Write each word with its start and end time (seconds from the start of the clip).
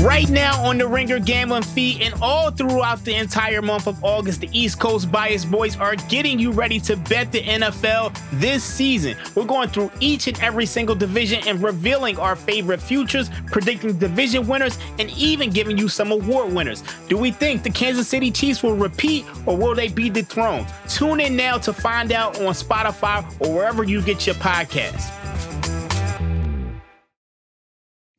Right 0.00 0.28
now 0.30 0.58
on 0.64 0.78
the 0.78 0.86
Ringer 0.88 1.18
Gambling 1.18 1.62
Feed 1.62 2.00
and 2.00 2.14
all 2.22 2.50
throughout 2.50 3.04
the 3.04 3.14
entire 3.14 3.60
month 3.60 3.86
of 3.86 4.02
August, 4.02 4.40
the 4.40 4.48
East 4.50 4.80
Coast 4.80 5.12
Bias 5.12 5.44
Boys 5.44 5.76
are 5.76 5.96
getting 5.96 6.38
you 6.38 6.50
ready 6.50 6.80
to 6.80 6.96
bet 6.96 7.30
the 7.30 7.42
NFL 7.42 8.18
this 8.40 8.64
season. 8.64 9.16
We're 9.34 9.44
going 9.44 9.68
through 9.68 9.92
each 10.00 10.26
and 10.28 10.40
every 10.40 10.64
single 10.64 10.94
division 10.94 11.46
and 11.46 11.62
revealing 11.62 12.18
our 12.18 12.34
favorite 12.34 12.80
futures, 12.80 13.28
predicting 13.46 13.98
division 13.98 14.48
winners, 14.48 14.78
and 14.98 15.10
even 15.10 15.50
giving 15.50 15.76
you 15.76 15.88
some 15.88 16.10
award 16.10 16.54
winners. 16.54 16.82
Do 17.08 17.18
we 17.18 17.30
think 17.30 17.62
the 17.62 17.70
Kansas 17.70 18.08
City 18.08 18.30
Chiefs 18.30 18.62
will 18.62 18.76
repeat 18.76 19.26
or 19.44 19.56
will 19.56 19.74
they 19.74 19.88
be 19.88 20.08
dethroned? 20.08 20.66
Tune 20.88 21.20
in 21.20 21.36
now 21.36 21.58
to 21.58 21.72
find 21.72 22.12
out 22.12 22.40
on 22.40 22.54
Spotify 22.54 23.24
or 23.40 23.54
wherever 23.54 23.84
you 23.84 24.00
get 24.00 24.26
your 24.26 24.36
podcasts. 24.36 25.61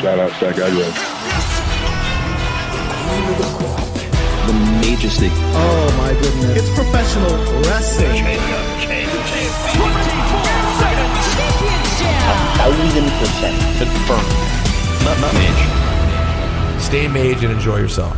Shout 0.00 0.18
out 0.18 0.32
Zach 0.40 0.56
Agro. 0.56 0.88
The 4.46 4.52
majesty. 4.80 5.28
Oh 5.30 5.86
my 5.98 6.12
goodness. 6.14 6.56
It's 6.56 6.70
professional 6.74 7.36
wrestling. 7.64 8.24
A 12.24 12.36
thousand 12.56 13.08
percent 13.20 13.56
confirmed. 13.78 14.32
Mage. 15.34 16.82
Stay 16.82 17.06
mage 17.08 17.44
and 17.44 17.52
enjoy 17.52 17.76
yourself. 17.76 18.16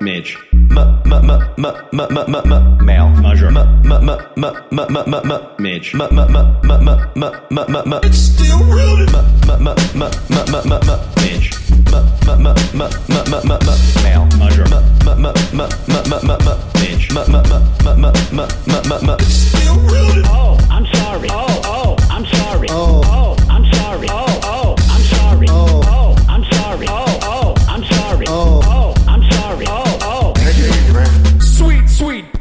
Mage. 0.00 0.38
Male. 2.80 3.10
Measure. 3.20 3.50
Mage. 3.50 3.66
It's 8.04 8.18
still 8.18 8.58
rooted. 8.64 9.10
Mage. 9.12 9.94
Male. 14.04 14.26
Measure. 14.38 14.66
Mage. 14.68 14.86
It's 19.20 19.34
still 19.34 19.76
rooted. 19.78 20.24
Oh, 20.26 20.56
I'm 20.70 20.86
sorry. 20.94 21.28
Oh, 21.30 21.60
oh, 21.64 21.96
I'm 22.08 22.24
sorry. 22.26 22.68
Oh, 22.70 23.02
oh. 23.06 23.29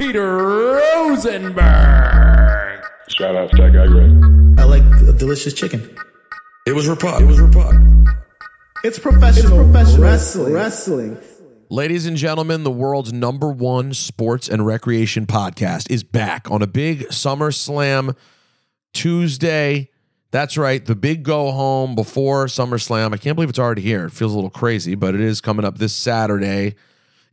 Peter 0.09 0.38
Rosenberg. 0.38 1.53
Shout 3.09 3.36
out 3.36 3.52
Zach 3.52 3.75
Agro. 3.75 4.56
I 4.58 4.64
like 4.64 4.81
a 5.08 5.14
delicious 5.14 5.53
chicken. 5.53 5.96
It 6.66 6.72
was 6.72 6.88
Rapod. 6.88 7.22
It 7.22 7.25
was 7.25 7.38
Rapod. 7.38 8.08
It's 8.84 8.97
professional, 8.97 9.66
wrestling. 9.66 10.52
Wrestling. 10.52 11.18
Ladies 11.70 12.08
and 12.08 12.18
gentlemen, 12.18 12.64
the 12.64 12.72
world's 12.72 13.14
number 13.14 13.52
one 13.52 13.94
sports 13.94 14.50
and 14.50 14.66
recreation 14.66 15.28
podcast 15.28 15.92
is 15.92 16.03
back 16.03 16.50
on 16.50 16.64
a 16.64 16.68
big 16.68 17.02
SummerSlam 17.09 18.16
Tuesday. 18.96 19.91
That's 20.31 20.58
right, 20.58 20.84
the 20.84 20.96
big 20.96 21.22
go 21.22 21.52
home 21.52 21.94
before 21.94 22.47
SummerSlam. 22.47 23.14
I 23.14 23.18
can't 23.18 23.36
believe 23.36 23.50
it's 23.50 23.59
already 23.59 23.84
here. 23.84 24.08
It 24.08 24.14
feels 24.14 24.31
a 24.31 24.36
little 24.36 24.50
crazy, 24.50 24.96
but 24.96 25.14
it 25.14 25.22
is 25.22 25.40
coming 25.40 25.66
up 25.66 25.78
this 25.78 25.94
Saturday 25.94 26.74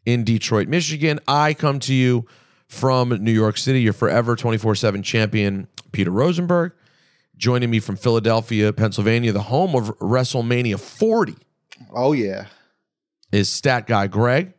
in 0.05 0.25
Detroit, 0.25 0.69
Michigan. 0.69 1.21
I 1.27 1.55
come 1.55 1.81
to 1.81 1.95
you 1.95 2.27
from 2.69 3.11
New 3.23 3.33
York 3.33 3.57
City, 3.59 3.81
your 3.81 3.93
forever 3.93 4.37
24 4.37 4.75
7 4.75 5.03
champion, 5.03 5.69
Peter 5.93 6.11
Rosenberg. 6.11 6.73
Joining 7.37 7.71
me 7.71 7.81
from 7.81 7.97
Philadelphia, 7.97 8.73
Pennsylvania, 8.73 9.31
the 9.31 9.43
home 9.43 9.75
of 9.75 9.97
WrestleMania 9.99 10.81
40, 10.81 11.35
Oh 11.93 12.13
yeah. 12.13 12.47
is 13.31 13.49
stat 13.51 13.87
guy 13.87 14.07
Greg. 14.07 14.55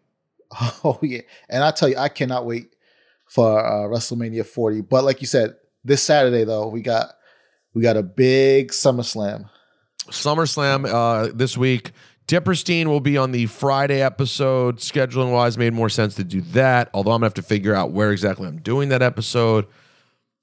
Oh 0.83 0.99
yeah. 1.01 1.21
And 1.49 1.63
I 1.63 1.71
tell 1.71 1.89
you, 1.89 1.97
I 1.97 2.07
cannot 2.09 2.45
wait 2.45 2.73
for 3.27 3.59
uh, 3.59 3.87
WrestleMania 3.89 4.45
40. 4.45 4.81
But 4.81 5.03
like 5.03 5.19
you 5.21 5.27
said, 5.27 5.55
this 5.83 6.03
Saturday 6.03 6.43
though, 6.43 6.67
we 6.67 6.81
got 6.81 7.07
we 7.73 7.81
got 7.81 7.97
a 7.97 8.03
big 8.03 8.71
SummerSlam. 8.71 9.49
SummerSlam 10.09 10.85
uh, 10.87 11.31
this 11.33 11.57
week. 11.57 11.91
Dipperstein 12.27 12.87
will 12.87 12.99
be 12.99 13.17
on 13.17 13.31
the 13.31 13.45
Friday 13.45 14.01
episode. 14.01 14.77
Scheduling 14.77 15.31
wise, 15.31 15.57
made 15.57 15.73
more 15.73 15.87
sense 15.87 16.15
to 16.15 16.25
do 16.25 16.41
that. 16.41 16.89
Although 16.93 17.11
I'm 17.11 17.19
gonna 17.19 17.27
have 17.27 17.33
to 17.35 17.41
figure 17.41 17.73
out 17.73 17.91
where 17.91 18.11
exactly 18.11 18.47
I'm 18.47 18.59
doing 18.59 18.89
that 18.89 19.01
episode. 19.01 19.65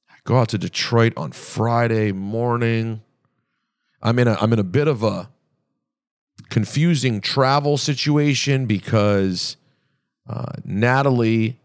I 0.08 0.14
go 0.24 0.38
out 0.38 0.48
to 0.50 0.58
Detroit 0.58 1.12
on 1.16 1.32
Friday 1.32 2.12
morning. 2.12 3.02
I'm 4.02 4.18
in 4.18 4.28
a 4.28 4.36
I'm 4.40 4.52
in 4.54 4.58
a 4.58 4.64
bit 4.64 4.88
of 4.88 5.02
a 5.02 5.28
confusing 6.48 7.20
travel 7.20 7.76
situation 7.76 8.64
because 8.64 9.58
uh, 10.28 10.52
Natalie, 10.64 11.58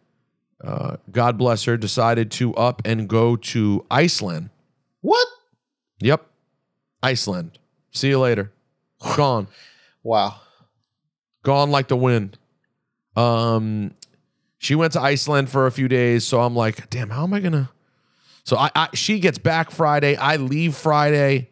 uh, 0.62 0.98
God 1.12 1.38
bless 1.38 1.64
her, 1.64 1.78
decided 1.78 2.30
to 2.32 2.54
up 2.56 2.82
and 2.84 3.08
go 3.08 3.38
to 3.38 3.86
Iceland. 3.90 4.50
What? 5.00 5.28
Yep, 6.02 6.26
Iceland. 7.02 7.58
See 7.92 8.10
you 8.10 8.20
later. 8.20 8.52
Gone. 9.16 9.48
Wow. 10.04 10.36
gone 11.44 11.72
like 11.72 11.88
the 11.88 11.96
wind. 11.98 12.38
Um, 13.16 13.94
she 14.58 14.76
went 14.76 14.94
to 14.94 15.02
Iceland 15.02 15.50
for 15.50 15.68
a 15.68 15.72
few 15.72 15.88
days, 15.88 16.26
so 16.26 16.42
I'm 16.42 16.56
like, 16.56 16.90
damn, 16.90 17.10
how 17.10 17.24
am 17.24 17.34
I 17.34 17.40
gonna? 17.40 17.70
So 18.44 18.58
I, 18.58 18.72
I 18.76 18.90
she 18.94 19.20
gets 19.20 19.38
back 19.38 19.72
Friday, 19.72 20.16
I 20.16 20.38
leave 20.38 20.76
Friday, 20.76 21.50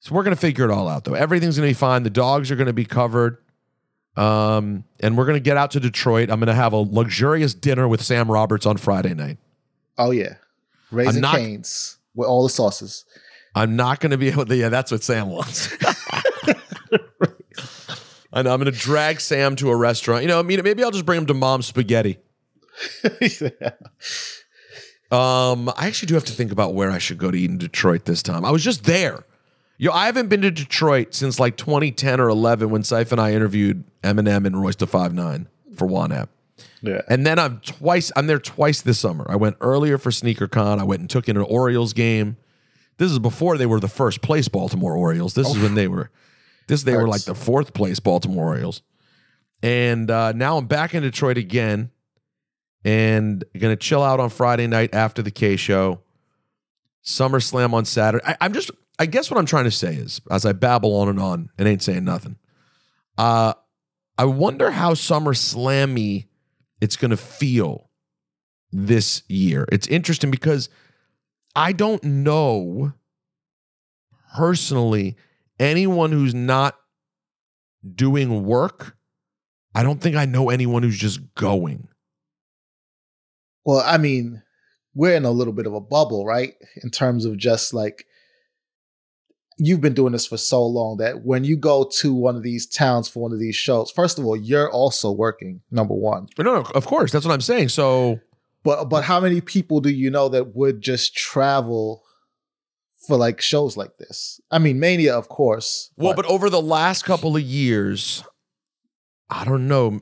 so 0.00 0.14
we're 0.14 0.22
gonna 0.22 0.36
figure 0.36 0.64
it 0.64 0.70
all 0.70 0.88
out 0.88 1.04
though. 1.04 1.14
Everything's 1.14 1.56
gonna 1.56 1.68
be 1.68 1.74
fine. 1.74 2.02
The 2.02 2.10
dogs 2.10 2.50
are 2.50 2.56
gonna 2.56 2.72
be 2.72 2.84
covered, 2.84 3.38
um, 4.16 4.84
and 5.00 5.16
we're 5.16 5.26
gonna 5.26 5.40
get 5.40 5.56
out 5.56 5.70
to 5.72 5.80
Detroit. 5.80 6.30
I'm 6.30 6.38
gonna 6.40 6.54
have 6.54 6.72
a 6.72 6.76
luxurious 6.78 7.54
dinner 7.54 7.86
with 7.86 8.02
Sam 8.02 8.30
Roberts 8.30 8.66
on 8.66 8.76
Friday 8.78 9.14
night. 9.14 9.38
Oh 9.98 10.10
yeah. 10.10 10.34
Raising 10.90 11.22
not- 11.22 11.36
Cane's 11.36 11.98
with 12.14 12.28
all 12.28 12.42
the 12.42 12.50
sauces. 12.50 13.04
I'm 13.54 13.76
not 13.76 14.00
gonna 14.00 14.18
be 14.18 14.28
able 14.28 14.46
to. 14.46 14.56
Yeah, 14.56 14.70
that's 14.70 14.90
what 14.90 15.02
Sam 15.02 15.28
wants. 15.28 15.74
I 18.32 18.42
know. 18.42 18.52
I'm 18.52 18.58
gonna 18.58 18.70
drag 18.70 19.20
Sam 19.20 19.56
to 19.56 19.70
a 19.70 19.76
restaurant. 19.76 20.22
You 20.22 20.28
know, 20.28 20.38
I 20.38 20.42
mean, 20.42 20.60
maybe 20.62 20.82
I'll 20.82 20.90
just 20.90 21.06
bring 21.06 21.18
him 21.18 21.26
to 21.26 21.34
Mom's 21.34 21.66
Spaghetti. 21.66 22.18
yeah. 23.20 23.70
Um, 25.12 25.68
I 25.76 25.88
actually 25.88 26.06
do 26.06 26.14
have 26.14 26.24
to 26.24 26.32
think 26.32 26.52
about 26.52 26.72
where 26.72 26.90
I 26.90 26.96
should 26.96 27.18
go 27.18 27.30
to 27.30 27.38
eat 27.38 27.50
in 27.50 27.58
Detroit 27.58 28.06
this 28.06 28.22
time. 28.22 28.46
I 28.46 28.50
was 28.50 28.64
just 28.64 28.84
there. 28.84 29.26
Yo, 29.76 29.92
I 29.92 30.06
haven't 30.06 30.28
been 30.28 30.40
to 30.40 30.50
Detroit 30.50 31.12
since 31.12 31.38
like 31.38 31.58
2010 31.58 32.18
or 32.18 32.30
11 32.30 32.70
when 32.70 32.82
Ciph 32.82 33.12
and 33.12 33.20
I 33.20 33.34
interviewed 33.34 33.84
Eminem 34.02 34.46
and 34.46 34.58
Royce 34.58 34.76
da 34.76 34.86
5'9" 34.86 35.48
for 35.76 35.86
One 35.86 36.28
Yeah. 36.80 37.02
And 37.10 37.26
then 37.26 37.38
I'm 37.38 37.60
twice. 37.60 38.10
I'm 38.16 38.26
there 38.26 38.38
twice 38.38 38.80
this 38.80 38.98
summer. 38.98 39.26
I 39.28 39.36
went 39.36 39.56
earlier 39.60 39.98
for 39.98 40.10
Sneaker 40.10 40.48
Con. 40.48 40.80
I 40.80 40.84
went 40.84 41.00
and 41.00 41.10
took 41.10 41.28
in 41.28 41.36
an 41.36 41.42
Orioles 41.42 41.92
game. 41.92 42.38
This 42.96 43.10
is 43.10 43.18
before 43.18 43.58
they 43.58 43.66
were 43.66 43.80
the 43.80 43.88
first 43.88 44.22
place 44.22 44.48
Baltimore 44.48 44.96
Orioles. 44.96 45.34
This 45.34 45.48
is 45.48 45.58
when 45.58 45.74
they 45.74 45.88
were. 45.88 46.10
This 46.72 46.84
they 46.84 46.96
were 46.96 47.06
like 47.06 47.24
the 47.24 47.34
fourth 47.34 47.74
place 47.74 48.00
Baltimore 48.00 48.46
Orioles. 48.46 48.80
And 49.62 50.10
uh, 50.10 50.32
now 50.32 50.56
I'm 50.56 50.66
back 50.66 50.94
in 50.94 51.02
Detroit 51.02 51.36
again, 51.36 51.90
and 52.82 53.44
gonna 53.58 53.76
chill 53.76 54.02
out 54.02 54.20
on 54.20 54.30
Friday 54.30 54.66
night 54.66 54.94
after 54.94 55.20
the 55.20 55.30
K 55.30 55.56
show. 55.56 56.00
SummerSlam 57.04 57.74
on 57.74 57.84
Saturday. 57.84 58.24
I, 58.26 58.36
I'm 58.40 58.54
just. 58.54 58.70
I 58.98 59.04
guess 59.04 59.30
what 59.30 59.38
I'm 59.38 59.46
trying 59.46 59.64
to 59.64 59.70
say 59.70 59.94
is, 59.94 60.20
as 60.30 60.46
I 60.46 60.52
babble 60.52 60.94
on 60.96 61.08
and 61.08 61.20
on 61.20 61.50
and 61.58 61.68
ain't 61.68 61.82
saying 61.82 62.04
nothing. 62.04 62.36
Uh, 63.18 63.52
I 64.16 64.24
wonder 64.24 64.70
how 64.70 64.94
SummerSlammy 64.94 66.26
it's 66.80 66.96
going 66.96 67.10
to 67.10 67.16
feel 67.16 67.90
this 68.70 69.22
year. 69.28 69.66
It's 69.70 69.88
interesting 69.88 70.30
because 70.30 70.70
I 71.54 71.72
don't 71.72 72.02
know 72.02 72.92
personally 74.34 75.16
anyone 75.58 76.12
who's 76.12 76.34
not 76.34 76.76
doing 77.94 78.44
work. 78.44 78.96
I 79.74 79.82
don't 79.82 80.00
think 80.00 80.16
I 80.16 80.26
know 80.26 80.50
anyone 80.50 80.82
who's 80.82 80.98
just 80.98 81.20
going. 81.34 81.88
Well, 83.64 83.82
I 83.84 83.96
mean, 83.96 84.42
we're 84.94 85.14
in 85.16 85.24
a 85.24 85.30
little 85.30 85.52
bit 85.52 85.66
of 85.66 85.74
a 85.74 85.80
bubble, 85.80 86.26
right? 86.26 86.54
In 86.82 86.90
terms 86.90 87.24
of 87.24 87.36
just 87.36 87.72
like 87.72 88.06
you've 89.58 89.80
been 89.80 89.94
doing 89.94 90.12
this 90.12 90.26
for 90.26 90.36
so 90.36 90.64
long 90.64 90.96
that 90.96 91.24
when 91.24 91.44
you 91.44 91.56
go 91.56 91.88
to 92.00 92.12
one 92.12 92.36
of 92.36 92.42
these 92.42 92.66
towns 92.66 93.08
for 93.08 93.22
one 93.22 93.32
of 93.32 93.38
these 93.38 93.56
shows, 93.56 93.90
first 93.90 94.18
of 94.18 94.26
all, 94.26 94.36
you're 94.36 94.70
also 94.70 95.10
working, 95.10 95.60
number 95.70 95.94
one. 95.94 96.26
No, 96.38 96.44
no, 96.44 96.60
of 96.74 96.86
course. 96.86 97.12
That's 97.12 97.24
what 97.24 97.32
I'm 97.32 97.40
saying. 97.40 97.68
So, 97.68 98.20
But 98.64 98.86
but 98.86 99.04
how 99.04 99.20
many 99.20 99.40
people 99.40 99.80
do 99.80 99.90
you 99.90 100.10
know 100.10 100.28
that 100.28 100.54
would 100.54 100.80
just 100.80 101.16
travel 101.16 102.02
for 103.06 103.16
like 103.16 103.40
shows 103.40 103.76
like 103.76 103.96
this? 103.98 104.40
I 104.50 104.58
mean, 104.58 104.78
Mania, 104.78 105.16
of 105.16 105.28
course. 105.28 105.90
well, 105.96 106.14
but 106.14 106.26
over 106.26 106.50
the 106.50 106.62
last 106.62 107.04
couple 107.04 107.36
of 107.36 107.42
years, 107.42 108.24
I 109.30 109.44
don't 109.44 109.68
know. 109.68 110.00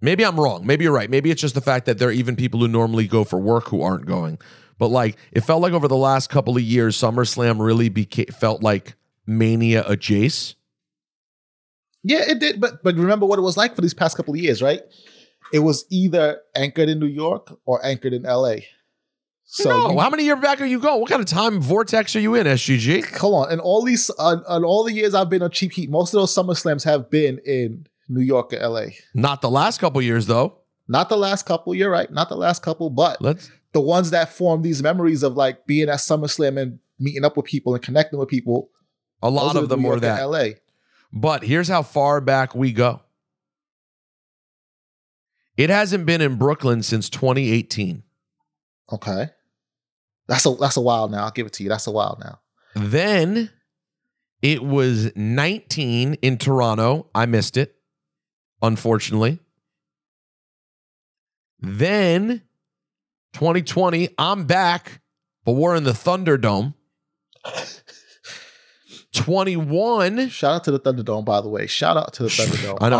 Maybe 0.00 0.24
I'm 0.24 0.40
wrong. 0.40 0.66
Maybe 0.66 0.84
you're 0.84 0.94
right. 0.94 1.10
Maybe 1.10 1.30
it's 1.30 1.40
just 1.40 1.54
the 1.54 1.60
fact 1.60 1.86
that 1.86 1.98
there 1.98 2.08
are 2.08 2.12
even 2.12 2.34
people 2.34 2.60
who 2.60 2.68
normally 2.68 3.06
go 3.06 3.24
for 3.24 3.38
work 3.38 3.68
who 3.68 3.82
aren't 3.82 4.06
going. 4.06 4.38
But 4.78 4.88
like, 4.88 5.18
it 5.32 5.42
felt 5.42 5.60
like 5.60 5.74
over 5.74 5.88
the 5.88 5.96
last 5.96 6.30
couple 6.30 6.56
of 6.56 6.62
years, 6.62 6.96
SummerSlam 6.96 7.60
really 7.60 7.90
became 7.90 8.26
felt 8.26 8.62
like 8.62 8.94
Mania 9.26 9.84
adjacent. 9.86 10.56
Yeah, 12.02 12.22
it 12.26 12.38
did. 12.38 12.60
But 12.60 12.82
but 12.82 12.96
remember 12.96 13.26
what 13.26 13.38
it 13.38 13.42
was 13.42 13.58
like 13.58 13.74
for 13.74 13.82
these 13.82 13.92
past 13.92 14.16
couple 14.16 14.32
of 14.32 14.40
years, 14.40 14.62
right? 14.62 14.80
It 15.52 15.58
was 15.58 15.84
either 15.90 16.40
anchored 16.54 16.88
in 16.88 16.98
New 16.98 17.06
York 17.06 17.54
or 17.66 17.84
anchored 17.84 18.14
in 18.14 18.22
LA. 18.22 18.56
So 19.52 19.68
no, 19.68 19.90
you- 19.90 19.98
how 19.98 20.10
many 20.10 20.22
years 20.24 20.38
back 20.40 20.60
are 20.60 20.64
you 20.66 20.78
going? 20.78 21.00
What 21.00 21.10
kind 21.10 21.20
of 21.20 21.26
time 21.26 21.60
vortex 21.60 22.14
are 22.14 22.20
you 22.20 22.36
in, 22.36 22.46
SGG? 22.46 23.02
Come 23.02 23.32
on. 23.32 23.50
And 23.50 23.60
all 23.60 23.82
these, 23.84 24.08
uh, 24.10 24.14
on, 24.22 24.44
on 24.46 24.64
all 24.64 24.84
the 24.84 24.92
years 24.92 25.12
I've 25.12 25.28
been 25.28 25.42
on 25.42 25.50
Cheap 25.50 25.72
Heat, 25.72 25.90
most 25.90 26.14
of 26.14 26.20
those 26.20 26.32
Summer 26.32 26.54
Slams 26.54 26.84
have 26.84 27.10
been 27.10 27.38
in 27.44 27.86
New 28.08 28.20
York 28.20 28.52
or 28.52 28.58
LA. 28.60 28.86
Not 29.12 29.40
the 29.42 29.50
last 29.50 29.78
couple 29.80 30.00
years 30.02 30.26
though. 30.26 30.58
Not 30.86 31.08
the 31.08 31.16
last 31.16 31.46
couple, 31.46 31.74
you're 31.74 31.90
right. 31.90 32.10
Not 32.12 32.28
the 32.28 32.36
last 32.36 32.62
couple, 32.62 32.90
but 32.90 33.20
Let's 33.20 33.50
the 33.72 33.80
ones 33.80 34.10
that 34.10 34.32
form 34.32 34.62
these 34.62 34.82
memories 34.84 35.22
of 35.24 35.34
like 35.34 35.66
being 35.66 35.88
at 35.88 35.98
SummerSlam 35.98 36.60
and 36.60 36.78
meeting 37.00 37.24
up 37.24 37.36
with 37.36 37.46
people 37.46 37.74
and 37.74 37.82
connecting 37.82 38.18
with 38.20 38.28
people. 38.28 38.70
a 39.22 39.30
lot 39.30 39.56
of 39.56 39.68
them 39.68 39.80
New 39.82 39.88
were 39.88 39.94
York 39.94 40.02
that. 40.02 40.22
LA. 40.22 40.44
But 41.12 41.42
here's 41.42 41.66
how 41.68 41.82
far 41.82 42.20
back 42.20 42.54
we 42.54 42.72
go. 42.72 43.00
It 45.56 45.70
hasn't 45.70 46.06
been 46.06 46.20
in 46.20 46.36
Brooklyn 46.36 46.82
since 46.84 47.10
2018. 47.10 48.02
Okay. 48.92 49.28
That's 50.30 50.46
a 50.46 50.54
that's 50.54 50.76
a 50.76 50.80
while 50.80 51.08
now. 51.08 51.24
I'll 51.24 51.32
give 51.32 51.48
it 51.48 51.52
to 51.54 51.64
you. 51.64 51.68
That's 51.68 51.88
a 51.88 51.90
while 51.90 52.16
now. 52.22 52.38
Then 52.76 53.50
it 54.40 54.62
was 54.62 55.10
19 55.16 56.14
in 56.14 56.38
Toronto. 56.38 57.08
I 57.12 57.26
missed 57.26 57.56
it, 57.56 57.74
unfortunately. 58.62 59.40
Then 61.58 62.42
2020, 63.32 64.10
I'm 64.18 64.44
back, 64.46 65.00
but 65.44 65.52
we're 65.54 65.74
in 65.74 65.82
the 65.82 65.90
Thunderdome. 65.90 66.74
21. 69.12 70.28
Shout 70.28 70.54
out 70.54 70.64
to 70.64 70.70
the 70.70 70.78
Thunderdome, 70.78 71.24
by 71.24 71.40
the 71.40 71.48
way. 71.48 71.66
Shout 71.66 71.96
out 71.96 72.12
to 72.14 72.22
the 72.22 72.28
Thunderdome. 72.28 72.78
I 72.80 72.88
know, 72.88 72.98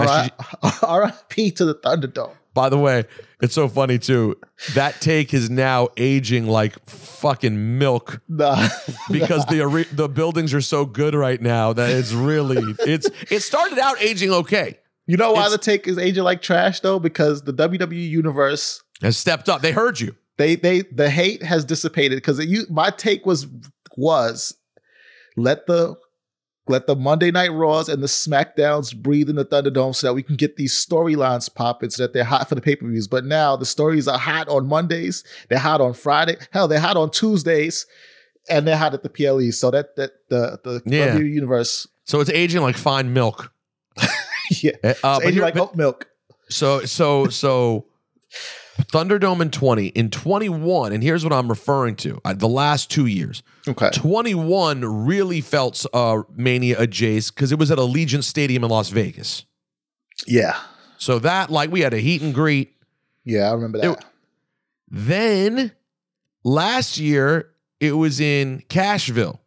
R.I.P. 0.82 1.52
to 1.52 1.64
the 1.64 1.76
Thunderdome. 1.76 2.34
By 2.52 2.68
the 2.68 2.78
way, 2.78 3.04
it's 3.40 3.54
so 3.54 3.68
funny 3.68 3.98
too. 3.98 4.36
That 4.74 5.00
take 5.00 5.32
is 5.32 5.48
now 5.50 5.88
aging 5.96 6.48
like 6.48 6.76
fucking 6.88 7.78
milk 7.78 8.20
Nah. 8.28 8.68
because 9.10 9.46
the 9.46 9.62
are- 9.62 9.84
the 9.94 10.08
buildings 10.08 10.52
are 10.52 10.60
so 10.60 10.84
good 10.84 11.14
right 11.14 11.40
now 11.40 11.72
that 11.72 11.90
it's 11.90 12.12
really 12.12 12.62
it's 12.80 13.08
it 13.30 13.40
started 13.40 13.78
out 13.78 14.00
aging 14.02 14.30
okay. 14.32 14.78
You 15.06 15.16
know 15.16 15.32
why 15.32 15.40
It's- 15.46 15.52
the 15.52 15.58
take 15.58 15.86
is 15.86 15.96
aging 15.98 16.24
like 16.24 16.42
trash 16.42 16.80
though? 16.80 16.98
Because 16.98 17.42
the 17.42 17.52
WWE 17.52 18.08
universe, 18.08 18.82
Has 19.02 19.16
stepped 19.16 19.48
up. 19.48 19.62
They 19.62 19.72
heard 19.72 20.00
you. 20.00 20.14
they 20.36 20.56
they 20.56 20.82
the 20.82 21.08
hate 21.10 21.42
has 21.42 21.64
dissipated. 21.64 22.16
Because 22.18 22.44
you 22.44 22.66
my 22.68 22.90
take 22.90 23.26
was 23.26 23.46
was 23.96 24.54
let 25.36 25.66
the 25.66 25.94
let 26.70 26.86
the 26.86 26.96
Monday 26.96 27.30
Night 27.30 27.52
Raws 27.52 27.88
and 27.88 28.02
the 28.02 28.06
SmackDowns 28.06 28.96
breathe 28.96 29.28
in 29.28 29.36
the 29.36 29.44
Thunderdome 29.44 29.94
so 29.94 30.06
that 30.06 30.14
we 30.14 30.22
can 30.22 30.36
get 30.36 30.56
these 30.56 30.72
storylines 30.74 31.52
popping 31.54 31.90
so 31.90 32.02
that 32.04 32.12
they're 32.14 32.24
hot 32.24 32.48
for 32.48 32.54
the 32.54 32.60
pay-per-views. 32.60 33.08
But 33.08 33.24
now 33.24 33.56
the 33.56 33.66
stories 33.66 34.08
are 34.08 34.18
hot 34.18 34.48
on 34.48 34.66
Mondays, 34.68 35.24
they're 35.48 35.58
hot 35.58 35.80
on 35.80 35.92
Friday, 35.92 36.36
hell, 36.52 36.68
they're 36.68 36.80
hot 36.80 36.96
on 36.96 37.10
Tuesdays, 37.10 37.86
and 38.48 38.66
they're 38.66 38.76
hot 38.78 38.94
at 38.94 39.02
the 39.02 39.10
PLE. 39.10 39.50
So 39.52 39.70
that 39.70 39.96
that 39.96 40.12
the 40.30 40.58
the 40.64 40.82
Yeah. 40.86 41.08
WWE 41.16 41.32
universe, 41.32 41.86
So 42.04 42.20
it's 42.20 42.30
aging 42.30 42.62
like 42.62 42.76
fine 42.76 43.12
milk. 43.12 43.52
yeah, 44.62 44.72
Uh, 44.82 45.18
it's 45.20 45.26
aging 45.26 45.42
like 45.42 45.56
oat 45.56 45.74
milk. 45.76 46.08
So 46.48 46.84
so 46.84 47.28
so 47.28 47.86
Thunderdome 48.88 49.40
in 49.40 49.50
20 49.50 49.86
in 49.88 50.10
21 50.10 50.92
and 50.92 51.02
here's 51.02 51.24
what 51.24 51.32
I'm 51.32 51.48
referring 51.48 51.96
to. 51.96 52.20
Uh, 52.24 52.34
the 52.34 52.48
last 52.48 52.90
2 52.90 53.06
years. 53.06 53.42
Okay. 53.68 53.90
21 53.92 54.84
really 55.06 55.40
felt 55.40 55.84
uh, 55.92 56.22
Mania 56.34 56.76
adjacent 56.78 57.36
cuz 57.36 57.52
it 57.52 57.58
was 57.58 57.70
at 57.70 57.78
Allegiant 57.78 58.24
Stadium 58.24 58.64
in 58.64 58.70
Las 58.70 58.90
Vegas. 58.90 59.44
Yeah. 60.26 60.56
So 60.98 61.18
that 61.20 61.50
like 61.50 61.70
we 61.70 61.80
had 61.80 61.94
a 61.94 61.98
heat 61.98 62.22
and 62.22 62.34
greet. 62.34 62.72
Yeah, 63.24 63.50
I 63.50 63.52
remember 63.52 63.78
that. 63.78 63.90
It- 63.92 64.04
Then 64.90 65.72
last 66.44 66.98
year 66.98 67.50
it 67.80 67.92
was 67.92 68.20
in 68.20 68.62
Cashville 68.68 69.38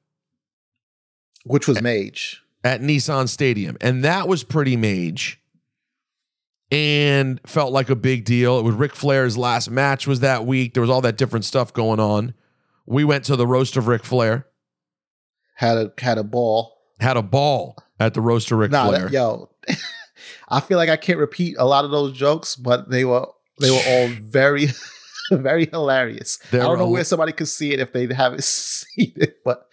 Which 1.46 1.68
was 1.68 1.82
Mage. 1.82 2.42
at 2.64 2.82
Nissan 2.82 3.28
Stadium 3.28 3.78
and 3.82 4.04
that 4.04 4.28
was 4.28 4.44
pretty 4.44 4.78
mage 4.78 5.40
and 6.74 7.40
felt 7.46 7.72
like 7.72 7.90
a 7.90 7.96
big 7.96 8.26
deal. 8.26 8.58
It 8.58 8.64
was 8.64 8.74
Ric 8.76 8.96
Flair's 8.96 9.38
last 9.38 9.70
match 9.70 10.08
was 10.08 10.22
that 10.22 10.46
week. 10.46 10.74
There 10.74 10.82
was 10.82 10.90
all 10.90 11.02
that 11.02 11.18
different 11.18 11.46
stuff 11.46 11.72
going 11.74 12.00
on. 12.00 12.34
We 12.86 13.04
went 13.04 13.26
to 13.26 13.36
the 13.36 13.46
roast 13.48 13.78
of 13.78 13.88
Ric 13.88 14.04
Flair. 14.04 14.48
Had 15.56 15.78
a 15.78 15.94
had 16.00 16.18
a 16.18 16.24
ball. 16.24 16.76
Had 17.00 17.16
a 17.16 17.22
ball 17.22 17.76
at 18.00 18.14
the 18.14 18.22
roast 18.22 18.52
of 18.52 18.58
Ric 18.58 18.72
Nah, 18.72 18.88
Flair. 18.88 19.04
that, 19.04 19.12
yo, 19.12 19.50
I 20.50 20.60
feel 20.62 20.78
like 20.78 20.90
I 20.90 20.98
can't 20.98 21.20
repeat 21.20 21.56
a 21.60 21.66
lot 21.66 21.86
of 21.86 21.92
those 21.92 22.14
jokes, 22.18 22.56
but 22.56 22.90
they 22.90 23.06
were 23.06 23.28
they 23.62 23.70
were 23.70 23.82
all 23.88 24.08
very 24.22 24.68
very 25.32 25.68
hilarious. 25.72 26.40
I 26.52 26.58
don't 26.58 26.80
know 26.80 26.88
hila- 26.88 26.92
where 26.92 27.04
somebody 27.04 27.34
could 27.34 27.48
see 27.48 27.72
it 27.72 27.80
if 27.80 27.94
they 27.94 28.12
haven't 28.12 28.44
seen 28.44 29.14
it, 29.16 29.38
but 29.46 29.68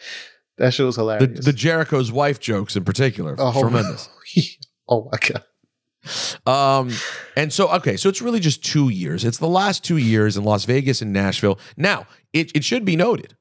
that 0.58 0.74
show 0.74 0.86
was 0.86 0.96
the, 0.96 1.02
hilarious. 1.02 1.44
the 1.44 1.52
Jericho's 1.54 2.12
wife 2.12 2.40
jokes 2.40 2.76
in 2.76 2.84
particular. 2.84 3.34
Oh, 3.38 3.58
tremendous. 3.58 4.08
oh 4.88 5.08
my 5.10 5.18
god. 5.18 5.44
Um, 6.46 6.90
and 7.36 7.52
so 7.52 7.68
okay, 7.76 7.96
so 7.96 8.08
it's 8.08 8.22
really 8.22 8.40
just 8.40 8.64
two 8.64 8.88
years. 8.88 9.24
It's 9.24 9.38
the 9.38 9.48
last 9.48 9.84
two 9.84 9.98
years 9.98 10.36
in 10.36 10.44
Las 10.44 10.64
Vegas 10.64 11.02
and 11.02 11.12
Nashville. 11.12 11.58
Now, 11.76 12.06
it, 12.32 12.50
it 12.54 12.64
should 12.64 12.84
be 12.84 12.96
noted. 12.96 13.36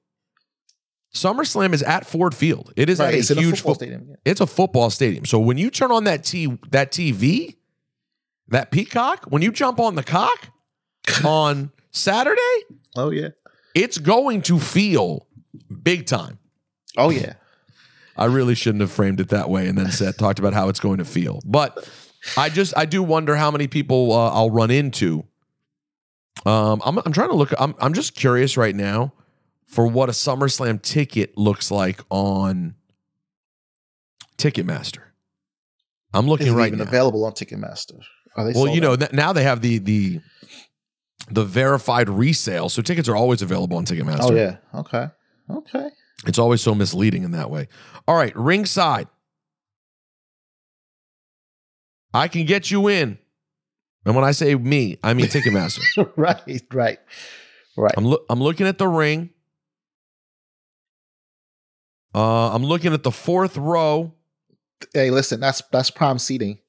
SummerSlam 1.15 1.73
is 1.73 1.81
at 1.83 2.05
Ford 2.05 2.35
Field. 2.35 2.71
It 2.75 2.89
is 2.89 2.99
Right, 2.99 3.15
at 3.15 3.29
a 3.29 3.33
in 3.33 3.39
a 3.39 3.41
huge 3.41 3.55
football 3.61 3.73
fo- 3.73 3.77
stadium, 3.79 4.05
yeah. 4.09 4.15
It's 4.25 4.41
a 4.41 4.47
football 4.47 4.89
stadium. 4.89 5.25
So 5.25 5.39
when 5.39 5.57
you 5.57 5.69
turn 5.69 5.91
on 5.91 6.03
that 6.03 6.23
T 6.23 6.57
that 6.71 6.91
TV, 6.91 7.55
that 8.49 8.71
peacock, 8.71 9.25
when 9.29 9.41
you 9.41 9.51
jump 9.51 9.79
on 9.79 9.95
the 9.95 10.03
cock 10.03 10.49
on 11.25 11.71
Saturday, 11.91 12.39
Oh 12.95 13.09
yeah. 13.09 13.29
it's 13.73 13.97
going 13.97 14.41
to 14.43 14.59
feel 14.59 15.25
big 15.81 16.05
time. 16.05 16.37
Oh 16.97 17.09
yeah. 17.09 17.33
I 18.15 18.25
really 18.25 18.53
shouldn't 18.53 18.81
have 18.81 18.91
framed 18.91 19.21
it 19.21 19.29
that 19.29 19.49
way 19.49 19.67
and 19.69 19.77
then 19.77 19.91
said 19.91 20.17
talked 20.17 20.39
about 20.39 20.53
how 20.53 20.67
it's 20.67 20.81
going 20.81 20.97
to 20.97 21.05
feel. 21.05 21.39
But 21.45 21.87
I 22.38 22.49
just 22.49 22.73
I 22.77 22.85
do 22.85 23.01
wonder 23.03 23.35
how 23.35 23.51
many 23.51 23.67
people 23.67 24.11
uh, 24.11 24.31
I'll 24.31 24.49
run 24.51 24.71
into 24.71 25.23
Um, 26.45 26.81
I'm 26.85 26.97
I'm 26.99 27.11
trying 27.13 27.29
to 27.29 27.35
look. 27.35 27.53
I'm 27.59 27.75
I'm 27.79 27.93
just 27.93 28.15
curious 28.15 28.57
right 28.57 28.75
now 28.75 29.13
for 29.67 29.85
what 29.88 30.09
a 30.09 30.13
SummerSlam 30.13 30.81
ticket 30.81 31.38
looks 31.38 31.69
like 31.71 32.01
on 32.09 32.75
Ticketmaster. 34.38 35.03
I'm 36.13 36.27
looking 36.27 36.47
Isn't 36.47 36.57
right 36.57 36.67
even 36.67 36.79
now. 36.79 36.85
available 36.85 37.25
on 37.25 37.33
Ticketmaster. 37.33 37.99
Are 38.35 38.45
they 38.45 38.59
well, 38.59 38.73
you 38.73 38.81
know, 38.81 38.93
out? 38.93 38.99
th- 38.99 39.11
now 39.11 39.33
they 39.33 39.43
have 39.43 39.61
the 39.61 39.77
the 39.79 40.21
the 41.29 41.45
verified 41.45 42.09
resale, 42.09 42.69
so 42.69 42.81
tickets 42.81 43.07
are 43.09 43.15
always 43.15 43.41
available 43.41 43.77
on 43.77 43.85
Ticketmaster. 43.85 44.31
Oh 44.31 44.35
yeah. 44.35 44.57
Okay. 44.73 45.07
Okay. 45.49 45.89
It's 46.25 46.39
always 46.39 46.61
so 46.61 46.73
misleading 46.75 47.23
in 47.23 47.31
that 47.31 47.49
way. 47.49 47.67
All 48.07 48.15
right, 48.15 48.35
ringside. 48.35 49.07
I 52.13 52.27
can 52.27 52.45
get 52.45 52.71
you 52.71 52.87
in. 52.87 53.17
And 54.05 54.15
when 54.15 54.23
I 54.25 54.31
say 54.31 54.55
me, 54.55 54.97
I 55.03 55.13
mean 55.13 55.27
Ticketmaster. 55.27 56.11
right. 56.15 56.61
Right. 56.71 56.99
Right. 57.77 57.93
I'm 57.97 58.05
loo- 58.07 58.25
I'm 58.29 58.41
looking 58.41 58.65
at 58.67 58.77
the 58.77 58.87
ring. 58.87 59.29
Uh, 62.13 62.53
I'm 62.53 62.63
looking 62.63 62.93
at 62.93 63.03
the 63.03 63.11
fourth 63.11 63.55
row. 63.57 64.13
hey, 64.93 65.11
listen, 65.11 65.39
that's 65.39 65.61
that's 65.71 65.91
prime 65.91 66.17
seating. 66.17 66.59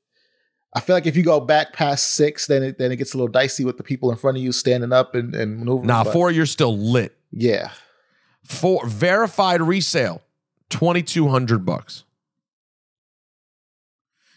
I 0.74 0.80
feel 0.80 0.94
like 0.94 1.06
if 1.06 1.16
you 1.16 1.22
go 1.24 1.40
back 1.40 1.72
past 1.72 2.12
six, 2.14 2.46
then 2.46 2.62
it 2.62 2.78
then 2.78 2.92
it 2.92 2.96
gets 2.96 3.14
a 3.14 3.16
little 3.16 3.32
dicey 3.32 3.64
with 3.64 3.76
the 3.76 3.82
people 3.82 4.10
in 4.10 4.16
front 4.16 4.36
of 4.36 4.42
you 4.42 4.52
standing 4.52 4.92
up 4.92 5.14
and, 5.14 5.34
and 5.34 5.58
maneuvering. 5.58 5.86
Now, 5.86 6.04
but 6.04 6.12
four, 6.12 6.30
you're 6.30 6.46
still 6.46 6.76
lit. 6.76 7.16
yeah. 7.32 7.70
For 8.44 8.84
verified 8.86 9.60
resale, 9.62 10.22
twenty 10.68 11.02
two 11.02 11.28
hundred 11.28 11.64
bucks. 11.64 12.04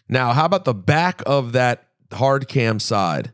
Now, 0.10 0.34
how 0.34 0.46
about 0.46 0.66
the 0.66 0.74
back 0.74 1.22
of 1.26 1.54
that 1.54 1.88
hard 2.12 2.48
cam 2.48 2.80
side? 2.80 3.32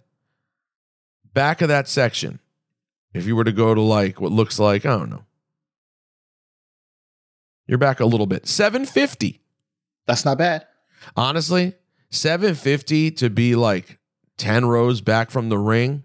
Back 1.33 1.61
of 1.61 1.67
that 1.69 1.88
section. 1.88 2.39
If 3.13 3.25
you 3.25 3.35
were 3.35 3.43
to 3.43 3.51
go 3.51 3.73
to 3.73 3.81
like 3.81 4.21
what 4.21 4.31
looks 4.31 4.59
like, 4.59 4.85
I 4.85 4.89
don't 4.89 5.09
know. 5.09 5.25
You're 7.67 7.77
back 7.77 7.99
a 7.99 8.05
little 8.05 8.25
bit. 8.25 8.47
750. 8.47 9.41
That's 10.05 10.25
not 10.25 10.38
bad. 10.38 10.65
Honestly, 11.15 11.75
750 12.09 13.11
to 13.11 13.29
be 13.29 13.55
like 13.55 13.99
10 14.38 14.65
rows 14.65 15.01
back 15.01 15.29
from 15.29 15.49
the 15.49 15.57
ring. 15.57 16.03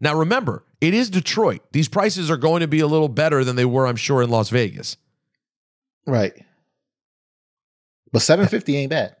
Now 0.00 0.14
remember, 0.14 0.64
it 0.80 0.92
is 0.92 1.08
Detroit. 1.08 1.62
These 1.72 1.88
prices 1.88 2.30
are 2.30 2.36
going 2.36 2.60
to 2.60 2.68
be 2.68 2.80
a 2.80 2.86
little 2.86 3.08
better 3.08 3.44
than 3.44 3.56
they 3.56 3.64
were, 3.64 3.86
I'm 3.86 3.96
sure, 3.96 4.22
in 4.22 4.28
Las 4.28 4.50
Vegas. 4.50 4.98
Right. 6.06 6.34
But 8.12 8.20
750 8.20 8.76
ain't 8.76 8.90
bad. 8.90 9.16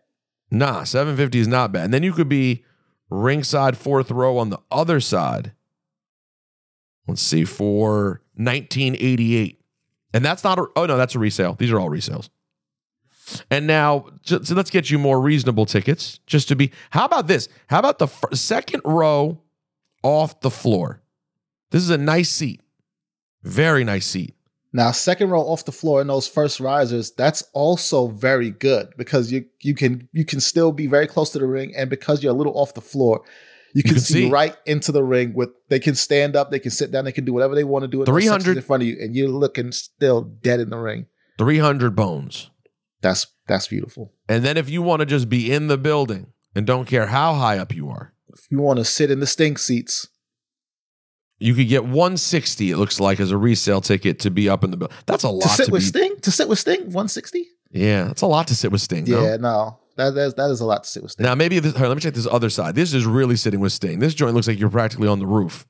Nah, 0.54 0.84
750 0.84 1.40
is 1.40 1.48
not 1.48 1.72
bad. 1.72 1.86
And 1.86 1.94
then 1.94 2.04
you 2.04 2.12
could 2.12 2.28
be 2.28 2.64
ringside 3.10 3.76
fourth 3.76 4.10
row 4.10 4.38
on 4.38 4.50
the 4.50 4.60
other 4.70 5.00
side. 5.00 5.52
Let's 7.08 7.22
see, 7.22 7.44
for 7.44 8.22
1988. 8.36 9.60
And 10.12 10.24
that's 10.24 10.44
not 10.44 10.58
a, 10.58 10.66
oh 10.76 10.86
no, 10.86 10.96
that's 10.96 11.16
a 11.16 11.18
resale. 11.18 11.54
These 11.54 11.72
are 11.72 11.80
all 11.80 11.90
resales. 11.90 12.28
And 13.50 13.66
now, 13.66 14.06
so 14.22 14.38
let's 14.54 14.70
get 14.70 14.90
you 14.90 14.98
more 14.98 15.20
reasonable 15.20 15.66
tickets 15.66 16.20
just 16.26 16.46
to 16.48 16.56
be. 16.56 16.70
How 16.90 17.04
about 17.04 17.26
this? 17.26 17.48
How 17.68 17.80
about 17.80 17.98
the 17.98 18.06
fir- 18.06 18.34
second 18.34 18.82
row 18.84 19.40
off 20.02 20.40
the 20.40 20.50
floor? 20.50 21.02
This 21.70 21.82
is 21.82 21.90
a 21.90 21.98
nice 21.98 22.30
seat. 22.30 22.60
Very 23.42 23.82
nice 23.82 24.06
seat. 24.06 24.34
Now, 24.76 24.90
second 24.90 25.30
row 25.30 25.40
off 25.40 25.64
the 25.64 25.72
floor 25.72 26.00
in 26.00 26.08
those 26.08 26.26
first 26.26 26.58
risers, 26.58 27.12
that's 27.12 27.44
also 27.52 28.08
very 28.08 28.50
good 28.50 28.88
because 28.98 29.30
you 29.30 29.44
you 29.60 29.72
can 29.72 30.08
you 30.12 30.24
can 30.24 30.40
still 30.40 30.72
be 30.72 30.88
very 30.88 31.06
close 31.06 31.30
to 31.30 31.38
the 31.38 31.46
ring, 31.46 31.72
and 31.76 31.88
because 31.88 32.22
you're 32.22 32.32
a 32.32 32.36
little 32.36 32.58
off 32.58 32.74
the 32.74 32.80
floor, 32.80 33.22
you 33.72 33.84
can, 33.84 33.92
can 33.92 34.00
see, 34.00 34.24
see. 34.24 34.30
right 34.30 34.56
into 34.66 34.90
the 34.90 35.04
ring. 35.04 35.32
With 35.32 35.50
they 35.68 35.78
can 35.78 35.94
stand 35.94 36.34
up, 36.34 36.50
they 36.50 36.58
can 36.58 36.72
sit 36.72 36.90
down, 36.90 37.04
they 37.04 37.12
can 37.12 37.24
do 37.24 37.32
whatever 37.32 37.54
they 37.54 37.62
want 37.62 37.84
to 37.84 37.88
do. 37.88 38.00
in 38.00 38.06
300 38.06 38.56
in 38.56 38.62
front 38.64 38.82
of 38.82 38.88
you, 38.88 38.96
and 39.00 39.14
you're 39.14 39.28
looking 39.28 39.70
still 39.70 40.22
dead 40.22 40.58
in 40.58 40.70
the 40.70 40.78
ring. 40.78 41.06
300 41.38 41.94
bones. 41.94 42.50
That's 43.00 43.28
that's 43.46 43.68
beautiful. 43.68 44.12
And 44.28 44.44
then 44.44 44.56
if 44.56 44.68
you 44.68 44.82
want 44.82 45.00
to 45.00 45.06
just 45.06 45.28
be 45.28 45.52
in 45.52 45.68
the 45.68 45.78
building 45.78 46.32
and 46.52 46.66
don't 46.66 46.86
care 46.86 47.06
how 47.06 47.34
high 47.34 47.58
up 47.58 47.72
you 47.72 47.90
are, 47.90 48.12
If 48.32 48.50
you 48.50 48.58
want 48.58 48.80
to 48.80 48.84
sit 48.84 49.12
in 49.12 49.20
the 49.20 49.26
stink 49.28 49.60
seats, 49.60 50.08
You 51.38 51.54
could 51.54 51.68
get 51.68 51.84
160, 51.84 52.70
it 52.70 52.76
looks 52.76 53.00
like, 53.00 53.20
as 53.20 53.30
a 53.30 53.36
resale 53.36 53.80
ticket 53.80 54.20
to 54.20 54.30
be 54.30 54.48
up 54.48 54.64
in 54.64 54.70
the 54.70 54.76
building. 54.76 54.96
That's 55.06 55.24
a 55.24 55.28
lot 55.28 55.42
to 55.42 55.48
sit 55.48 55.66
to, 55.66 55.72
with 55.72 55.82
be. 55.82 55.86
Sting, 55.86 56.20
to 56.20 56.30
sit 56.30 56.48
with 56.48 56.58
Sting, 56.58 56.80
160. 56.84 57.46
Yeah, 57.72 58.04
that's 58.04 58.22
a 58.22 58.26
lot 58.26 58.46
to 58.48 58.54
sit 58.54 58.70
with 58.70 58.80
Sting. 58.80 59.04
Yeah, 59.06 59.36
no, 59.36 59.78
that 59.96 60.14
that 60.14 60.26
is, 60.26 60.34
that 60.34 60.50
is 60.50 60.60
a 60.60 60.64
lot 60.64 60.84
to 60.84 60.88
sit 60.88 61.02
with 61.02 61.12
Sting. 61.12 61.24
Now 61.24 61.34
maybe 61.34 61.58
this, 61.58 61.76
here, 61.76 61.88
let 61.88 61.96
me 61.96 62.00
check 62.00 62.14
this 62.14 62.26
other 62.26 62.50
side. 62.50 62.76
This 62.76 62.94
is 62.94 63.04
really 63.04 63.36
sitting 63.36 63.60
with 63.60 63.72
Sting. 63.72 63.98
This 63.98 64.14
joint 64.14 64.34
looks 64.34 64.46
like 64.46 64.58
you're 64.58 64.70
practically 64.70 65.08
on 65.08 65.18
the 65.18 65.26
roof. 65.26 65.66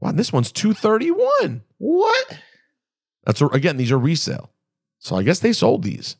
Wow, 0.00 0.12
this 0.12 0.32
one's 0.32 0.52
231. 0.52 1.62
what? 1.78 2.38
That's 3.24 3.40
a, 3.40 3.46
again, 3.46 3.76
these 3.76 3.92
are 3.92 3.98
resale. 3.98 4.50
So 4.98 5.16
I 5.16 5.22
guess 5.22 5.38
they 5.38 5.52
sold 5.52 5.84
these. 5.84 6.16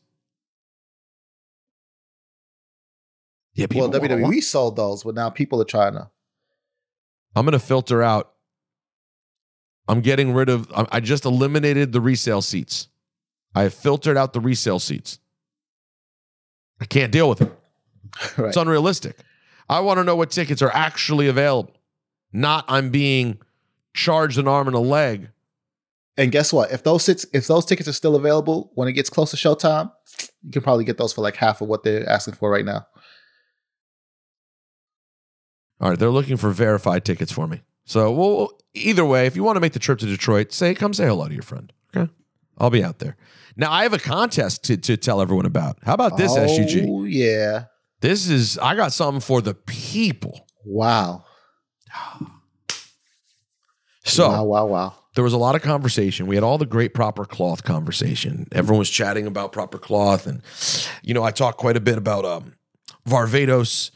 Yeah, 3.53 3.65
people 3.67 3.89
Well, 3.89 3.99
WWE 3.99 4.43
sold 4.43 4.75
those, 4.75 5.03
but 5.03 5.15
now 5.15 5.29
people 5.29 5.61
are 5.61 5.65
trying 5.65 5.93
to. 5.93 6.09
I'm 7.35 7.45
going 7.45 7.53
to 7.53 7.59
filter 7.59 8.03
out. 8.03 8.33
I'm 9.87 10.01
getting 10.01 10.33
rid 10.33 10.49
of. 10.49 10.71
I 10.91 10.99
just 10.99 11.25
eliminated 11.25 11.91
the 11.91 12.01
resale 12.01 12.41
seats. 12.41 12.87
I 13.55 13.63
have 13.63 13.73
filtered 13.73 14.17
out 14.17 14.33
the 14.33 14.39
resale 14.39 14.79
seats. 14.79 15.19
I 16.79 16.85
can't 16.85 17.11
deal 17.11 17.29
with 17.29 17.41
it. 17.41 17.51
Right. 18.35 18.47
It's 18.47 18.57
unrealistic. 18.57 19.15
I 19.69 19.79
want 19.81 19.99
to 19.99 20.03
know 20.03 20.15
what 20.15 20.31
tickets 20.31 20.63
are 20.63 20.71
actually 20.73 21.27
available. 21.27 21.75
Not 22.31 22.65
I'm 22.67 22.89
being 22.89 23.37
charged 23.93 24.39
an 24.39 24.47
arm 24.47 24.67
and 24.67 24.75
a 24.75 24.79
leg. 24.79 25.29
And 26.15 26.31
guess 26.31 26.51
what? 26.51 26.71
If 26.71 26.83
those 26.83 27.03
sits, 27.03 27.27
if 27.33 27.45
those 27.45 27.65
tickets 27.65 27.87
are 27.87 27.93
still 27.93 28.15
available 28.15 28.71
when 28.73 28.87
it 28.87 28.93
gets 28.93 29.09
close 29.09 29.31
to 29.31 29.37
showtime, 29.37 29.91
you 30.41 30.51
can 30.51 30.63
probably 30.63 30.83
get 30.83 30.97
those 30.97 31.13
for 31.13 31.21
like 31.21 31.35
half 31.35 31.61
of 31.61 31.67
what 31.67 31.83
they're 31.83 32.09
asking 32.09 32.33
for 32.35 32.49
right 32.49 32.65
now. 32.65 32.87
All 35.79 35.89
right, 35.89 35.99
they're 35.99 36.09
looking 36.09 36.37
for 36.37 36.49
verified 36.49 37.05
tickets 37.05 37.31
for 37.31 37.45
me. 37.47 37.61
So, 37.87 38.11
well, 38.11 38.51
either 38.73 39.05
way, 39.05 39.25
if 39.27 39.35
you 39.37 39.43
want 39.43 39.55
to 39.55 39.61
make 39.61 39.71
the 39.71 39.79
trip 39.79 39.97
to 39.99 40.05
Detroit, 40.05 40.51
say 40.51 40.75
come 40.75 40.93
say 40.93 41.07
hello 41.07 41.27
to 41.27 41.33
your 41.33 41.41
friend. 41.41 41.71
Okay, 41.95 42.11
I'll 42.57 42.69
be 42.69 42.83
out 42.83 42.99
there. 42.99 43.15
Now, 43.55 43.71
I 43.71 43.83
have 43.83 43.93
a 43.93 43.97
contest 43.97 44.65
to 44.65 44.77
to 44.77 44.97
tell 44.97 45.21
everyone 45.21 45.45
about. 45.45 45.79
How 45.83 45.93
about 45.93 46.17
this, 46.17 46.33
SUG? 46.33 46.85
Oh 46.87 47.05
yeah! 47.05 47.65
This 48.01 48.29
is 48.29 48.57
I 48.59 48.75
got 48.75 48.91
something 48.91 49.21
for 49.21 49.41
the 49.41 49.55
people. 49.55 50.45
Wow! 50.63 51.25
So 54.03 54.29
wow! 54.29 54.43
Wow! 54.45 54.65
Wow! 54.67 54.95
there 55.15 55.23
was 55.23 55.33
a 55.33 55.37
lot 55.37 55.55
of 55.55 55.61
conversation. 55.63 56.27
We 56.27 56.35
had 56.35 56.45
all 56.45 56.57
the 56.57 56.65
great 56.65 56.93
proper 56.93 57.25
cloth 57.25 57.63
conversation. 57.63 58.47
Everyone 58.53 58.79
was 58.79 58.89
chatting 58.89 59.27
about 59.27 59.51
proper 59.51 59.77
cloth, 59.77 60.27
and 60.27 60.41
you 61.01 61.13
know, 61.13 61.23
I 61.23 61.31
talked 61.31 61.57
quite 61.57 61.75
a 61.75 61.81
bit 61.81 61.97
about 61.97 62.23
um, 62.23 62.53
Varvatos 63.05 63.91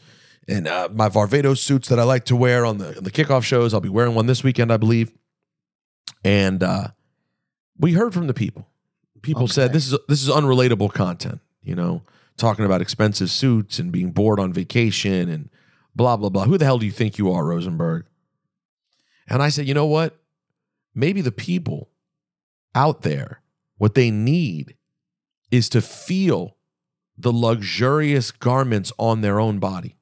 and 0.48 0.66
uh, 0.66 0.88
my 0.92 1.08
Varvatos 1.08 1.58
suits 1.58 1.88
that 1.88 1.98
I 1.98 2.04
like 2.04 2.24
to 2.26 2.36
wear 2.36 2.64
on 2.64 2.78
the 2.78 2.92
the 3.00 3.10
kickoff 3.10 3.44
shows. 3.44 3.74
I'll 3.74 3.80
be 3.80 3.88
wearing 3.88 4.14
one 4.14 4.26
this 4.26 4.42
weekend, 4.42 4.72
I 4.72 4.76
believe. 4.76 5.12
And 6.24 6.62
uh, 6.62 6.88
we 7.78 7.92
heard 7.92 8.14
from 8.14 8.26
the 8.26 8.34
people. 8.34 8.68
People 9.22 9.48
said 9.48 9.72
this 9.72 9.90
is 9.90 9.98
this 10.08 10.22
is 10.22 10.28
unrelatable 10.28 10.92
content. 10.92 11.40
You 11.62 11.74
know, 11.74 12.02
talking 12.36 12.64
about 12.64 12.80
expensive 12.80 13.30
suits 13.30 13.78
and 13.78 13.92
being 13.92 14.10
bored 14.10 14.40
on 14.40 14.52
vacation 14.52 15.28
and 15.28 15.48
blah 15.94 16.16
blah 16.16 16.28
blah. 16.28 16.44
Who 16.44 16.58
the 16.58 16.64
hell 16.64 16.78
do 16.78 16.86
you 16.86 16.92
think 16.92 17.18
you 17.18 17.30
are, 17.30 17.44
Rosenberg? 17.44 18.06
And 19.28 19.42
I 19.42 19.48
said, 19.48 19.66
you 19.66 19.74
know 19.74 19.86
what? 19.86 20.18
maybe 20.94 21.20
the 21.20 21.32
people 21.32 21.90
out 22.74 23.02
there, 23.02 23.42
what 23.76 23.94
they 23.94 24.10
need 24.10 24.76
is 25.50 25.68
to 25.70 25.80
feel 25.80 26.56
the 27.16 27.32
luxurious 27.32 28.30
garments 28.30 28.92
on 28.98 29.20
their 29.20 29.38
own 29.38 29.58
body. 29.58 29.96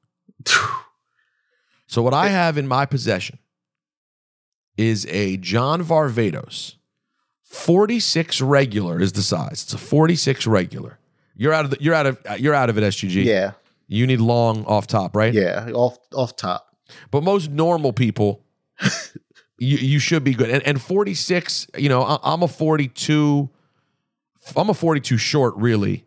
So, 1.87 2.01
what 2.01 2.13
I 2.13 2.29
have 2.29 2.57
in 2.57 2.67
my 2.67 2.85
possession 2.85 3.39
is 4.77 5.05
a 5.07 5.37
John 5.37 5.83
Varvatos. 5.83 6.75
46 7.43 8.39
regular 8.41 9.01
is 9.01 9.11
the 9.11 9.21
size. 9.21 9.63
It's 9.63 9.73
a 9.73 9.77
46 9.77 10.47
regular. 10.47 10.99
You're 11.35 11.51
out 11.53 11.65
of 11.65 11.71
the, 11.71 11.77
you're 11.81 11.93
out 11.93 12.05
of 12.05 12.17
you're 12.39 12.53
out 12.53 12.69
of 12.69 12.77
it, 12.77 12.81
SGG. 12.83 13.25
Yeah, 13.25 13.51
You 13.87 14.07
need 14.07 14.21
long 14.21 14.63
off 14.65 14.87
top, 14.87 15.15
right? 15.15 15.33
yeah. 15.33 15.69
Off 15.73 15.97
off 16.13 16.35
top. 16.37 16.67
But 17.09 17.23
most 17.23 17.49
normal 17.51 17.91
people, 17.93 18.43
you, 19.59 19.77
you 19.77 19.99
should 19.99 20.23
be 20.23 20.33
good. 20.33 20.49
And, 20.49 20.61
and 20.63 20.81
46, 20.81 21.67
you 21.77 21.89
know, 21.89 22.03
I, 22.03 22.17
I'm 22.23 22.43
a 22.43 22.47
42. 22.47 23.49
I'm 24.55 24.69
a 24.69 24.73
42 24.73 25.17
short, 25.17 25.55
really. 25.57 26.05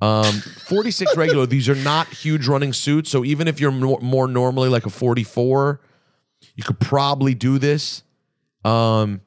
Um, 0.00 0.32
46 0.32 1.16
regular. 1.16 1.46
These 1.46 1.68
are 1.68 1.74
not 1.74 2.08
huge 2.08 2.46
running 2.46 2.72
suits. 2.72 3.10
So 3.10 3.24
even 3.24 3.48
if 3.48 3.60
you're 3.60 3.72
more, 3.72 3.98
more 4.00 4.28
normally 4.28 4.68
like 4.68 4.86
a 4.86 4.90
44, 4.90 5.80
you 6.54 6.62
could 6.62 6.78
probably 6.78 7.34
do 7.34 7.58
this. 7.58 8.02
Um, 8.64 9.20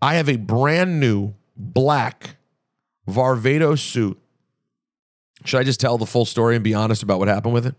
I 0.00 0.14
have 0.14 0.28
a 0.28 0.36
brand 0.36 1.00
new 1.00 1.34
black 1.56 2.36
Varvatos 3.08 3.78
suit. 3.78 4.18
Should 5.44 5.58
I 5.58 5.62
just 5.64 5.80
tell 5.80 5.98
the 5.98 6.06
full 6.06 6.24
story 6.24 6.54
and 6.54 6.62
be 6.62 6.74
honest 6.74 7.02
about 7.02 7.18
what 7.18 7.28
happened 7.28 7.54
with 7.54 7.66
it? 7.66 7.74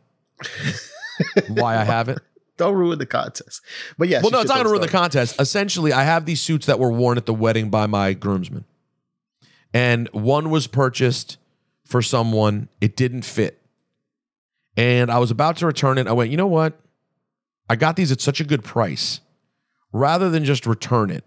Why 1.50 1.78
I 1.78 1.84
have 1.84 2.10
it? 2.10 2.20
don't 2.58 2.76
ruin 2.76 3.00
the 3.00 3.06
contest. 3.06 3.62
But 3.98 4.10
yes, 4.10 4.24
well, 4.24 4.32
no, 4.32 4.42
it's 4.42 4.50
not 4.50 4.56
going 4.56 4.66
to 4.66 4.72
ruin 4.72 4.82
the 4.82 4.88
contest. 4.88 5.40
Essentially, 5.40 5.92
I 5.92 6.04
have 6.04 6.26
these 6.26 6.42
suits 6.42 6.66
that 6.68 6.80
were 6.80 6.92
worn 6.92 7.18
at 7.18 7.26
the 7.26 7.34
wedding 7.34 7.70
by 7.70 7.88
my 7.88 8.14
groomsmen, 8.14 8.66
and 9.74 10.08
one 10.12 10.50
was 10.50 10.68
purchased 10.68 11.38
for 11.94 12.02
someone. 12.02 12.70
It 12.82 12.96
didn't 12.96 13.22
fit, 13.22 13.62
and 14.76 15.12
I 15.12 15.20
was 15.20 15.30
about 15.30 15.58
to 15.58 15.68
return 15.68 16.00
it. 16.00 16.08
I 16.08 16.12
went, 16.12 16.32
you 16.32 16.38
know 16.38 16.48
what? 16.48 16.82
I 17.70 17.76
got 17.76 17.98
these 17.98 18.12
at 18.12 18.20
such 18.20 18.42
a 18.42 18.44
good 18.44 18.64
price. 18.64 19.20
Rather 19.92 20.32
than 20.32 20.44
just 20.44 20.66
return 20.66 21.12
it, 21.12 21.24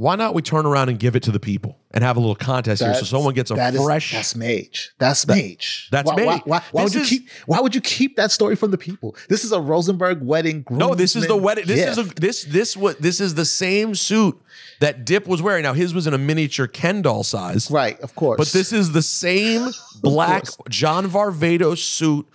why 0.00 0.16
not 0.16 0.32
we 0.34 0.40
turn 0.40 0.64
around 0.64 0.88
and 0.88 0.98
give 0.98 1.14
it 1.14 1.22
to 1.24 1.30
the 1.30 1.38
people 1.38 1.76
and 1.90 2.02
have 2.02 2.16
a 2.16 2.20
little 2.20 2.34
contest 2.34 2.82
here 2.82 2.94
so 2.94 3.04
someone 3.04 3.34
gets 3.34 3.50
a 3.50 3.54
that 3.54 3.74
is- 3.74 3.84
fresh. 3.84 4.12
that's 4.12 4.34
mage. 4.34 4.92
That's 4.98 5.26
mage. 5.26 5.88
that's 5.92 6.06
why, 6.06 6.14
Why, 6.14 6.24
mage. 6.36 6.42
why, 6.46 6.62
why 6.72 6.82
would 6.84 6.92
This 6.92 6.94
you 6.94 7.00
is- 7.02 7.08
keep? 7.10 7.28
Why 7.46 7.60
would 7.60 7.74
you 7.74 7.80
keep 7.82 8.16
that 8.16 8.30
story 8.32 8.56
from 8.56 8.70
the 8.70 8.78
people? 8.78 9.14
This 9.28 9.44
is 9.44 9.52
a 9.52 9.60
Rosenberg 9.60 10.22
wedding. 10.22 10.64
No, 10.70 10.94
this 10.94 11.16
is 11.16 11.26
the 11.26 11.36
wedding. 11.36 11.66
This 11.66 11.86
is 11.86 11.98
a, 11.98 12.04
this 12.14 12.44
this 12.44 12.76
what 12.76 13.02
this 13.02 13.20
is 13.20 13.34
the 13.34 13.44
same 13.44 13.94
suit 13.94 14.40
that 14.80 15.04
Dip 15.04 15.26
was 15.26 15.42
wearing. 15.42 15.64
Now 15.64 15.74
his 15.74 15.92
was 15.92 16.06
in 16.06 16.14
a 16.14 16.18
miniature 16.18 16.66
Ken 16.66 17.02
doll 17.02 17.22
size, 17.22 17.70
right, 17.70 18.00
of 18.00 18.14
course. 18.14 18.38
but 18.38 18.48
this 18.48 18.72
is 18.72 18.92
the 18.92 19.02
same 19.02 19.68
black. 20.02 20.44
John 20.70 21.06
Varvatos 21.10 21.78
suit, 21.78 22.26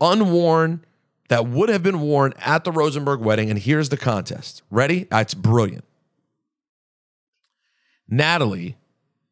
unworn, 0.00 0.84
that 1.28 1.46
would 1.46 1.68
have 1.68 1.82
been 1.82 2.00
worn 2.00 2.34
at 2.38 2.64
the 2.64 2.72
Rosenberg 2.72 3.20
wedding. 3.20 3.48
And 3.50 3.58
here's 3.58 3.88
the 3.88 3.96
contest. 3.96 4.62
Ready? 4.70 5.06
It's 5.10 5.34
brilliant. 5.34 5.84
Natalie 8.08 8.76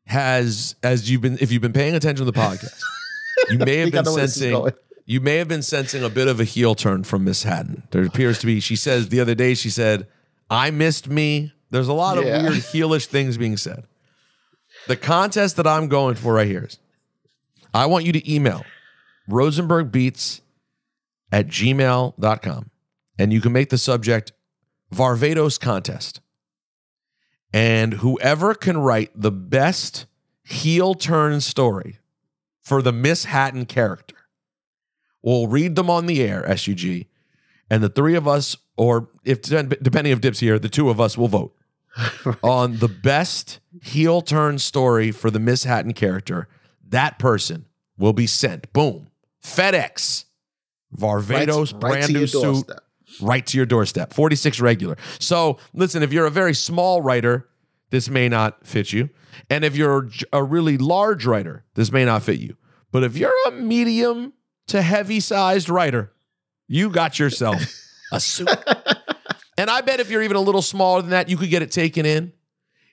has, 0.05 0.77
as 0.83 1.11
you've 1.11 1.23
been, 1.23 1.39
if 1.41 1.51
you've 1.51 1.63
been 1.63 1.73
paying 1.73 1.95
attention 1.95 2.25
to 2.25 2.31
the 2.31 2.39
podcast, 2.39 2.81
you 3.51 3.59
may 3.59 3.77
have 3.79 3.93
been 3.93 4.05
know 4.05 4.13
where 4.13 4.23
this 4.23 4.37
is 4.37 4.43
sensing. 4.43 4.73
You 5.05 5.21
may 5.21 5.37
have 5.37 5.49
been 5.49 5.63
sensing 5.63 6.03
a 6.03 6.09
bit 6.09 6.27
of 6.27 6.41
a 6.41 6.45
heel 6.45 6.75
turn 6.75 7.05
from 7.05 7.25
Misshattan. 7.25 7.89
There 7.91 8.05
appears 8.05 8.41
to 8.41 8.47
be. 8.47 8.59
She 8.61 8.75
says 8.77 9.09
the 9.09 9.21
other 9.21 9.35
day. 9.35 9.55
She 9.55 9.71
said, 9.71 10.09
"I 10.51 10.71
missed 10.71 11.09
me." 11.09 11.53
There's 11.71 11.89
a 11.89 11.93
lot 11.93 12.19
of 12.19 12.25
weird 12.25 12.55
heelish 12.55 13.07
things 13.07 13.37
being 13.37 13.57
said. 13.57 13.85
The 14.87 14.97
contest 14.97 15.57
that 15.57 15.67
I'm 15.67 15.89
going 15.89 16.15
for 16.15 16.35
right 16.35 16.47
here 16.47 16.65
is, 16.65 16.79
I 17.75 17.87
want 17.87 18.05
you 18.05 18.13
to 18.13 18.33
email 18.33 18.65
rosenbergbeats 19.29 20.41
at 21.33 21.49
gmail.com 21.49 22.71
and 23.19 23.33
you 23.33 23.41
can 23.41 23.53
make 23.53 23.71
the 23.71 23.79
subject 23.79 24.33
Varvatos 24.95 25.59
contest. 25.59 26.21
And 27.53 27.95
whoever 27.95 28.55
can 28.55 28.79
write 28.79 29.11
the 29.15 29.33
best 29.33 30.07
heel 30.45 30.95
turn 30.95 31.41
story 31.41 31.99
for 32.61 32.83
the 32.83 32.93
Misshattan 32.93 33.67
character 33.69 34.17
will 35.23 35.49
read 35.49 35.77
them 35.77 35.89
on 35.91 36.07
the 36.07 36.23
air, 36.23 36.45
SUG. 36.57 37.07
And 37.71 37.83
the 37.83 37.89
three 37.89 38.15
of 38.15 38.29
us, 38.29 38.57
or 38.77 39.09
if 39.25 39.43
depending 39.43 40.13
if 40.13 40.21
Dip's 40.21 40.41
here, 40.41 40.59
the 40.59 40.69
two 40.69 40.89
of 40.91 41.01
us 41.01 41.17
will 41.19 41.29
vote 41.29 41.57
on 42.43 42.79
the 42.79 42.89
best 42.89 43.61
heel 43.83 44.21
turn 44.21 44.59
story 44.59 45.11
for 45.11 45.31
the 45.31 45.39
Misshattan 45.39 45.95
character. 45.95 46.49
That 46.89 47.19
person 47.19 47.67
will 47.99 48.13
be 48.13 48.27
sent. 48.27 48.73
Boom. 48.73 49.09
FedEx. 49.43 50.25
Varvatos 50.97 51.73
Right- 51.75 51.83
right 51.83 51.93
brand 51.93 52.13
new 52.13 52.27
suit 52.27 52.43
doorstep. 52.43 52.81
Right 53.21 53.47
to 53.47 53.57
your 53.57 53.67
doorstep. 53.67 54.13
46 54.13 54.61
regular. 54.61 54.97
So 55.19 55.59
listen, 55.73 56.03
if 56.03 56.13
you're 56.13 56.27
a 56.27 56.31
very 56.31 56.55
small 56.55 57.03
writer, 57.03 57.49
this 57.91 58.09
may 58.09 58.29
not 58.29 58.67
fit 58.67 58.93
you. 58.93 59.11
And 59.51 59.65
if 59.65 59.77
you're 59.77 60.09
a 60.33 60.43
really 60.43 60.79
large 60.79 61.27
writer, 61.27 61.65
this 61.75 61.93
may 61.93 62.05
not 62.05 62.23
fit 62.23 62.39
you. 62.41 62.57
But 62.91 63.05
if 63.05 63.17
you're 63.17 63.35
a 63.47 63.51
medium 63.51 64.33
to 64.69 64.83
heavy 64.83 65.21
sized 65.21 65.69
writer, 65.69 66.13
you 66.69 66.91
got 66.91 67.19
yourself 67.19 67.63
a 68.13 68.21
suit. 68.21 68.49
and 69.59 69.71
I 69.71 69.81
bet 69.83 70.01
if 70.01 70.11
you're 70.11 70.23
even 70.23 70.37
a 70.37 70.41
little 70.41 70.63
smaller 70.63 71.03
than 71.03 71.11
that, 71.11 71.29
you 71.29 71.37
could 71.37 71.51
get 71.51 71.63
it 71.63 71.71
taken 71.71 72.07
in. 72.07 72.33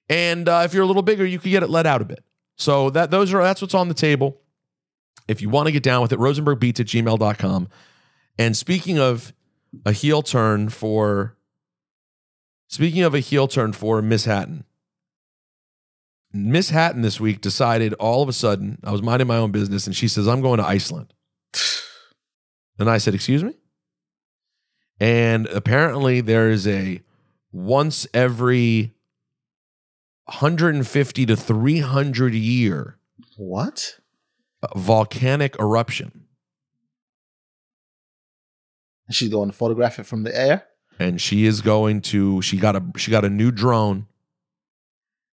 And 0.09 0.47
uh, 0.49 0.63
if 0.65 0.73
you're 0.73 0.83
a 0.83 0.87
little 0.87 1.01
bigger, 1.01 1.25
you 1.25 1.39
could 1.39 1.51
get 1.51 1.63
it 1.63 1.69
let 1.69 1.85
out 1.85 2.01
a 2.01 2.05
bit. 2.05 2.23
So 2.55 2.89
that 2.91 3.09
those 3.09 3.33
are 3.33 3.41
that's 3.41 3.61
what's 3.61 3.73
on 3.73 3.87
the 3.87 3.93
table. 3.93 4.41
If 5.27 5.41
you 5.41 5.49
want 5.49 5.67
to 5.67 5.71
get 5.71 5.83
down 5.83 6.01
with 6.01 6.11
it, 6.11 6.19
rosenbergbeats 6.19 6.81
at 6.81 6.87
gmail.com. 6.87 7.69
And 8.37 8.57
speaking 8.57 8.99
of 8.99 9.33
a 9.85 9.91
heel 9.91 10.21
turn 10.21 10.69
for 10.69 11.35
speaking 12.67 13.03
of 13.03 13.13
a 13.13 13.19
heel 13.19 13.47
turn 13.47 13.73
for 13.73 14.01
Misshattan. 14.01 14.63
Miss 16.31 16.69
Hatton 16.71 17.01
this 17.01 17.19
week 17.19 17.41
decided 17.41 17.93
all 17.95 18.23
of 18.23 18.29
a 18.29 18.33
sudden, 18.33 18.79
I 18.83 18.91
was 18.91 19.03
minding 19.03 19.27
my 19.27 19.37
own 19.37 19.51
business, 19.51 19.85
and 19.85 19.95
she 19.95 20.07
says, 20.07 20.27
I'm 20.27 20.41
going 20.41 20.59
to 20.59 20.65
Iceland. 20.65 21.13
And 22.79 22.89
I 22.89 22.97
said, 22.97 23.13
Excuse 23.13 23.43
me? 23.43 23.53
And 24.99 25.45
apparently 25.45 26.21
there 26.21 26.49
is 26.49 26.67
a 26.67 27.01
once 27.51 28.07
every 28.15 28.95
150 30.25 31.25
to 31.27 31.35
300 31.35 32.33
year 32.33 32.97
what? 33.37 33.99
volcanic 34.75 35.55
eruption. 35.59 36.22
She's 39.13 39.29
going 39.29 39.49
to 39.49 39.55
photograph 39.55 39.99
it 39.99 40.05
from 40.05 40.23
the 40.23 40.35
air. 40.37 40.65
and 40.99 41.19
she 41.21 41.45
is 41.45 41.61
going 41.61 42.01
to 42.01 42.41
she 42.41 42.57
got 42.57 42.75
a 42.75 42.83
she 42.97 43.09
got 43.11 43.25
a 43.25 43.29
new 43.29 43.51
drone 43.51 44.05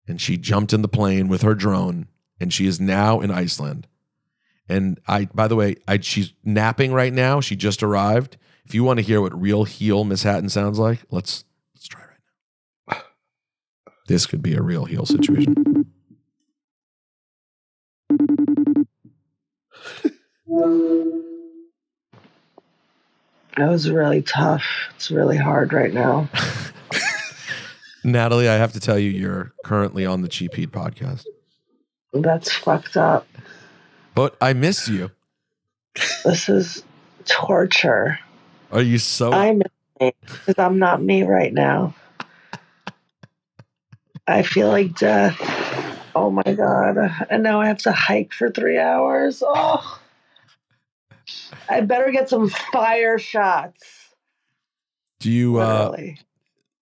and 0.09 0.21
she 0.21 0.37
jumped 0.37 0.73
in 0.73 0.83
the 0.83 0.89
plane 0.89 1.29
with 1.29 1.43
her 1.43 1.55
drone 1.55 2.09
and 2.41 2.53
she 2.53 2.67
is 2.67 2.79
now 2.81 3.21
in 3.21 3.31
Iceland. 3.31 3.87
And 4.69 5.01
I 5.07 5.27
by 5.27 5.49
the 5.49 5.57
way, 5.57 5.77
I 5.89 5.99
she's 6.01 6.33
napping 6.45 6.93
right 6.93 7.13
now. 7.13 7.41
She 7.41 7.57
just 7.57 7.83
arrived. 7.83 8.37
If 8.65 8.75
you 8.75 8.83
want 8.85 8.99
to 8.99 9.03
hear 9.05 9.21
what 9.21 9.41
real 9.41 9.65
heel 9.65 10.05
Misshattan 10.05 10.51
sounds 10.51 10.79
like, 10.79 11.01
let's 11.11 11.45
let's 11.75 11.87
try 11.89 12.03
right 12.03 12.19
now. 12.91 13.03
This 14.09 14.27
could 14.27 14.43
be 14.43 14.55
a 14.55 14.63
real 14.63 14.85
heel 14.85 15.07
situation. 15.07 15.55
That 23.57 23.71
was 23.71 23.91
really 23.91 24.23
tough. 24.23 24.65
It's 24.95 25.11
really 25.11 25.37
hard 25.37 25.73
right 25.73 25.93
now. 25.93 26.29
Natalie, 28.05 28.49
I 28.49 28.55
have 28.55 28.73
to 28.75 28.81
tell 28.81 28.99
you, 28.99 29.11
you're 29.11 29.53
currently 29.65 30.05
on 30.05 30.23
the 30.23 30.29
Cheap 30.29 30.55
Heat 30.55 30.71
podcast. 30.71 31.25
That's 32.13 32.53
fucked 32.53 32.97
up. 32.97 33.27
But 34.15 34.37
I 34.41 34.53
miss 34.53 34.89
you. 34.89 35.11
This 36.25 36.49
is 36.49 36.85
torture. 37.25 38.19
Are 38.73 38.83
you 38.83 38.99
so 38.99 39.33
I'm 39.33 39.63
because 39.99 40.59
I'm 40.59 40.79
not 40.79 41.03
me 41.03 41.23
right 41.23 41.53
now. 41.53 41.95
I 44.27 44.43
feel 44.43 44.69
like 44.69 44.99
death. 44.99 45.37
Oh 46.15 46.31
my 46.31 46.43
god! 46.43 46.97
And 47.31 47.43
now 47.43 47.61
I 47.61 47.67
have 47.67 47.79
to 47.79 47.93
hike 47.93 48.33
for 48.33 48.51
three 48.51 48.79
hours. 48.79 49.43
Oh, 49.47 50.01
I 51.69 51.81
better 51.81 52.11
get 52.11 52.29
some 52.29 52.49
fire 52.49 53.19
shots. 53.19 53.83
do 55.21 55.31
you 55.31 55.59
uh 55.59 55.97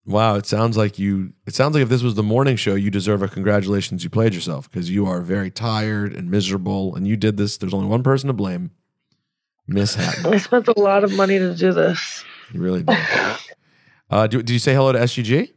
Wow, 0.06 0.36
it 0.36 0.46
sounds 0.46 0.76
like 0.76 1.00
you. 1.00 1.32
It 1.48 1.56
sounds 1.56 1.76
like 1.76 1.84
if 1.84 1.88
this 1.88 2.04
was 2.04 2.16
the 2.16 2.24
morning 2.24 2.58
show, 2.58 2.76
you 2.76 2.92
deserve 2.92 3.22
a 3.22 3.30
congratulations. 3.30 4.04
You 4.04 4.10
played 4.10 4.34
yourself 4.34 4.70
because 4.70 4.90
you 4.90 5.06
are 5.06 5.22
very 5.22 5.50
tired 5.50 6.14
and 6.14 6.30
miserable, 6.30 6.94
and 6.96 7.08
you 7.08 7.16
did 7.16 7.38
this. 7.38 7.56
There's 7.56 7.74
only 7.74 7.88
one 7.88 8.04
person 8.04 8.28
to 8.28 8.34
blame, 8.34 8.72
Misshattan. 9.70 10.26
I 10.26 10.38
spent 10.40 10.68
a 10.68 10.78
lot 10.78 11.06
of 11.06 11.14
money 11.14 11.40
to 11.40 11.56
do 11.56 11.72
this. 11.72 12.26
You 12.52 12.62
really 12.62 12.84
did. 12.84 12.98
Uh, 14.10 14.28
do, 14.28 14.40
did 14.44 14.52
you 14.52 14.60
say 14.60 14.74
hello 14.74 14.92
to 14.92 15.00
SUG? 15.00 15.54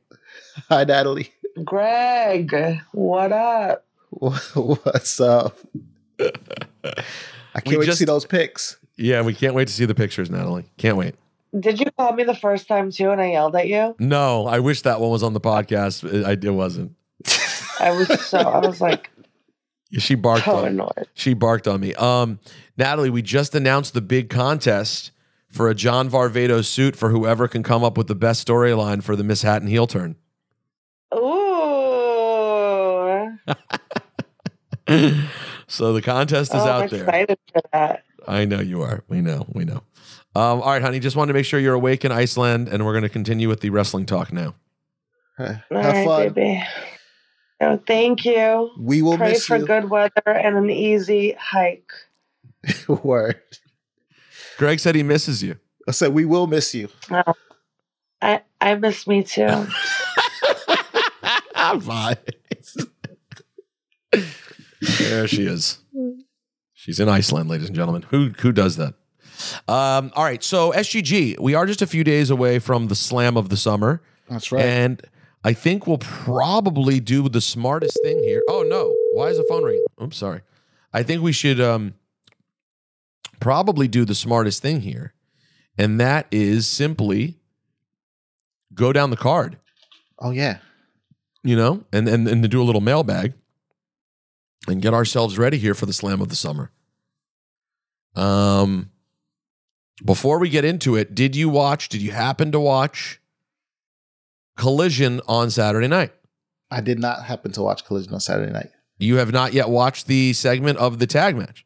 Hi, 0.70 0.84
Natalie. 0.84 1.30
Greg, 1.64 2.80
what 2.92 3.32
up? 3.32 3.84
What's 4.10 5.20
up? 5.20 5.58
I 6.18 7.60
can't 7.60 7.66
We 7.66 7.76
wait 7.78 7.86
to 7.86 7.96
see 7.96 8.04
those 8.04 8.24
pics. 8.24 8.78
Yeah, 8.96 9.22
we 9.22 9.34
can't 9.34 9.54
wait 9.54 9.68
to 9.68 9.74
see 9.74 9.84
the 9.84 9.94
pictures, 9.94 10.30
Natalie. 10.30 10.64
Can't 10.78 10.96
wait. 10.96 11.14
Did 11.58 11.80
you 11.80 11.90
call 11.96 12.12
me 12.12 12.24
the 12.24 12.34
first 12.34 12.66
time 12.68 12.90
too 12.90 13.10
and 13.10 13.20
I 13.20 13.30
yelled 13.32 13.54
at 13.56 13.68
you? 13.68 13.94
No, 13.98 14.46
I 14.46 14.58
wish 14.60 14.82
that 14.82 15.00
one 15.00 15.10
was 15.10 15.22
on 15.22 15.32
the 15.32 15.40
podcast. 15.40 16.04
It, 16.10 16.24
I, 16.24 16.32
it 16.32 16.50
wasn't. 16.52 16.92
I 17.80 17.90
was 17.92 18.08
so 18.26 18.38
I 18.38 18.58
was 18.66 18.80
like 18.80 19.10
She 19.92 20.14
barked. 20.14 20.44
so 20.46 20.56
on, 20.56 20.66
annoyed. 20.66 21.06
she 21.14 21.34
barked 21.34 21.66
on 21.68 21.80
me. 21.80 21.94
Um, 21.94 22.40
Natalie, 22.76 23.10
we 23.10 23.22
just 23.22 23.54
announced 23.54 23.94
the 23.94 24.00
big 24.02 24.28
contest 24.30 25.12
for 25.50 25.68
a 25.70 25.74
John 25.74 26.10
Varvatos 26.10 26.64
suit 26.66 26.96
for 26.96 27.10
whoever 27.10 27.48
can 27.48 27.62
come 27.62 27.82
up 27.84 27.96
with 27.96 28.06
the 28.08 28.14
best 28.14 28.46
storyline 28.46 29.02
for 29.02 29.14
the 29.16 29.22
Misshattan 29.22 29.68
heel 29.68 29.86
turn. 29.86 30.16
Ooh. 31.14 31.20
so 35.68 35.92
the 35.92 36.02
contest 36.02 36.52
is 36.54 36.60
Oh, 36.60 36.66
out 36.66 36.82
I'm 36.82 36.88
there. 36.88 37.04
excited 37.04 37.38
for 37.52 37.62
that. 37.72 38.02
I 38.26 38.44
know 38.44 38.60
you 38.60 38.82
are. 38.82 39.04
We 39.08 39.20
know. 39.20 39.46
We 39.52 39.64
know. 39.64 39.82
Um, 40.34 40.60
all 40.62 40.70
right, 40.70 40.82
honey. 40.82 40.98
Just 41.00 41.16
wanted 41.16 41.32
to 41.32 41.38
make 41.38 41.46
sure 41.46 41.58
you're 41.60 41.74
awake 41.74 42.04
in 42.04 42.12
Iceland, 42.12 42.68
and 42.68 42.84
we're 42.84 42.92
going 42.92 43.02
to 43.02 43.08
continue 43.08 43.48
with 43.48 43.60
the 43.60 43.70
wrestling 43.70 44.06
talk 44.06 44.32
now. 44.32 44.54
Have 45.38 45.62
All 45.70 45.78
right, 45.82 46.04
fun. 46.04 46.32
baby. 46.32 46.64
Oh, 47.60 47.80
thank 47.86 48.24
you. 48.24 48.70
We 48.78 49.00
will 49.02 49.16
Pray 49.16 49.32
miss 49.32 49.46
for 49.46 49.56
you. 49.56 49.66
good 49.66 49.88
weather 49.90 50.22
and 50.26 50.56
an 50.56 50.70
easy 50.70 51.32
hike. 51.38 51.90
Word. 52.88 53.40
Greg 54.58 54.78
said 54.80 54.94
he 54.94 55.02
misses 55.02 55.42
you. 55.42 55.56
I 55.88 55.92
said 55.92 56.12
we 56.12 56.24
will 56.24 56.46
miss 56.46 56.74
you. 56.74 56.88
Oh, 57.10 57.34
I 58.20 58.42
I 58.60 58.74
miss 58.74 59.06
me 59.06 59.22
too. 59.22 59.46
I'm 61.54 61.80
fine. 61.80 62.16
there 64.98 65.26
she 65.28 65.46
is. 65.46 65.78
She's 66.86 67.00
in 67.00 67.08
Iceland, 67.08 67.50
ladies 67.50 67.66
and 67.66 67.74
gentlemen. 67.74 68.02
Who 68.10 68.30
who 68.38 68.52
does 68.52 68.76
that? 68.76 68.94
Um, 69.66 70.12
all 70.14 70.22
right, 70.22 70.40
so 70.40 70.70
SGG, 70.70 71.36
we 71.40 71.52
are 71.52 71.66
just 71.66 71.82
a 71.82 71.86
few 71.86 72.04
days 72.04 72.30
away 72.30 72.60
from 72.60 72.86
the 72.86 72.94
slam 72.94 73.36
of 73.36 73.48
the 73.48 73.56
summer. 73.56 74.00
That's 74.30 74.52
right. 74.52 74.64
And 74.64 75.02
I 75.42 75.52
think 75.52 75.88
we'll 75.88 75.98
probably 75.98 77.00
do 77.00 77.28
the 77.28 77.40
smartest 77.40 77.98
thing 78.04 78.22
here. 78.22 78.40
Oh 78.48 78.62
no, 78.62 78.94
why 79.14 79.30
is 79.30 79.36
the 79.36 79.44
phone 79.48 79.64
ringing? 79.64 79.84
Oops, 80.00 80.16
sorry. 80.16 80.42
I 80.92 81.02
think 81.02 81.22
we 81.22 81.32
should 81.32 81.60
um 81.60 81.94
probably 83.40 83.88
do 83.88 84.04
the 84.04 84.14
smartest 84.14 84.62
thing 84.62 84.82
here. 84.82 85.12
And 85.76 85.98
that 85.98 86.28
is 86.30 86.68
simply 86.68 87.40
go 88.72 88.92
down 88.92 89.10
the 89.10 89.16
card 89.16 89.58
oh 90.20 90.30
yeah. 90.30 90.58
you 91.42 91.56
know, 91.56 91.82
and 91.92 92.08
and 92.08 92.28
and 92.28 92.44
to 92.44 92.48
do 92.48 92.62
a 92.62 92.64
little 92.64 92.80
mailbag 92.80 93.32
and 94.68 94.80
get 94.80 94.94
ourselves 94.94 95.36
ready 95.36 95.58
here 95.58 95.74
for 95.74 95.86
the 95.86 95.92
slam 95.92 96.20
of 96.20 96.28
the 96.28 96.36
summer. 96.36 96.70
Um 98.16 98.90
before 100.04 100.38
we 100.38 100.48
get 100.48 100.64
into 100.64 100.96
it, 100.96 101.14
did 101.14 101.34
you 101.34 101.48
watch, 101.48 101.88
did 101.88 102.02
you 102.02 102.12
happen 102.12 102.52
to 102.52 102.60
watch 102.60 103.20
Collision 104.56 105.20
on 105.26 105.50
Saturday 105.50 105.88
night? 105.88 106.12
I 106.70 106.80
did 106.80 106.98
not 106.98 107.24
happen 107.24 107.52
to 107.52 107.62
watch 107.62 107.84
Collision 107.84 108.12
on 108.12 108.20
Saturday 108.20 108.52
night. 108.52 108.70
You 108.98 109.16
have 109.16 109.32
not 109.32 109.52
yet 109.52 109.68
watched 109.68 110.06
the 110.06 110.32
segment 110.32 110.78
of 110.78 110.98
the 110.98 111.06
tag 111.06 111.36
match. 111.36 111.64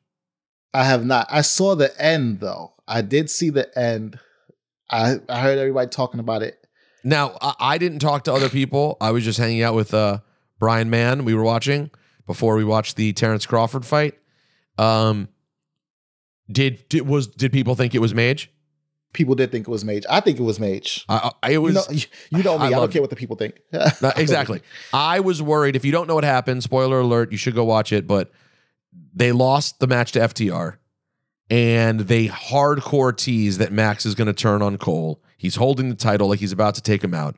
I 0.72 0.84
have 0.84 1.04
not. 1.04 1.26
I 1.30 1.40
saw 1.40 1.74
the 1.74 1.92
end 2.00 2.40
though. 2.40 2.74
I 2.86 3.02
did 3.02 3.30
see 3.30 3.50
the 3.50 3.76
end. 3.78 4.18
I 4.90 5.16
I 5.28 5.40
heard 5.40 5.58
everybody 5.58 5.88
talking 5.88 6.20
about 6.20 6.42
it. 6.42 6.66
Now, 7.02 7.36
I, 7.40 7.54
I 7.60 7.78
didn't 7.78 8.00
talk 8.00 8.24
to 8.24 8.32
other 8.32 8.48
people. 8.48 8.96
I 9.00 9.10
was 9.10 9.24
just 9.24 9.38
hanging 9.38 9.62
out 9.62 9.74
with 9.74 9.94
uh, 9.94 10.18
Brian 10.58 10.90
Mann. 10.90 11.24
We 11.24 11.34
were 11.34 11.42
watching 11.42 11.90
before 12.26 12.56
we 12.56 12.64
watched 12.64 12.96
the 12.96 13.12
Terence 13.12 13.46
Crawford 13.46 13.86
fight. 13.86 14.18
Um, 14.78 15.28
did, 16.52 16.88
did 16.88 17.06
was 17.06 17.26
did 17.26 17.52
people 17.52 17.74
think 17.74 17.94
it 17.94 18.00
was 18.00 18.14
Mage? 18.14 18.50
People 19.12 19.34
did 19.34 19.50
think 19.50 19.66
it 19.66 19.70
was 19.70 19.84
Mage. 19.84 20.04
I 20.08 20.20
think 20.20 20.38
it 20.38 20.42
was 20.42 20.60
Mage. 20.60 21.04
I, 21.08 21.32
I 21.42 21.50
it 21.52 21.58
was 21.58 21.74
you 21.74 21.80
know, 21.80 21.86
you, 21.90 22.38
you 22.38 22.42
know 22.44 22.58
me. 22.58 22.64
I 22.64 22.68
I, 22.68 22.70
don't 22.70 22.92
care 22.92 23.00
what 23.00 23.10
the 23.10 23.16
people 23.16 23.36
think. 23.36 23.60
No, 23.72 24.12
exactly. 24.16 24.62
I 24.92 25.20
was 25.20 25.42
worried. 25.42 25.74
If 25.74 25.84
you 25.84 25.90
don't 25.90 26.06
know 26.06 26.14
what 26.14 26.24
happened, 26.24 26.62
spoiler 26.62 27.00
alert, 27.00 27.32
you 27.32 27.38
should 27.38 27.54
go 27.54 27.64
watch 27.64 27.92
it. 27.92 28.06
But 28.06 28.30
they 29.12 29.32
lost 29.32 29.80
the 29.80 29.88
match 29.88 30.12
to 30.12 30.20
FTR, 30.20 30.76
and 31.50 32.00
they 32.00 32.28
hardcore 32.28 33.16
tease 33.16 33.58
that 33.58 33.72
Max 33.72 34.06
is 34.06 34.14
going 34.14 34.26
to 34.26 34.32
turn 34.32 34.62
on 34.62 34.78
Cole. 34.78 35.20
He's 35.36 35.56
holding 35.56 35.88
the 35.88 35.96
title 35.96 36.28
like 36.28 36.38
he's 36.38 36.52
about 36.52 36.76
to 36.76 36.82
take 36.82 37.02
him 37.02 37.14
out, 37.14 37.36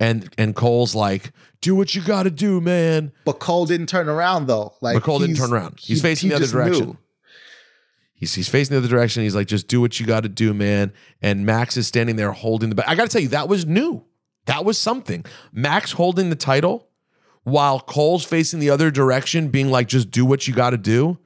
and 0.00 0.28
and 0.36 0.56
Cole's 0.56 0.94
like, 0.94 1.32
"Do 1.60 1.76
what 1.76 1.94
you 1.94 2.02
got 2.02 2.24
to 2.24 2.30
do, 2.30 2.60
man." 2.60 3.12
But 3.24 3.38
Cole 3.38 3.66
didn't 3.66 3.86
turn 3.86 4.08
around 4.08 4.46
though. 4.48 4.74
Like 4.80 4.94
But 4.94 5.04
Cole 5.04 5.20
didn't 5.20 5.36
turn 5.36 5.52
around. 5.52 5.78
He's 5.80 5.98
he- 5.98 6.02
facing 6.02 6.30
he 6.30 6.36
the 6.36 6.42
other 6.42 6.52
direction. 6.52 6.86
knew. 6.86 6.98
He's 8.14 8.34
he's 8.34 8.48
facing 8.48 8.74
the 8.74 8.78
other 8.78 8.88
direction. 8.88 9.22
He's 9.22 9.34
like, 9.34 9.48
"Just 9.48 9.68
do 9.68 9.80
what 9.80 9.98
you 9.98 10.06
got 10.06 10.22
to 10.22 10.28
do, 10.28 10.54
man." 10.54 10.92
And 11.20 11.44
Max 11.44 11.76
is 11.76 11.86
standing 11.86 12.16
there 12.16 12.32
holding 12.32 12.68
the. 12.70 12.76
Ba- 12.76 12.88
I 12.88 12.94
got 12.94 13.02
to 13.04 13.08
tell 13.08 13.20
you, 13.22 13.28
that 13.28 13.48
was 13.48 13.66
new. 13.66 14.04
That 14.46 14.64
was 14.64 14.78
something. 14.78 15.24
Max 15.52 15.92
holding 15.92 16.30
the 16.30 16.36
title 16.36 16.88
while 17.42 17.80
Cole's 17.80 18.24
facing 18.24 18.60
the 18.60 18.70
other 18.70 18.90
direction, 18.90 19.48
being 19.48 19.70
like, 19.70 19.88
"Just 19.88 20.10
do 20.10 20.24
what 20.24 20.46
you 20.46 20.54
got 20.54 20.70
to 20.70 20.78
do." 20.78 21.18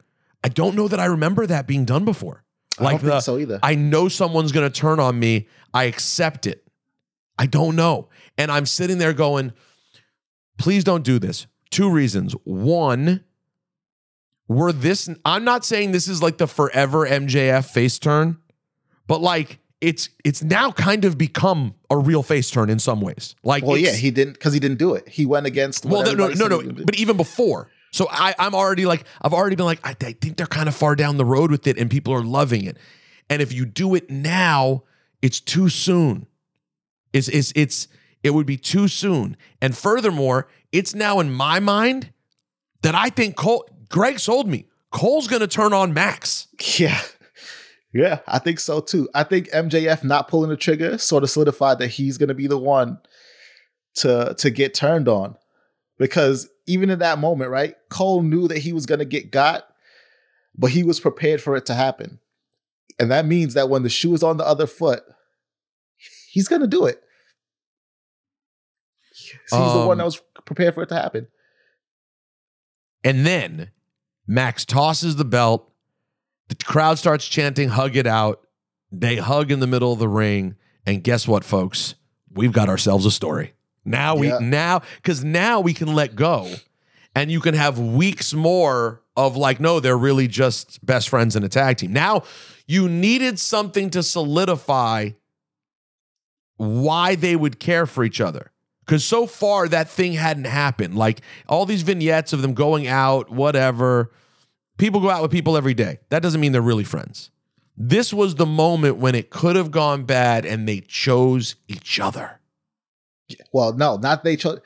I 0.42 0.48
don't 0.48 0.76
know 0.76 0.88
that 0.88 1.00
I 1.00 1.06
remember 1.06 1.46
that 1.46 1.66
being 1.66 1.84
done 1.84 2.04
before. 2.04 2.44
I 2.78 2.84
Like 2.84 2.92
don't 2.92 3.00
think 3.00 3.12
the, 3.12 3.20
so 3.20 3.38
either. 3.38 3.58
I 3.62 3.74
know 3.74 4.08
someone's 4.08 4.52
going 4.52 4.70
to 4.70 4.80
turn 4.80 5.00
on 5.00 5.18
me. 5.18 5.48
I 5.74 5.84
accept 5.84 6.46
it. 6.46 6.64
I 7.38 7.46
don't 7.46 7.74
know. 7.76 8.08
And 8.38 8.50
I'm 8.50 8.64
sitting 8.66 8.98
there 8.98 9.12
going, 9.12 9.52
please 10.58 10.84
don't 10.84 11.02
do 11.04 11.18
this. 11.18 11.46
Two 11.70 11.90
reasons. 11.90 12.34
One, 12.44 13.24
we're 14.48 14.72
this, 14.72 15.08
I'm 15.24 15.44
not 15.44 15.64
saying 15.64 15.92
this 15.92 16.08
is 16.08 16.22
like 16.22 16.38
the 16.38 16.46
forever 16.48 17.06
MJF 17.06 17.66
face 17.66 17.98
turn, 17.98 18.38
but 19.06 19.20
like 19.20 19.60
it's 19.80 20.08
it's 20.24 20.42
now 20.42 20.72
kind 20.72 21.04
of 21.04 21.16
become 21.16 21.74
a 21.90 21.96
real 21.96 22.22
face 22.22 22.50
turn 22.50 22.70
in 22.70 22.78
some 22.78 23.00
ways. 23.00 23.36
Like 23.42 23.62
Well, 23.62 23.76
yeah, 23.76 23.92
he 23.92 24.10
didn't 24.10 24.32
because 24.34 24.52
he 24.52 24.60
didn't 24.60 24.78
do 24.78 24.94
it. 24.94 25.08
He 25.08 25.26
went 25.26 25.46
against. 25.46 25.84
well, 25.84 26.02
no, 26.02 26.12
no, 26.12 26.28
no, 26.28 26.48
no. 26.48 26.58
he 26.58 26.66
was 26.66 26.66
gonna 26.66 26.72
do. 26.72 26.84
But 26.84 26.96
even 26.96 27.16
before, 27.16 27.70
so 27.92 28.08
I, 28.10 28.34
I'm 28.38 28.54
already 28.54 28.86
like, 28.86 29.04
I've 29.22 29.32
already 29.32 29.56
been 29.56 29.66
like, 29.66 29.80
I, 29.86 29.90
I 29.90 30.12
think 30.12 30.36
they're 30.36 30.46
kind 30.46 30.68
of 30.68 30.74
far 30.74 30.96
down 30.96 31.16
the 31.16 31.24
road 31.24 31.50
with 31.50 31.66
it, 31.66 31.78
and 31.78 31.90
people 31.90 32.12
are 32.12 32.22
loving 32.22 32.64
it. 32.64 32.76
And 33.30 33.40
if 33.42 33.52
you 33.52 33.66
do 33.66 33.94
it 33.94 34.10
now, 34.10 34.84
it's 35.22 35.40
too 35.40 35.68
soon. 35.68 36.26
It's 37.12 37.28
it's 37.28 37.52
it's 37.54 37.88
it 38.22 38.30
would 38.30 38.46
be 38.46 38.56
too 38.56 38.88
soon. 38.88 39.36
And 39.60 39.76
furthermore, 39.76 40.48
it's 40.72 40.94
now 40.94 41.20
in 41.20 41.32
my 41.32 41.60
mind 41.60 42.12
that 42.82 42.94
I 42.94 43.10
think 43.10 43.36
Cole. 43.36 43.68
Greg 43.88 44.18
sold 44.18 44.46
me. 44.48 44.66
Cole's 44.90 45.28
going 45.28 45.40
to 45.40 45.46
turn 45.48 45.72
on 45.72 45.92
Max. 45.94 46.46
Yeah. 46.78 47.00
Yeah, 47.92 48.20
I 48.28 48.38
think 48.38 48.60
so 48.60 48.80
too. 48.80 49.08
I 49.14 49.24
think 49.24 49.48
MJF 49.50 50.04
not 50.04 50.28
pulling 50.28 50.50
the 50.50 50.56
trigger 50.58 50.98
sort 50.98 51.22
of 51.22 51.30
solidified 51.30 51.78
that 51.78 51.88
he's 51.88 52.18
going 52.18 52.28
to 52.28 52.34
be 52.34 52.46
the 52.46 52.58
one 52.58 52.98
to 53.94 54.34
to 54.38 54.50
get 54.50 54.74
turned 54.74 55.08
on. 55.08 55.36
Because 55.98 56.48
even 56.66 56.90
in 56.90 56.98
that 56.98 57.18
moment, 57.18 57.50
right? 57.50 57.74
Cole 57.88 58.22
knew 58.22 58.46
that 58.48 58.58
he 58.58 58.74
was 58.74 58.84
going 58.84 58.98
to 58.98 59.06
get 59.06 59.30
got, 59.30 59.64
but 60.54 60.70
he 60.70 60.82
was 60.82 61.00
prepared 61.00 61.40
for 61.40 61.56
it 61.56 61.64
to 61.66 61.74
happen. 61.74 62.20
And 63.00 63.10
that 63.10 63.24
means 63.26 63.54
that 63.54 63.70
when 63.70 63.84
the 63.84 63.88
shoe 63.88 64.12
is 64.12 64.22
on 64.22 64.36
the 64.36 64.46
other 64.46 64.66
foot, 64.66 65.02
he's 66.30 66.46
going 66.46 66.60
to 66.60 66.68
do 66.68 66.84
it. 66.84 67.02
He's 69.14 69.32
the 69.50 69.56
Um, 69.56 69.86
one 69.86 69.98
that 69.98 70.04
was 70.04 70.20
prepared 70.44 70.74
for 70.74 70.82
it 70.82 70.88
to 70.90 70.94
happen. 70.94 71.26
And 73.02 73.26
then 73.26 73.70
Max 74.28 74.64
tosses 74.64 75.16
the 75.16 75.24
belt. 75.24 75.72
The 76.48 76.54
crowd 76.54 76.98
starts 76.98 77.26
chanting, 77.26 77.70
hug 77.70 77.96
it 77.96 78.06
out. 78.06 78.46
They 78.92 79.16
hug 79.16 79.50
in 79.50 79.60
the 79.60 79.66
middle 79.66 79.92
of 79.92 79.98
the 79.98 80.08
ring. 80.08 80.54
And 80.86 81.02
guess 81.02 81.26
what, 81.26 81.44
folks? 81.44 81.94
We've 82.32 82.52
got 82.52 82.68
ourselves 82.68 83.04
a 83.06 83.10
story. 83.10 83.54
Now 83.84 84.14
we 84.14 84.28
Yeah. 84.28 84.38
now 84.40 84.82
because 84.96 85.24
now 85.24 85.60
we 85.60 85.72
can 85.72 85.94
let 85.94 86.14
go 86.14 86.54
and 87.14 87.30
you 87.30 87.40
can 87.40 87.54
have 87.54 87.78
weeks 87.78 88.34
more 88.34 89.02
of 89.16 89.34
like, 89.36 89.60
no, 89.60 89.80
they're 89.80 89.96
really 89.98 90.28
just 90.28 90.84
best 90.84 91.08
friends 91.08 91.34
in 91.34 91.42
a 91.42 91.48
tag 91.48 91.78
team. 91.78 91.92
Now 91.92 92.22
you 92.66 92.88
needed 92.88 93.38
something 93.38 93.88
to 93.90 94.02
solidify 94.02 95.10
why 96.56 97.14
they 97.14 97.34
would 97.36 97.58
care 97.58 97.86
for 97.86 98.04
each 98.04 98.20
other. 98.20 98.52
Because 98.88 99.04
so 99.04 99.26
far 99.26 99.68
that 99.68 99.90
thing 99.90 100.14
hadn't 100.14 100.46
happened. 100.46 100.96
Like 100.96 101.20
all 101.46 101.66
these 101.66 101.82
vignettes 101.82 102.32
of 102.32 102.40
them 102.40 102.54
going 102.54 102.86
out, 102.86 103.28
whatever. 103.28 104.10
People 104.78 105.02
go 105.02 105.10
out 105.10 105.20
with 105.20 105.30
people 105.30 105.58
every 105.58 105.74
day. 105.74 105.98
That 106.08 106.22
doesn't 106.22 106.40
mean 106.40 106.52
they're 106.52 106.62
really 106.62 106.84
friends. 106.84 107.30
This 107.76 108.14
was 108.14 108.36
the 108.36 108.46
moment 108.46 108.96
when 108.96 109.14
it 109.14 109.28
could 109.28 109.56
have 109.56 109.70
gone 109.70 110.04
bad 110.04 110.46
and 110.46 110.66
they 110.66 110.80
chose 110.80 111.56
each 111.68 112.00
other. 112.00 112.40
Well, 113.52 113.74
no, 113.74 113.98
not 113.98 114.24
they 114.24 114.36
chose. 114.36 114.60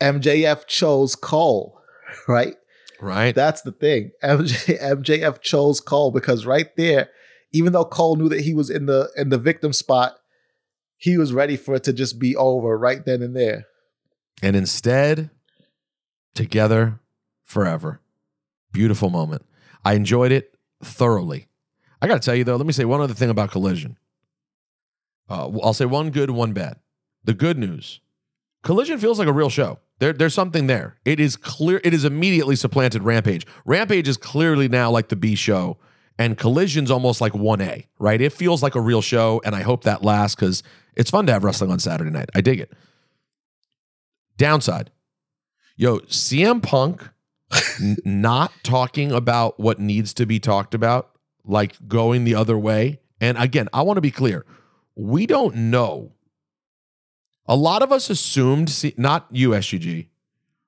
MJF 0.00 0.68
chose 0.68 1.16
Cole, 1.16 1.80
right? 2.28 2.54
Right? 3.00 3.34
That's 3.34 3.62
the 3.62 3.72
thing. 3.72 4.12
MJ, 4.22 4.80
MJF 4.80 5.40
chose 5.40 5.80
Cole 5.80 6.12
because 6.12 6.46
right 6.46 6.68
there, 6.76 7.10
even 7.50 7.72
though 7.72 7.84
Cole 7.84 8.14
knew 8.14 8.28
that 8.28 8.42
he 8.42 8.54
was 8.54 8.70
in 8.70 8.86
the 8.86 9.10
in 9.16 9.30
the 9.30 9.38
victim 9.38 9.72
spot, 9.72 10.18
he 10.98 11.16
was 11.16 11.32
ready 11.32 11.56
for 11.56 11.74
it 11.74 11.84
to 11.84 11.92
just 11.92 12.18
be 12.18 12.36
over 12.36 12.76
right 12.76 13.04
then 13.04 13.22
and 13.22 13.34
there. 13.34 13.64
and 14.42 14.54
instead, 14.54 15.30
together 16.34 17.00
forever. 17.44 18.00
Beautiful 18.72 19.08
moment. 19.08 19.42
I 19.84 19.94
enjoyed 19.94 20.32
it 20.32 20.54
thoroughly. 20.82 21.48
I 22.02 22.06
got 22.06 22.20
to 22.20 22.24
tell 22.26 22.34
you, 22.34 22.44
though, 22.44 22.56
let 22.56 22.66
me 22.66 22.72
say 22.72 22.84
one 22.84 23.00
other 23.00 23.14
thing 23.14 23.30
about 23.30 23.50
Collision. 23.50 23.96
Uh, 25.28 25.50
I'll 25.62 25.72
say 25.72 25.86
one 25.86 26.10
good, 26.10 26.30
one 26.30 26.52
bad. 26.52 26.76
The 27.24 27.34
good 27.34 27.58
news 27.58 28.00
Collision 28.62 28.98
feels 28.98 29.18
like 29.18 29.28
a 29.28 29.32
real 29.32 29.50
show. 29.50 29.78
There, 29.98 30.12
there's 30.12 30.34
something 30.34 30.66
there. 30.66 30.98
It 31.04 31.20
is 31.20 31.36
clear. 31.36 31.80
It 31.84 31.94
is 31.94 32.04
immediately 32.04 32.56
supplanted 32.56 33.02
Rampage. 33.02 33.46
Rampage 33.64 34.08
is 34.08 34.16
clearly 34.16 34.68
now 34.68 34.90
like 34.90 35.08
the 35.08 35.16
B 35.16 35.34
show, 35.34 35.78
and 36.18 36.36
Collision's 36.36 36.90
almost 36.90 37.20
like 37.20 37.32
1A, 37.32 37.86
right? 37.98 38.20
It 38.20 38.32
feels 38.32 38.62
like 38.62 38.74
a 38.74 38.80
real 38.80 39.00
show, 39.00 39.40
and 39.44 39.54
I 39.54 39.62
hope 39.62 39.84
that 39.84 40.02
lasts 40.02 40.34
because 40.34 40.62
it's 40.96 41.10
fun 41.10 41.26
to 41.26 41.32
have 41.32 41.44
wrestling 41.44 41.70
on 41.70 41.78
Saturday 41.78 42.10
night. 42.10 42.28
I 42.34 42.40
dig 42.40 42.58
it. 42.58 42.72
Downside. 44.36 44.90
Yo, 45.76 45.98
CM 46.00 46.62
Punk 46.62 47.08
not 48.04 48.52
talking 48.62 49.12
about 49.12 49.58
what 49.60 49.78
needs 49.78 50.12
to 50.14 50.26
be 50.26 50.40
talked 50.40 50.74
about, 50.74 51.10
like 51.44 51.76
going 51.86 52.24
the 52.24 52.34
other 52.34 52.58
way. 52.58 53.00
And 53.20 53.38
again, 53.38 53.68
I 53.72 53.82
want 53.82 53.96
to 53.96 54.02
be 54.02 54.10
clear. 54.10 54.44
We 54.96 55.26
don't 55.26 55.54
know. 55.70 56.12
A 57.46 57.56
lot 57.56 57.82
of 57.82 57.92
us 57.92 58.10
assumed, 58.10 58.70
not 58.98 59.26
you, 59.30 59.50
SGG, 59.50 60.08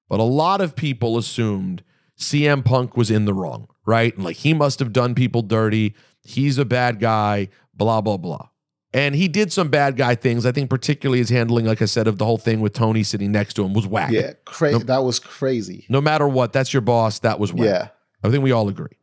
but 0.09 0.21
a 0.21 0.25
lot 0.25 0.61
of 0.61 0.75
people 0.75 1.19
assumed 1.19 1.83
CM 2.19 2.65
Punk 2.65 2.97
was 2.97 3.11
in 3.11 3.25
the 3.25 3.35
wrong, 3.35 3.69
right? 3.91 4.15
And 4.15 4.25
like 4.25 4.37
he 4.37 4.55
must 4.55 4.79
have 4.79 4.93
done 4.93 5.15
people 5.15 5.43
dirty. 5.43 5.95
He's 6.23 6.57
a 6.59 6.65
bad 6.65 7.01
guy, 7.01 7.49
blah, 7.75 8.01
blah, 8.01 8.17
blah. 8.17 8.49
And 8.93 9.15
he 9.15 9.29
did 9.29 9.53
some 9.53 9.69
bad 9.69 9.97
guy 9.97 10.15
things. 10.15 10.45
I 10.47 10.53
think 10.53 10.69
particularly 10.71 11.19
his 11.19 11.29
handling, 11.29 11.65
like 11.67 11.81
I 11.83 11.85
said, 11.85 12.07
of 12.09 12.19
the 12.19 12.25
whole 12.25 12.39
thing 12.39 12.61
with 12.61 12.73
Tony 12.73 13.03
sitting 13.03 13.31
next 13.33 13.55
to 13.55 13.65
him 13.65 13.73
was 13.73 13.87
whack. 13.87 14.11
Yeah, 14.11 14.33
cra- 14.45 14.73
Nope. 14.73 14.85
that 14.87 15.05
was 15.05 15.19
crazy. 15.21 15.87
No 15.89 16.01
matter 16.01 16.27
what, 16.29 16.53
that's 16.53 16.73
your 16.73 16.81
boss. 16.81 17.21
That 17.21 17.39
was 17.39 17.53
whack. 17.53 17.67
Yeah. 17.67 17.89
I 18.25 18.31
think 18.31 18.43
we 18.45 18.53
all 18.53 18.69
agree. 18.69 18.97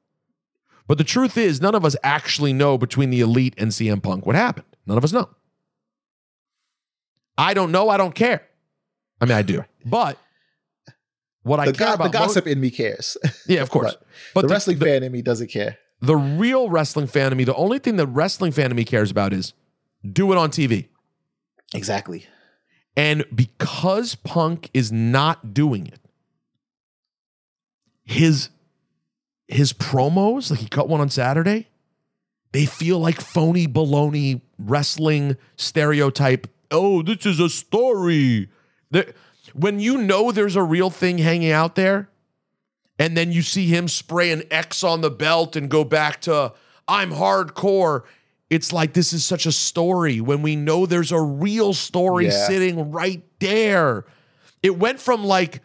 But 0.87 0.97
the 0.97 1.03
truth 1.03 1.37
is, 1.37 1.61
none 1.61 1.73
of 1.75 1.83
us 1.85 1.95
actually 2.03 2.53
know 2.53 2.77
between 2.77 3.09
the 3.09 3.19
elite 3.21 3.53
and 3.57 3.71
CM 3.71 4.01
Punk 4.03 4.25
what 4.25 4.35
happened. 4.35 4.67
None 4.85 4.97
of 4.97 5.03
us 5.03 5.11
know. 5.13 5.29
I 7.37 7.53
don't 7.53 7.71
know. 7.71 7.89
I 7.89 7.97
don't 7.97 8.15
care. 8.15 8.43
I 9.21 9.25
mean, 9.25 9.37
I 9.37 9.41
do. 9.41 9.63
But 9.85 10.17
what 11.47 11.59
I 11.59 11.65
The, 11.65 11.73
care 11.73 11.87
go- 11.87 11.93
about 11.95 12.11
the 12.11 12.17
gossip 12.19 12.45
in 12.47 12.59
me 12.59 12.69
cares. 12.69 13.17
yeah, 13.47 13.61
of 13.61 13.69
course. 13.69 13.93
But 13.93 14.05
But 14.33 14.41
the 14.41 14.47
the- 14.47 14.53
wrestling 14.53 14.79
the- 14.79 14.85
fan 14.85 15.03
in 15.03 15.11
me 15.11 15.21
doesn't 15.21 15.47
care. 15.47 15.77
the 16.01 16.15
real 16.15 16.69
wrestling 16.69 17.07
fan 17.07 17.31
in 17.31 17.37
me, 17.37 17.43
the 17.43 17.55
only 17.55 17.79
thing 17.79 17.95
the 17.95 18.05
wrestling 18.07 18.51
fan 18.51 18.69
in 18.71 18.75
me 18.77 18.83
cares 18.85 19.09
about 19.09 19.33
is 19.33 19.53
do 20.11 20.31
it 20.31 20.37
on 20.37 20.51
TV. 20.51 20.87
Exactly. 21.73 22.25
And 22.95 23.25
because 23.33 24.15
Punk 24.15 24.69
is 24.73 24.91
not 24.91 25.53
doing 25.53 25.87
it, 25.87 25.99
his 28.05 28.49
his 29.47 29.71
promos, 29.73 30.49
like 30.51 30.59
he 30.59 30.67
cut 30.67 30.89
one 30.89 30.99
on 31.01 31.09
Saturday, 31.09 31.67
they 32.51 32.65
feel 32.65 32.99
like 32.99 33.21
phony 33.21 33.67
baloney 33.67 34.41
wrestling 34.57 35.37
stereotype. 35.55 36.47
Oh, 36.71 37.01
this 37.01 37.25
is 37.25 37.39
a 37.39 37.49
story. 37.49 38.49
There- 38.91 39.13
when 39.53 39.79
you 39.79 39.97
know 39.97 40.31
there's 40.31 40.55
a 40.55 40.63
real 40.63 40.89
thing 40.89 41.17
hanging 41.17 41.51
out 41.51 41.75
there, 41.75 42.09
and 42.99 43.15
then 43.15 43.31
you 43.31 43.41
see 43.41 43.67
him 43.67 43.87
spray 43.87 44.31
an 44.31 44.43
X 44.51 44.83
on 44.83 45.01
the 45.01 45.11
belt 45.11 45.55
and 45.55 45.69
go 45.69 45.83
back 45.83 46.21
to 46.21 46.53
I'm 46.87 47.11
hardcore. 47.11 48.03
It's 48.49 48.71
like 48.71 48.93
this 48.93 49.11
is 49.13 49.25
such 49.25 49.45
a 49.45 49.51
story 49.51 50.21
when 50.21 50.41
we 50.41 50.55
know 50.55 50.85
there's 50.85 51.11
a 51.11 51.19
real 51.21 51.73
story 51.73 52.25
Yeah. 52.25 52.47
sitting 52.47 52.91
right 52.91 53.21
there. 53.39 54.05
It 54.63 54.77
went 54.79 54.99
from 54.99 55.23
like 55.25 55.61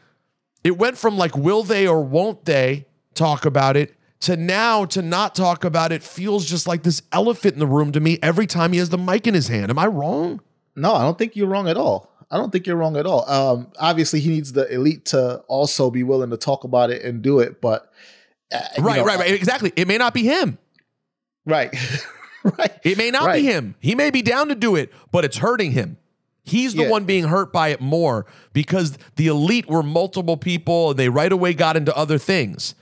it 0.64 0.76
went 0.76 0.98
from 0.98 1.16
like 1.16 1.36
will 1.36 1.62
they 1.62 1.86
or 1.86 2.02
won't 2.02 2.44
they 2.44 2.86
talk 3.14 3.44
about 3.44 3.76
it 3.76 3.94
to 4.20 4.36
now 4.36 4.84
to 4.86 5.00
not 5.02 5.34
talk 5.34 5.64
about 5.64 5.90
it 5.92 6.02
feels 6.02 6.44
just 6.44 6.66
like 6.66 6.82
this 6.82 7.02
elephant 7.12 7.54
in 7.54 7.60
the 7.60 7.66
room 7.66 7.92
to 7.92 8.00
me 8.00 8.18
every 8.22 8.46
time 8.46 8.72
he 8.72 8.78
has 8.78 8.90
the 8.90 8.98
mic 8.98 9.26
in 9.26 9.34
his 9.34 9.48
hand. 9.48 9.70
Am 9.70 9.78
I 9.78 9.86
wrong? 9.86 10.40
No, 10.76 10.94
I 10.94 11.02
don't 11.02 11.18
think 11.18 11.34
you're 11.36 11.48
wrong 11.48 11.68
at 11.68 11.76
all. 11.76 12.11
I 12.32 12.38
don't 12.38 12.50
think 12.50 12.66
you're 12.66 12.76
wrong 12.76 12.96
at 12.96 13.04
all. 13.06 13.28
Um, 13.30 13.70
obviously, 13.78 14.18
he 14.20 14.30
needs 14.30 14.52
the 14.52 14.66
elite 14.72 15.04
to 15.06 15.36
also 15.48 15.90
be 15.90 16.02
willing 16.02 16.30
to 16.30 16.36
talk 16.38 16.64
about 16.64 16.90
it 16.90 17.02
and 17.02 17.20
do 17.22 17.40
it. 17.40 17.60
But 17.60 17.92
uh, 18.52 18.58
Right, 18.80 18.96
know, 18.96 19.04
right, 19.04 19.18
right. 19.18 19.30
Exactly. 19.34 19.70
It 19.76 19.86
may 19.86 19.98
not 19.98 20.14
be 20.14 20.22
him. 20.24 20.56
right, 21.44 21.70
right. 22.58 22.72
It 22.82 22.96
may 22.98 23.10
not 23.10 23.26
Right. 23.26 23.42
be 23.42 23.46
him. 23.46 23.74
He 23.80 23.94
may 23.94 24.10
be 24.10 24.22
down 24.22 24.48
to 24.48 24.54
do 24.54 24.76
it, 24.76 24.90
but 25.12 25.24
it's 25.26 25.36
hurting 25.36 25.72
him. 25.72 25.98
He's 26.44 26.74
the 26.74 26.84
Yeah. 26.84 26.88
one 26.90 27.04
being 27.04 27.24
hurt 27.24 27.52
by 27.52 27.68
it 27.68 27.80
more 27.80 28.26
because 28.52 28.96
the 29.16 29.26
elite 29.28 29.68
were 29.68 29.82
multiple 29.82 30.36
people 30.36 30.90
and 30.90 30.98
they 30.98 31.08
right 31.10 31.30
away 31.30 31.52
got 31.54 31.76
into 31.76 31.94
other 31.96 32.18
things. 32.18 32.74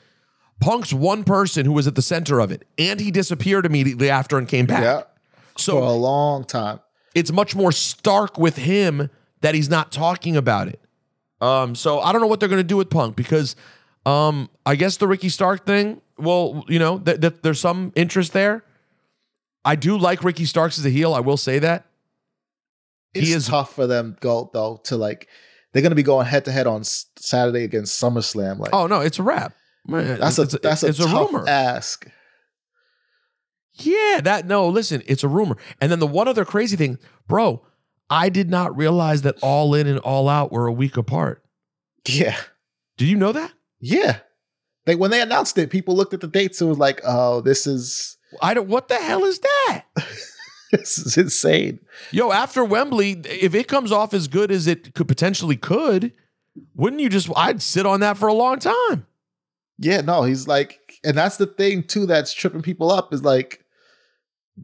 Punk's 0.60 0.92
one 0.92 1.24
person 1.24 1.66
who 1.66 1.72
was 1.72 1.86
at 1.86 1.94
the 1.94 2.02
center 2.02 2.38
of 2.38 2.50
it, 2.52 2.64
and 2.78 3.00
he 3.00 3.10
disappeared 3.10 3.66
immediately 3.66 4.08
after 4.10 4.38
and 4.38 4.46
came 4.46 4.66
back. 4.66 4.82
Yeah, 4.84 5.02
So 5.58 5.72
for 5.72 5.82
a 5.82 5.92
long 5.92 6.44
time. 6.44 6.80
it's 7.14 7.32
much 7.32 7.54
more 7.56 7.72
stark 7.72 8.38
with 8.38 8.56
him 8.56 9.10
that 9.42 9.54
he's 9.54 9.68
not 9.70 9.90
talking 9.92 10.36
about 10.36 10.68
it. 10.68 10.80
Um, 11.40 11.74
so 11.74 12.00
I 12.00 12.12
don't 12.12 12.20
know 12.20 12.26
what 12.26 12.40
they're 12.40 12.48
going 12.48 12.60
to 12.60 12.64
do 12.64 12.76
with 12.76 12.90
Punk 12.90 13.16
because 13.16 13.56
um, 14.06 14.50
I 14.66 14.74
guess 14.76 14.98
the 14.98 15.06
Ricky 15.08 15.28
Stark 15.30 15.64
thing. 15.66 16.00
Well, 16.18 16.64
you 16.68 16.78
know, 16.78 16.98
th- 16.98 17.20
th- 17.20 17.36
there's 17.42 17.60
some 17.60 17.92
interest 17.96 18.32
there. 18.34 18.62
I 19.64 19.76
do 19.76 19.96
like 19.96 20.22
Ricky 20.24 20.44
Starks 20.44 20.78
as 20.78 20.84
a 20.86 20.90
heel. 20.90 21.14
I 21.14 21.20
will 21.20 21.36
say 21.38 21.58
that. 21.60 21.86
It's 23.14 23.26
He 23.28 23.32
is- 23.32 23.46
tough 23.48 23.74
for 23.74 23.86
them 23.86 24.16
go 24.20 24.50
though 24.52 24.80
to 24.84 24.96
like. 24.96 25.28
They're 25.72 25.82
going 25.82 25.90
to 25.92 25.96
be 25.96 26.02
going 26.02 26.26
head 26.26 26.44
to 26.46 26.52
head 26.52 26.66
on 26.66 26.82
Saturday 26.84 27.62
against 27.64 28.02
SummerSlam. 28.02 28.58
Like, 28.58 28.70
Oh 28.72 28.86
no, 28.88 29.00
it's 29.00 29.18
a 29.20 29.22
wrap. 29.22 29.54
that's 29.86 30.38
a 30.38 30.42
it's, 30.42 30.58
that's 30.62 30.82
a 30.82 30.88
it's 30.88 30.98
tough 30.98 31.32
rumor. 31.32 31.48
ask. 31.48 32.06
Yeah, 33.74 34.20
that 34.24 34.46
no, 34.46 34.68
listen, 34.68 35.02
it's 35.06 35.22
a 35.24 35.28
rumor. 35.28 35.56
And 35.80 35.90
then 35.90 36.00
the 36.00 36.06
one 36.06 36.28
other 36.28 36.44
crazy 36.44 36.76
thing, 36.76 36.98
bro, 37.28 37.64
I 38.10 38.28
did 38.28 38.50
not 38.50 38.76
realize 38.76 39.22
that 39.22 39.36
All 39.40 39.74
In 39.74 39.86
and 39.86 39.98
All 40.00 40.28
Out 40.28 40.50
were 40.52 40.66
a 40.66 40.72
week 40.72 40.96
apart. 40.96 41.42
Yeah, 42.08 42.36
Did 42.96 43.08
you 43.08 43.16
know 43.16 43.32
that? 43.32 43.52
yeah. 43.78 44.18
Like 44.86 44.98
when 44.98 45.10
they 45.10 45.20
announced 45.20 45.56
it, 45.58 45.70
people 45.70 45.94
looked 45.94 46.14
at 46.14 46.20
the 46.22 46.26
dates 46.26 46.60
and 46.60 46.68
was 46.68 46.78
like, 46.78 47.00
"Oh, 47.04 47.42
this 47.42 47.66
is 47.66 48.16
I 48.42 48.54
don't 48.54 48.66
what 48.66 48.88
the 48.88 48.96
hell 48.96 49.24
is 49.24 49.38
that? 49.38 49.84
this 50.72 50.98
is 50.98 51.16
insane." 51.18 51.78
Yo, 52.10 52.32
after 52.32 52.64
Wembley, 52.64 53.12
if 53.24 53.54
it 53.54 53.68
comes 53.68 53.92
off 53.92 54.14
as 54.14 54.26
good 54.26 54.50
as 54.50 54.66
it 54.66 54.94
could 54.94 55.06
potentially 55.06 55.56
could, 55.56 56.12
wouldn't 56.74 57.02
you 57.02 57.10
just 57.10 57.28
I'd 57.36 57.60
sit 57.62 57.84
on 57.86 58.00
that 58.00 58.16
for 58.16 58.26
a 58.26 58.32
long 58.34 58.58
time. 58.58 59.06
Yeah, 59.78 60.00
no, 60.00 60.22
he's 60.22 60.48
like, 60.48 60.80
and 61.04 61.16
that's 61.16 61.36
the 61.36 61.46
thing 61.46 61.82
too 61.84 62.06
that's 62.06 62.32
tripping 62.32 62.62
people 62.62 62.90
up 62.90 63.12
is 63.12 63.22
like 63.22 63.62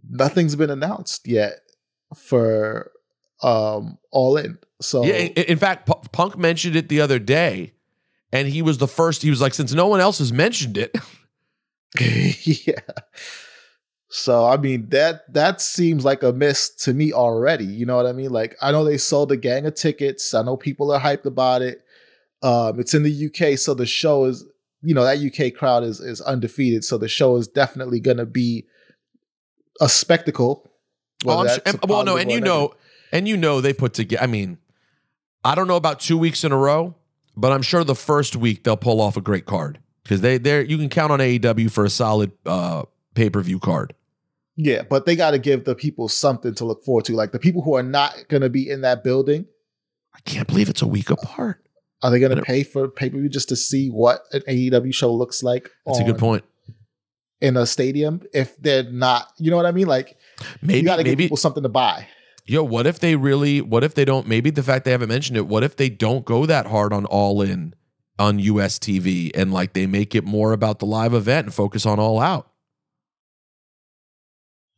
nothing's 0.08 0.56
been 0.56 0.70
announced 0.70 1.28
yet 1.28 1.60
for 2.16 2.90
um 3.42 3.98
All 4.10 4.36
In. 4.36 4.58
So 4.80 5.04
Yeah, 5.04 5.14
in, 5.16 5.32
in 5.44 5.58
fact, 5.58 5.86
P- 5.86 6.08
Punk 6.12 6.36
mentioned 6.38 6.76
it 6.76 6.88
the 6.88 7.00
other 7.00 7.18
day, 7.18 7.72
and 8.32 8.46
he 8.48 8.62
was 8.62 8.78
the 8.78 8.88
first. 8.88 9.22
He 9.22 9.30
was 9.30 9.40
like, 9.40 9.54
since 9.54 9.72
no 9.72 9.86
one 9.86 10.00
else 10.00 10.18
has 10.18 10.32
mentioned 10.32 10.76
it, 10.78 10.94
yeah. 12.00 12.80
So 14.08 14.46
I 14.46 14.56
mean 14.56 14.88
that 14.90 15.32
that 15.34 15.60
seems 15.60 16.04
like 16.04 16.22
a 16.22 16.32
miss 16.32 16.70
to 16.84 16.94
me 16.94 17.12
already. 17.12 17.64
You 17.64 17.86
know 17.86 17.96
what 17.96 18.06
I 18.06 18.12
mean? 18.12 18.30
Like 18.30 18.56
I 18.62 18.70
know 18.72 18.84
they 18.84 18.98
sold 18.98 19.32
a 19.32 19.36
gang 19.36 19.66
of 19.66 19.74
tickets. 19.74 20.32
I 20.32 20.42
know 20.42 20.56
people 20.56 20.90
are 20.92 21.00
hyped 21.00 21.24
about 21.26 21.62
it. 21.62 21.82
Um, 22.42 22.78
it's 22.78 22.94
in 22.94 23.02
the 23.02 23.26
UK, 23.26 23.58
so 23.58 23.74
the 23.74 23.86
show 23.86 24.24
is 24.26 24.44
you 24.82 24.94
know 24.94 25.04
that 25.04 25.18
UK 25.18 25.54
crowd 25.58 25.82
is 25.84 26.00
is 26.00 26.20
undefeated. 26.20 26.84
So 26.84 26.98
the 26.98 27.08
show 27.08 27.36
is 27.36 27.48
definitely 27.48 27.98
going 28.00 28.18
to 28.18 28.26
be 28.26 28.66
a 29.80 29.88
spectacle. 29.88 30.70
Well, 31.24 31.40
I'm 31.40 31.48
sure- 31.48 31.58
and- 31.66 31.78
well, 31.88 32.04
no, 32.04 32.16
and 32.16 32.30
you 32.30 32.40
know. 32.40 32.74
And 33.12 33.26
you 33.28 33.36
know, 33.36 33.60
they 33.60 33.72
put 33.72 33.94
together. 33.94 34.22
I 34.22 34.26
mean, 34.26 34.58
I 35.44 35.54
don't 35.54 35.68
know 35.68 35.76
about 35.76 36.00
two 36.00 36.18
weeks 36.18 36.44
in 36.44 36.52
a 36.52 36.56
row, 36.56 36.94
but 37.36 37.52
I'm 37.52 37.62
sure 37.62 37.84
the 37.84 37.94
first 37.94 38.36
week 38.36 38.64
they'll 38.64 38.76
pull 38.76 39.00
off 39.00 39.16
a 39.16 39.20
great 39.20 39.46
card 39.46 39.78
because 40.02 40.20
they 40.20 40.38
they 40.38 40.64
you 40.64 40.78
can 40.78 40.88
count 40.88 41.12
on 41.12 41.18
AEW 41.20 41.70
for 41.70 41.84
a 41.84 41.90
solid 41.90 42.32
uh, 42.44 42.84
pay 43.14 43.30
per 43.30 43.40
view 43.42 43.58
card. 43.58 43.94
yeah, 44.56 44.82
but 44.88 45.06
they 45.06 45.16
got 45.16 45.32
to 45.32 45.38
give 45.38 45.64
the 45.64 45.74
people 45.74 46.08
something 46.08 46.54
to 46.54 46.64
look 46.64 46.82
forward 46.84 47.04
to. 47.06 47.14
Like 47.14 47.32
the 47.32 47.38
people 47.38 47.62
who 47.62 47.74
are 47.74 47.82
not 47.82 48.28
going 48.28 48.42
to 48.42 48.50
be 48.50 48.68
in 48.68 48.80
that 48.82 49.04
building, 49.04 49.46
I 50.14 50.20
can't 50.20 50.48
believe 50.48 50.68
it's 50.68 50.82
a 50.82 50.86
week 50.86 51.10
apart. 51.10 51.62
are 52.02 52.10
they 52.10 52.18
going 52.20 52.36
to 52.36 52.42
pay 52.42 52.62
for 52.62 52.88
pay 52.88 53.10
per 53.10 53.18
view 53.18 53.28
just 53.28 53.48
to 53.50 53.56
see 53.56 53.88
what 53.88 54.22
an 54.32 54.42
AEW 54.48 54.94
show 54.94 55.12
looks 55.12 55.42
like? 55.42 55.70
That's 55.86 56.00
a 56.00 56.04
good 56.04 56.18
point. 56.18 56.44
in 57.40 57.56
a 57.56 57.66
stadium 57.66 58.22
if 58.32 58.56
they're 58.56 58.90
not, 58.90 59.28
you 59.38 59.50
know 59.50 59.56
what 59.58 59.66
I 59.66 59.72
mean? 59.72 59.86
Like 59.86 60.16
Maybe 60.62 60.80
you 60.80 60.84
got 60.86 60.96
to 60.96 61.04
give 61.04 61.18
people 61.18 61.36
something 61.36 61.62
to 61.62 61.68
buy. 61.68 62.08
Yo, 62.46 62.62
what 62.62 62.86
if 62.86 63.00
they 63.00 63.16
really? 63.16 63.60
What 63.60 63.84
if 63.84 63.94
they 63.94 64.04
don't? 64.04 64.26
Maybe 64.26 64.50
the 64.50 64.62
fact 64.62 64.84
they 64.84 64.92
haven't 64.92 65.08
mentioned 65.08 65.36
it. 65.36 65.46
What 65.46 65.64
if 65.64 65.76
they 65.76 65.88
don't 65.88 66.24
go 66.24 66.46
that 66.46 66.66
hard 66.66 66.92
on 66.92 67.04
All 67.06 67.42
In 67.42 67.74
on 68.18 68.38
US 68.38 68.78
TV 68.78 69.30
and 69.34 69.52
like 69.52 69.74
they 69.74 69.86
make 69.86 70.14
it 70.14 70.24
more 70.24 70.52
about 70.52 70.78
the 70.78 70.86
live 70.86 71.12
event 71.12 71.46
and 71.46 71.54
focus 71.54 71.84
on 71.84 71.98
All 71.98 72.20
Out? 72.20 72.50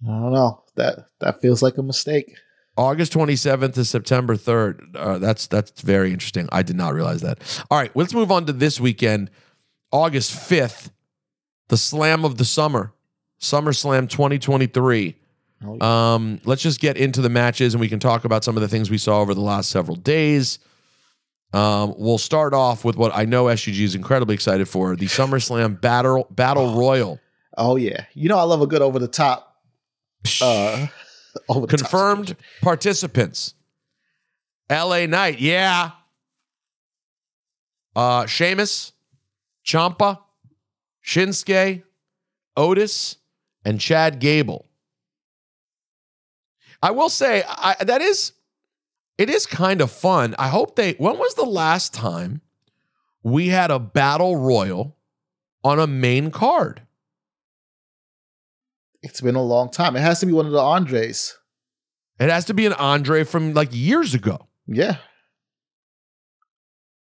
I 0.05 0.11
don't 0.11 0.33
know. 0.33 0.65
That 0.77 1.07
that 1.21 1.41
feels 1.41 1.63
like 1.63 1.79
a 1.79 1.83
mistake. 1.83 2.37
August 2.77 3.13
27th 3.13 3.75
to 3.75 3.85
September 3.85 4.37
3rd. 4.37 4.95
Uh, 4.95 5.19
that's 5.19 5.49
that's 5.49 5.81
very 5.81 6.13
interesting. 6.13 6.49
I 6.53 6.63
did 6.63 6.77
not 6.77 6.95
realize 6.95 7.23
that. 7.23 7.41
All 7.71 7.79
right, 7.79 7.95
let's 7.97 8.15
move 8.15 8.31
on 8.31 8.47
to 8.47 8.53
this 8.53 8.79
weekend. 8.79 9.31
August 9.91 10.33
5th, 10.33 10.91
the 11.69 11.77
slam 11.77 12.25
of 12.25 12.37
the 12.39 12.45
summer, 12.45 12.93
SummerSlam 13.41 14.09
2023. 14.09 15.17
Oh, 15.65 15.81
Um, 15.85 16.41
let's 16.45 16.63
just 16.63 16.81
get 16.81 16.97
into 16.97 17.21
the 17.21 17.29
matches 17.29 17.75
and 17.75 17.81
we 17.81 17.89
can 17.89 17.99
talk 17.99 18.25
about 18.25 18.45
some 18.45 18.57
of 18.57 18.61
the 18.61 18.69
things 18.69 18.91
we 18.91 18.99
saw 18.99 19.21
over 19.21 19.35
the 19.35 19.41
last 19.41 19.71
several 19.71 19.97
days. 19.97 20.59
Um, 21.53 21.95
we'll 21.97 22.19
start 22.19 22.53
off 22.55 22.85
with 22.85 22.97
what 22.97 23.11
I 23.17 23.25
know 23.25 23.49
SUG 23.55 23.81
is 23.81 23.95
incredibly 23.95 24.35
excited 24.35 24.69
for 24.69 24.95
the 24.97 25.07
SummerSlam 25.07 25.81
Battle 25.81 26.27
Battle 26.31 26.75
Royal. 26.79 27.19
Oh 27.57 27.77
yeah. 27.77 28.05
You 28.15 28.29
know 28.29 28.39
I 28.39 28.43
love 28.43 28.61
a 28.61 28.67
good 28.67 28.83
over 28.83 28.99
the 28.99 29.09
top 29.09 29.57
uh 30.43 30.87
over 31.49 31.67
the 31.67 31.77
top 31.79 31.91
Confirmed 31.91 32.37
participants. 32.61 33.55
LA 34.71 35.07
Knight, 35.07 35.41
yeah. 35.41 35.93
Uh 37.97 38.27
Sheamus, 38.27 38.93
Ciampa, 39.67 40.19
Shinsuke, 41.05 41.83
Otis, 42.57 43.17
and 43.65 43.81
Chad 43.81 44.21
Gable. 44.21 44.68
I 46.83 46.91
will 46.93 47.09
say 47.09 47.43
I, 47.47 47.77
that 47.81 48.01
is 48.01 48.33
it 49.17 49.29
is 49.29 49.47
kind 49.47 49.81
of 49.81 49.91
fun. 49.91 50.35
I 50.39 50.49
hope 50.49 50.77
they 50.77 50.93
when 50.93 51.19
was 51.19 51.35
the 51.35 51.45
last 51.45 51.93
time 51.93 52.41
we 53.23 53.49
had 53.49 53.71
a 53.71 53.79
battle 53.79 54.37
royal 54.37 54.97
on 55.65 55.79
a 55.79 55.87
main 55.87 56.31
card? 56.31 56.83
It's 59.03 59.21
been 59.21 59.35
a 59.35 59.43
long 59.43 59.71
time. 59.71 59.97
It 59.97 60.01
has 60.01 60.21
to 60.21 60.27
be 60.27 60.33
one 60.33 60.47
of 60.47 60.53
the 60.53 60.61
Andres. 60.61 61.37
It 62.19 62.31
has 62.31 62.45
to 62.47 62.55
be 62.55 62.67
an 62.67 62.73
Andre 62.73 63.25
from 63.25 63.55
like 63.55 63.69
years 63.73 64.15
ago. 64.15 64.49
Yeah. 64.67 64.97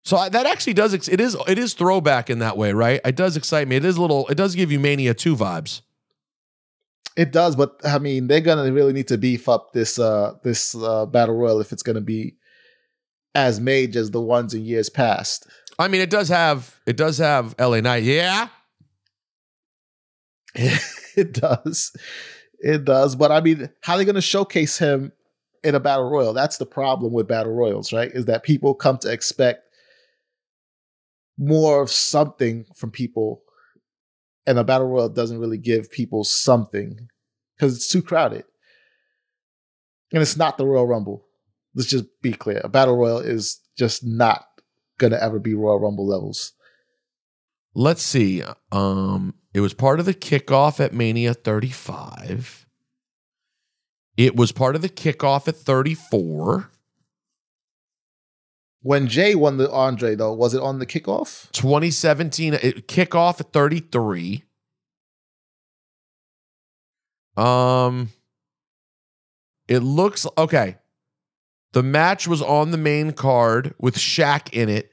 So 0.03 0.17
I, 0.17 0.29
that 0.29 0.45
actually 0.45 0.73
does 0.73 0.93
ex- 0.93 1.07
it 1.07 1.19
is 1.19 1.37
it 1.47 1.59
is 1.59 1.73
throwback 1.73 2.29
in 2.29 2.39
that 2.39 2.57
way, 2.57 2.73
right? 2.73 3.01
It 3.03 3.15
does 3.15 3.37
excite 3.37 3.67
me. 3.67 3.75
It 3.75 3.85
is 3.85 3.97
a 3.97 4.01
little. 4.01 4.27
It 4.27 4.35
does 4.35 4.55
give 4.55 4.71
you 4.71 4.79
Mania 4.79 5.13
two 5.13 5.35
vibes. 5.35 5.81
It 7.17 7.31
does, 7.31 7.55
but 7.55 7.79
I 7.83 7.99
mean, 7.99 8.27
they're 8.27 8.39
gonna 8.41 8.71
really 8.71 8.93
need 8.93 9.07
to 9.09 9.17
beef 9.17 9.49
up 9.49 9.73
this 9.73 9.99
uh 9.99 10.33
this 10.43 10.75
uh, 10.75 11.05
battle 11.05 11.35
royal 11.35 11.59
if 11.59 11.71
it's 11.71 11.83
gonna 11.83 12.01
be 12.01 12.37
as 13.35 13.59
major 13.59 13.99
as 13.99 14.11
the 14.11 14.21
ones 14.21 14.53
in 14.53 14.65
years 14.65 14.89
past. 14.89 15.47
I 15.77 15.87
mean, 15.87 16.01
it 16.01 16.09
does 16.09 16.29
have 16.29 16.79
it 16.85 16.97
does 16.97 17.17
have 17.17 17.55
LA 17.59 17.81
Knight. 17.81 18.03
Yeah, 18.03 18.49
it 20.55 21.33
does, 21.33 21.95
it 22.59 22.85
does. 22.85 23.15
But 23.15 23.31
I 23.31 23.41
mean, 23.41 23.69
how 23.81 23.93
are 23.93 23.97
they 23.97 24.05
gonna 24.05 24.21
showcase 24.21 24.77
him 24.77 25.11
in 25.63 25.75
a 25.75 25.79
battle 25.79 26.09
royal? 26.09 26.33
That's 26.33 26.57
the 26.57 26.65
problem 26.65 27.13
with 27.13 27.27
battle 27.27 27.53
royals, 27.53 27.91
right? 27.91 28.11
Is 28.11 28.25
that 28.25 28.43
people 28.43 28.73
come 28.75 28.97
to 28.99 29.11
expect 29.11 29.63
more 31.37 31.81
of 31.81 31.89
something 31.89 32.65
from 32.75 32.91
people, 32.91 33.41
and 34.49 34.57
a 34.57 34.63
battle 34.63 34.87
royal 34.87 35.09
doesn't 35.09 35.39
really 35.39 35.59
give 35.59 35.91
people 35.91 36.23
something 36.23 37.07
because 37.55 37.75
it's 37.75 37.87
too 37.87 38.01
crowded, 38.01 38.45
and 40.11 40.23
it's 40.23 40.35
not 40.35 40.57
the 40.57 40.65
Royal 40.65 40.87
Rumble. 40.87 41.27
Let's 41.75 41.87
just 41.87 42.05
be 42.23 42.33
clear: 42.33 42.59
a 42.63 42.67
battle 42.67 42.97
royal 42.97 43.19
is 43.19 43.59
just 43.77 44.03
not 44.03 44.45
gonna 44.97 45.17
ever 45.17 45.37
be 45.37 45.53
Royal 45.53 45.79
Rumble 45.79 46.07
levels. 46.07 46.53
let's 47.75 48.01
see. 48.01 48.43
Um, 48.71 49.35
it 49.53 49.59
was 49.61 49.75
part 49.75 49.99
of 49.99 50.07
the 50.07 50.15
kickoff 50.15 50.79
at 50.83 50.93
Mania 50.93 51.35
35. 51.35 52.65
It 54.17 54.35
was 54.35 54.51
part 54.51 54.75
of 54.75 54.81
the 54.81 54.89
kickoff 54.89 55.47
at 55.47 55.55
34. 55.55 56.71
When 58.81 59.07
Jay 59.07 59.35
won 59.35 59.57
the 59.57 59.69
Andre, 59.71 60.15
though, 60.15 60.33
was 60.33 60.53
it 60.53 60.61
on 60.61 60.79
the 60.79 60.85
kickoff? 60.85 61.51
2017 61.51 62.53
it, 62.53 62.87
kickoff 62.87 63.39
at 63.39 63.51
33. 63.51 64.43
Um 67.35 68.09
it 69.67 69.79
looks 69.79 70.25
okay. 70.37 70.77
The 71.73 71.83
match 71.83 72.27
was 72.27 72.41
on 72.41 72.71
the 72.71 72.77
main 72.77 73.11
card 73.11 73.75
with 73.77 73.95
Shaq 73.95 74.51
in 74.51 74.69
it 74.69 74.91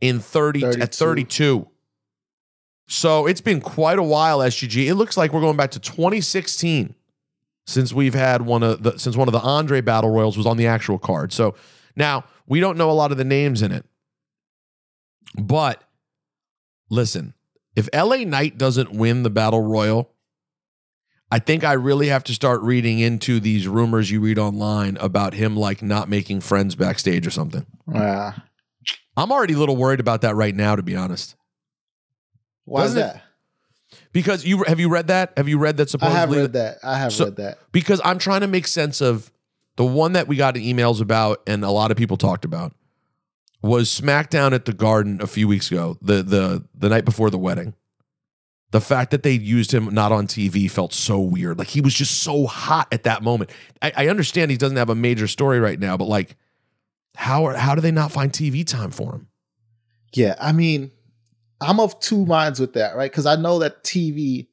in 0.00 0.18
30 0.18 0.64
at 0.64 0.94
32. 0.94 0.94
32. 0.94 1.68
So 2.88 3.26
it's 3.26 3.40
been 3.42 3.60
quite 3.60 3.98
a 3.98 4.02
while 4.02 4.38
SGG. 4.38 4.88
It 4.88 4.94
looks 4.94 5.16
like 5.16 5.32
we're 5.32 5.42
going 5.42 5.56
back 5.56 5.72
to 5.72 5.78
2016 5.80 6.94
since 7.66 7.92
we've 7.92 8.14
had 8.14 8.42
one 8.42 8.62
of 8.62 8.82
the 8.82 8.98
since 8.98 9.16
one 9.16 9.28
of 9.28 9.32
the 9.32 9.40
Andre 9.40 9.82
Battle 9.82 10.10
Royals 10.10 10.36
was 10.38 10.46
on 10.46 10.56
the 10.56 10.66
actual 10.66 10.98
card. 10.98 11.32
So 11.32 11.54
now 11.94 12.24
we 12.48 12.60
don't 12.60 12.78
know 12.78 12.90
a 12.90 12.92
lot 12.92 13.12
of 13.12 13.18
the 13.18 13.24
names 13.24 13.62
in 13.62 13.72
it. 13.72 13.84
But 15.38 15.82
listen, 16.90 17.34
if 17.76 17.88
LA 17.92 18.18
Knight 18.18 18.58
doesn't 18.58 18.92
win 18.92 19.22
the 19.22 19.30
Battle 19.30 19.60
Royal, 19.62 20.10
I 21.30 21.38
think 21.38 21.62
I 21.62 21.74
really 21.74 22.08
have 22.08 22.24
to 22.24 22.34
start 22.34 22.62
reading 22.62 22.98
into 23.00 23.38
these 23.38 23.68
rumors 23.68 24.10
you 24.10 24.20
read 24.20 24.38
online 24.38 24.96
about 24.98 25.34
him 25.34 25.56
like 25.56 25.82
not 25.82 26.08
making 26.08 26.40
friends 26.40 26.74
backstage 26.74 27.26
or 27.26 27.30
something. 27.30 27.66
Yeah. 27.92 28.32
I'm 29.16 29.30
already 29.30 29.52
a 29.54 29.58
little 29.58 29.76
worried 29.76 30.00
about 30.00 30.22
that 30.22 30.34
right 30.36 30.54
now, 30.54 30.74
to 30.76 30.82
be 30.82 30.96
honest. 30.96 31.34
Why 32.64 32.84
is 32.84 32.94
Doesn't 32.94 33.00
it- 33.10 33.12
that? 33.14 33.22
Because 34.12 34.44
you 34.44 34.64
have 34.66 34.78
you 34.80 34.88
read 34.90 35.06
that? 35.08 35.32
Have 35.36 35.48
you 35.48 35.58
read 35.58 35.76
that 35.78 35.94
I 36.02 36.10
have 36.10 36.30
read 36.30 36.52
that. 36.54 36.78
I 36.82 36.98
have 36.98 37.12
So- 37.12 37.24
read 37.26 37.36
that. 37.36 37.58
because 37.72 38.00
I'm 38.04 38.18
trying 38.18 38.40
to 38.42 38.46
make 38.46 38.66
sense 38.66 39.00
of 39.00 39.30
the 39.78 39.84
one 39.84 40.14
that 40.14 40.26
we 40.26 40.34
got 40.34 40.56
emails 40.56 41.00
about 41.00 41.40
and 41.46 41.64
a 41.64 41.70
lot 41.70 41.92
of 41.92 41.96
people 41.96 42.16
talked 42.16 42.44
about 42.44 42.74
was 43.62 43.88
SmackDown 43.88 44.52
at 44.52 44.64
the 44.64 44.72
Garden 44.72 45.20
a 45.22 45.26
few 45.28 45.46
weeks 45.46 45.70
ago, 45.70 45.96
the 46.02 46.24
the 46.24 46.64
the 46.74 46.88
night 46.88 47.04
before 47.04 47.30
the 47.30 47.38
wedding. 47.38 47.74
The 48.72 48.80
fact 48.80 49.12
that 49.12 49.22
they 49.22 49.32
used 49.32 49.72
him 49.72 49.94
not 49.94 50.10
on 50.10 50.26
TV 50.26 50.68
felt 50.68 50.92
so 50.92 51.20
weird. 51.20 51.58
Like 51.58 51.68
he 51.68 51.80
was 51.80 51.94
just 51.94 52.24
so 52.24 52.46
hot 52.46 52.88
at 52.92 53.04
that 53.04 53.22
moment. 53.22 53.50
I, 53.80 53.92
I 53.96 54.08
understand 54.08 54.50
he 54.50 54.56
doesn't 54.56 54.76
have 54.76 54.90
a 54.90 54.96
major 54.96 55.28
story 55.28 55.60
right 55.60 55.78
now, 55.78 55.96
but 55.96 56.06
like, 56.06 56.36
how 57.14 57.46
are, 57.46 57.54
how 57.54 57.76
do 57.76 57.80
they 57.80 57.92
not 57.92 58.10
find 58.10 58.32
TV 58.32 58.66
time 58.66 58.90
for 58.90 59.14
him? 59.14 59.28
Yeah, 60.12 60.34
I 60.40 60.52
mean, 60.52 60.90
I'm 61.62 61.80
of 61.80 61.98
two 62.00 62.26
minds 62.26 62.60
with 62.60 62.74
that, 62.74 62.94
right? 62.96 63.10
Because 63.10 63.26
I 63.26 63.36
know 63.36 63.60
that 63.60 63.84
TV 63.84 64.48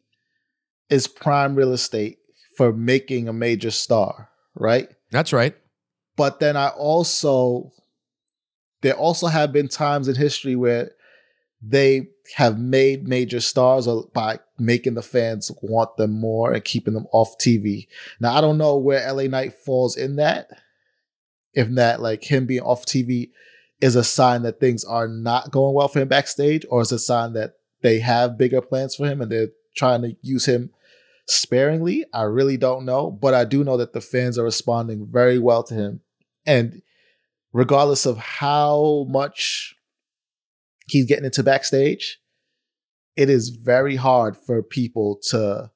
is 0.89 1.07
prime 1.07 1.55
real 1.55 1.73
estate 1.73 2.19
for 2.55 2.71
making 2.71 3.27
a 3.27 3.33
major 3.33 3.71
star, 3.71 4.29
right? 4.53 4.94
That's 5.11 5.33
right. 5.33 5.55
But 6.15 6.39
then 6.39 6.55
I 6.55 6.69
also, 6.69 7.71
there 8.81 8.95
also 8.95 9.27
have 9.27 9.51
been 9.51 9.67
times 9.67 10.07
in 10.07 10.15
history 10.15 10.55
where 10.55 10.91
they 11.61 12.07
have 12.35 12.59
made 12.59 13.07
major 13.07 13.39
stars 13.39 13.87
by 14.13 14.39
making 14.57 14.93
the 14.93 15.01
fans 15.01 15.51
want 15.61 15.97
them 15.97 16.11
more 16.11 16.53
and 16.53 16.63
keeping 16.63 16.93
them 16.93 17.07
off 17.11 17.37
TV. 17.37 17.87
Now 18.19 18.35
I 18.35 18.41
don't 18.41 18.57
know 18.57 18.77
where 18.77 19.11
LA 19.11 19.23
Knight 19.23 19.53
falls 19.53 19.95
in 19.97 20.15
that. 20.17 20.49
If 21.53 21.69
that 21.69 22.01
like 22.01 22.23
him 22.23 22.45
being 22.45 22.61
off 22.61 22.85
TV 22.85 23.29
is 23.81 23.95
a 23.95 24.03
sign 24.03 24.43
that 24.43 24.59
things 24.59 24.83
are 24.83 25.07
not 25.07 25.51
going 25.51 25.73
well 25.73 25.87
for 25.87 25.99
him 25.99 26.07
backstage, 26.07 26.65
or 26.69 26.81
is 26.81 26.91
it 26.91 26.95
a 26.95 26.99
sign 26.99 27.33
that 27.33 27.53
they 27.81 27.99
have 27.99 28.37
bigger 28.37 28.61
plans 28.61 28.95
for 28.95 29.05
him 29.05 29.21
and 29.21 29.31
they're 29.31 29.49
trying 29.75 30.01
to 30.01 30.15
use 30.21 30.45
him 30.45 30.71
sparingly. 31.27 32.05
I 32.13 32.23
really 32.23 32.57
don't 32.57 32.85
know, 32.85 33.11
but 33.11 33.33
I 33.33 33.45
do 33.45 33.63
know 33.63 33.77
that 33.77 33.93
the 33.93 34.01
fans 34.01 34.37
are 34.37 34.43
responding 34.43 35.07
very 35.11 35.39
well 35.39 35.63
to 35.63 35.73
him. 35.73 36.01
And 36.45 36.81
regardless 37.53 38.05
of 38.05 38.17
how 38.17 39.05
much 39.09 39.75
he's 40.87 41.05
getting 41.05 41.25
into 41.25 41.43
backstage, 41.43 42.19
it 43.15 43.29
is 43.29 43.49
very 43.49 43.95
hard 43.95 44.37
for 44.37 44.61
people 44.61 45.19
to 45.29 45.71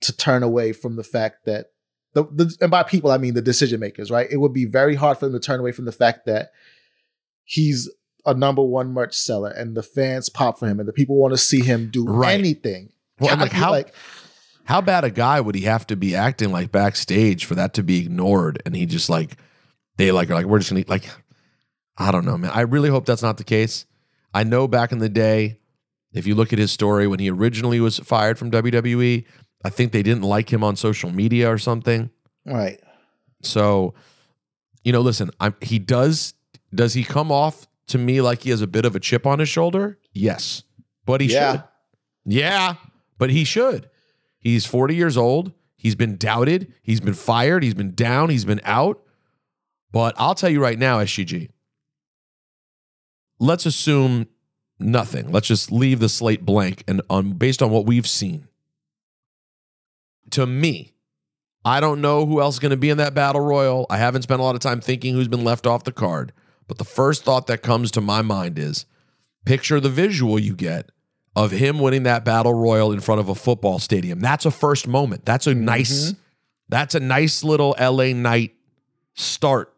to 0.00 0.16
turn 0.16 0.42
away 0.42 0.72
from 0.72 0.96
the 0.96 1.04
fact 1.04 1.44
that 1.46 1.66
the, 2.14 2.24
the 2.24 2.56
and 2.60 2.70
by 2.70 2.82
people 2.82 3.10
I 3.12 3.18
mean 3.18 3.34
the 3.34 3.42
decision 3.42 3.78
makers, 3.80 4.10
right? 4.10 4.26
It 4.30 4.38
would 4.38 4.52
be 4.52 4.64
very 4.64 4.96
hard 4.96 5.18
for 5.18 5.26
them 5.26 5.34
to 5.34 5.44
turn 5.46 5.60
away 5.60 5.70
from 5.72 5.84
the 5.84 5.92
fact 5.92 6.26
that 6.26 6.50
he's 7.44 7.88
a 8.26 8.34
number 8.34 8.62
one 8.62 8.92
merch 8.92 9.14
seller 9.14 9.50
and 9.50 9.76
the 9.76 9.82
fans 9.82 10.28
pop 10.28 10.58
for 10.58 10.66
him 10.66 10.80
and 10.80 10.88
the 10.88 10.92
people 10.92 11.16
want 11.16 11.32
to 11.32 11.38
see 11.38 11.60
him 11.60 11.90
do 11.90 12.04
Right. 12.04 12.38
anything. 12.38 12.92
Well, 13.20 13.30
I 13.36 13.42
like 13.42 13.52
how 13.52 13.70
like 13.70 13.94
how 14.64 14.80
bad 14.80 15.04
a 15.04 15.10
guy 15.10 15.40
would 15.40 15.54
he 15.54 15.62
have 15.62 15.86
to 15.88 15.96
be 15.96 16.14
acting 16.14 16.52
like 16.52 16.70
backstage 16.72 17.44
for 17.44 17.54
that 17.56 17.74
to 17.74 17.82
be 17.82 17.98
ignored? 18.00 18.62
And 18.64 18.74
he 18.76 18.86
just 18.86 19.08
like 19.10 19.36
they 19.96 20.12
like 20.12 20.30
are 20.30 20.34
like 20.34 20.46
we're 20.46 20.58
just 20.58 20.70
gonna 20.70 20.84
like 20.88 21.08
I 21.96 22.10
don't 22.10 22.24
know, 22.24 22.38
man. 22.38 22.50
I 22.54 22.62
really 22.62 22.88
hope 22.88 23.04
that's 23.06 23.22
not 23.22 23.36
the 23.36 23.44
case. 23.44 23.84
I 24.34 24.44
know 24.44 24.66
back 24.66 24.92
in 24.92 24.98
the 24.98 25.08
day, 25.10 25.58
if 26.12 26.26
you 26.26 26.34
look 26.34 26.52
at 26.52 26.58
his 26.58 26.72
story 26.72 27.06
when 27.06 27.18
he 27.20 27.30
originally 27.30 27.80
was 27.80 27.98
fired 27.98 28.38
from 28.38 28.50
WWE, 28.50 29.24
I 29.64 29.70
think 29.70 29.92
they 29.92 30.02
didn't 30.02 30.22
like 30.22 30.52
him 30.52 30.64
on 30.64 30.76
social 30.76 31.10
media 31.10 31.50
or 31.52 31.58
something. 31.58 32.10
right. 32.46 32.80
So, 33.42 33.94
you 34.84 34.92
know, 34.92 35.00
listen, 35.00 35.30
I'm, 35.40 35.54
he 35.60 35.78
does. 35.78 36.34
Does 36.74 36.94
he 36.94 37.02
come 37.04 37.30
off 37.32 37.66
to 37.88 37.98
me 37.98 38.20
like 38.20 38.42
he 38.42 38.50
has 38.50 38.62
a 38.62 38.66
bit 38.66 38.84
of 38.84 38.94
a 38.96 39.00
chip 39.00 39.26
on 39.26 39.38
his 39.40 39.48
shoulder? 39.48 39.98
Yes, 40.12 40.62
but 41.04 41.20
he 41.20 41.26
Yeah. 41.32 41.52
should. 41.52 41.62
Yeah, 42.24 42.74
but 43.18 43.30
he 43.30 43.44
should. 43.44 43.90
He's 44.42 44.66
40 44.66 44.94
years 44.94 45.16
old. 45.16 45.52
He's 45.76 45.94
been 45.94 46.16
doubted. 46.16 46.72
He's 46.82 47.00
been 47.00 47.14
fired. 47.14 47.62
He's 47.62 47.74
been 47.74 47.94
down. 47.94 48.28
He's 48.28 48.44
been 48.44 48.60
out. 48.64 49.02
But 49.92 50.14
I'll 50.18 50.34
tell 50.34 50.50
you 50.50 50.60
right 50.60 50.78
now, 50.78 50.98
SGG. 50.98 51.48
Let's 53.38 53.66
assume 53.66 54.26
nothing. 54.78 55.30
Let's 55.30 55.46
just 55.46 55.70
leave 55.70 56.00
the 56.00 56.08
slate 56.08 56.44
blank 56.44 56.82
and 56.88 57.02
on 57.08 57.32
based 57.32 57.62
on 57.62 57.70
what 57.70 57.86
we've 57.86 58.06
seen. 58.06 58.48
To 60.30 60.46
me, 60.46 60.94
I 61.64 61.80
don't 61.80 62.00
know 62.00 62.26
who 62.26 62.40
else 62.40 62.56
is 62.56 62.58
going 62.58 62.70
to 62.70 62.76
be 62.76 62.90
in 62.90 62.98
that 62.98 63.14
battle 63.14 63.40
royal. 63.40 63.86
I 63.90 63.98
haven't 63.98 64.22
spent 64.22 64.40
a 64.40 64.44
lot 64.44 64.54
of 64.54 64.60
time 64.60 64.80
thinking 64.80 65.14
who's 65.14 65.28
been 65.28 65.44
left 65.44 65.66
off 65.66 65.84
the 65.84 65.92
card. 65.92 66.32
But 66.66 66.78
the 66.78 66.84
first 66.84 67.24
thought 67.24 67.46
that 67.46 67.62
comes 67.62 67.90
to 67.92 68.00
my 68.00 68.22
mind 68.22 68.58
is 68.58 68.86
picture 69.44 69.78
the 69.78 69.88
visual 69.88 70.38
you 70.38 70.54
get 70.54 70.90
of 71.34 71.50
him 71.50 71.78
winning 71.78 72.02
that 72.02 72.24
battle 72.24 72.54
royal 72.54 72.92
in 72.92 73.00
front 73.00 73.20
of 73.20 73.28
a 73.28 73.34
football 73.34 73.78
stadium. 73.78 74.20
That's 74.20 74.44
a 74.44 74.50
first 74.50 74.86
moment. 74.86 75.24
That's 75.24 75.46
a 75.46 75.54
nice 75.54 76.10
mm-hmm. 76.10 76.20
that's 76.68 76.94
a 76.94 77.00
nice 77.00 77.42
little 77.42 77.74
LA 77.80 78.12
Knight 78.12 78.54
start 79.14 79.72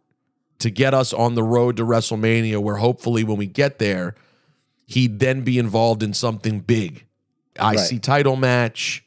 to 0.59 0.71
get 0.71 0.95
us 0.95 1.13
on 1.13 1.35
the 1.35 1.43
road 1.43 1.77
to 1.77 1.85
WrestleMania 1.85 2.59
where 2.59 2.77
hopefully 2.77 3.25
when 3.25 3.37
we 3.37 3.47
get 3.47 3.79
there 3.79 4.15
he'd 4.87 5.19
then 5.19 5.43
be 5.43 5.59
involved 5.59 6.03
in 6.03 6.13
something 6.13 6.61
big. 6.61 7.05
IC 7.57 7.77
Right. 7.77 8.03
title 8.03 8.37
match, 8.37 9.05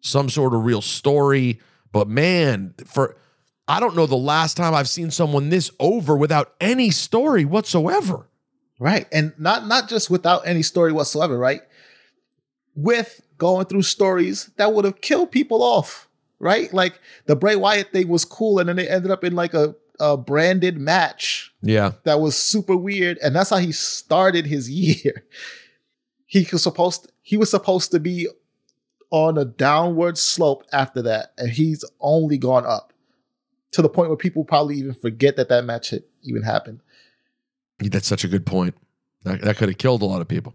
some 0.00 0.28
sort 0.28 0.54
of 0.54 0.64
real 0.64 0.80
story. 0.80 1.60
But 1.92 2.08
man, 2.08 2.74
for 2.86 3.16
I 3.68 3.80
don't 3.80 3.96
know 3.96 4.06
the 4.06 4.16
last 4.16 4.56
time 4.56 4.74
I've 4.74 4.88
seen 4.88 5.10
someone 5.10 5.50
this 5.50 5.70
over 5.78 6.16
without 6.16 6.54
any 6.60 6.90
story 6.90 7.44
whatsoever. 7.44 8.26
Right. 8.78 9.06
And 9.12 9.32
not 9.38 9.66
not 9.66 9.88
just 9.88 10.10
without 10.10 10.46
any 10.46 10.62
story 10.62 10.92
whatsoever, 10.92 11.38
right? 11.38 11.62
With 12.76 13.20
going 13.38 13.66
through 13.66 13.82
stories 13.82 14.50
that 14.56 14.72
would 14.72 14.84
have 14.84 15.00
killed 15.00 15.30
people 15.30 15.62
off, 15.62 16.08
right? 16.38 16.72
Like 16.72 17.00
the 17.26 17.36
Bray 17.36 17.56
Wyatt 17.56 17.92
thing 17.92 18.08
was 18.08 18.24
cool, 18.24 18.58
and 18.58 18.68
then 18.68 18.78
it 18.78 18.90
ended 18.90 19.10
up 19.10 19.22
in 19.24 19.34
like 19.34 19.54
a, 19.54 19.74
a 20.00 20.16
branded 20.16 20.76
match 20.78 21.52
Yeah. 21.62 21.92
that 22.04 22.20
was 22.20 22.36
super 22.36 22.76
weird, 22.76 23.18
and 23.22 23.34
that's 23.36 23.50
how 23.50 23.58
he 23.58 23.70
started 23.72 24.46
his 24.46 24.68
year. 25.04 25.24
He 26.26 26.46
was 26.50 26.62
supposed 26.62 27.12
he 27.22 27.36
was 27.36 27.50
supposed 27.50 27.90
to 27.92 28.00
be 28.00 28.26
on 29.10 29.38
a 29.38 29.44
downward 29.44 30.18
slope 30.18 30.64
after 30.72 31.00
that, 31.02 31.32
and 31.38 31.50
he's 31.50 31.84
only 32.00 32.36
gone 32.38 32.66
up 32.66 32.92
to 33.70 33.82
the 33.82 33.88
point 33.88 34.08
where 34.08 34.16
people 34.16 34.44
probably 34.44 34.76
even 34.76 34.94
forget 34.94 35.36
that 35.36 35.48
that 35.48 35.64
match 35.64 35.90
had 35.90 36.02
even 36.22 36.42
happened. 36.42 36.80
That's 37.78 38.06
such 38.08 38.24
a 38.24 38.28
good 38.28 38.46
point. 38.46 38.74
That, 39.22 39.42
that 39.42 39.56
could 39.56 39.68
have 39.68 39.78
killed 39.78 40.02
a 40.02 40.06
lot 40.06 40.20
of 40.20 40.28
people. 40.28 40.54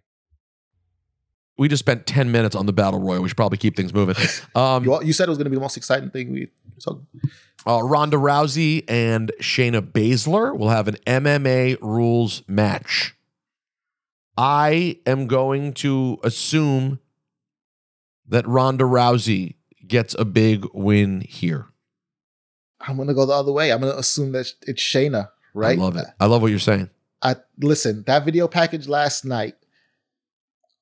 We 1.61 1.67
just 1.67 1.81
spent 1.81 2.07
10 2.07 2.31
minutes 2.31 2.55
on 2.55 2.65
the 2.65 2.73
Battle 2.73 2.99
Royal. 2.99 3.21
We 3.21 3.29
should 3.29 3.37
probably 3.37 3.59
keep 3.59 3.75
things 3.75 3.93
moving. 3.93 4.15
Um, 4.55 4.83
You, 4.83 4.99
you 5.03 5.13
said 5.13 5.25
it 5.25 5.29
was 5.29 5.37
going 5.37 5.45
to 5.45 5.51
be 5.51 5.57
the 5.57 5.61
most 5.61 5.77
exciting 5.77 6.09
thing 6.09 6.31
we. 6.31 6.49
So 6.79 7.05
uh, 7.67 7.83
Ronda 7.83 8.17
Rousey 8.17 8.83
and 8.87 9.31
Shayna 9.39 9.79
Baszler 9.79 10.57
will 10.57 10.69
have 10.69 10.87
an 10.87 10.95
MMA 11.05 11.77
rules 11.79 12.41
match. 12.47 13.15
I 14.35 14.97
am 15.05 15.27
going 15.27 15.73
to 15.75 16.17
assume 16.23 16.99
that 18.27 18.47
Ronda 18.47 18.85
Rousey 18.85 19.53
gets 19.85 20.15
a 20.17 20.25
big 20.25 20.65
win 20.73 21.21
here. 21.21 21.67
I'm 22.79 22.95
going 22.95 23.07
to 23.07 23.13
go 23.13 23.27
the 23.27 23.33
other 23.33 23.51
way. 23.51 23.71
I'm 23.71 23.81
going 23.81 23.93
to 23.93 23.99
assume 23.99 24.31
that 24.31 24.51
it's 24.63 24.81
Shayna, 24.81 25.29
right? 25.53 25.77
I 25.77 25.81
love 25.81 25.95
it. 25.95 26.07
I 26.19 26.25
love 26.25 26.41
what 26.41 26.49
you're 26.49 26.57
saying. 26.57 26.89
I 27.21 27.35
listen. 27.59 28.03
That 28.07 28.25
video 28.25 28.47
package 28.47 28.87
last 28.87 29.25
night 29.25 29.53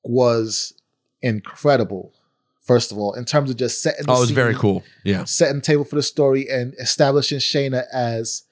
was 0.03 0.73
incredible. 1.21 2.13
First 2.61 2.91
of 2.91 2.97
all, 2.97 3.13
in 3.13 3.25
terms 3.25 3.49
of 3.49 3.57
just 3.57 3.81
setting. 3.81 4.05
The 4.05 4.11
Oh, 4.11 4.17
it 4.17 4.19
was 4.19 4.29
scene, 4.29 4.35
very 4.35 4.53
cool. 4.55 4.83
Yeah. 5.03 5.23
Setting 5.23 5.55
the 5.55 5.61
table 5.61 5.83
for 5.83 5.95
the 5.95 6.03
story 6.03 6.47
and 6.49 6.73
establishing 6.79 7.39
Shayna 7.39 7.85
as 7.91 8.43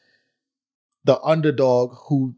the 1.03 1.21
underdog 1.21 1.95
who 2.07 2.33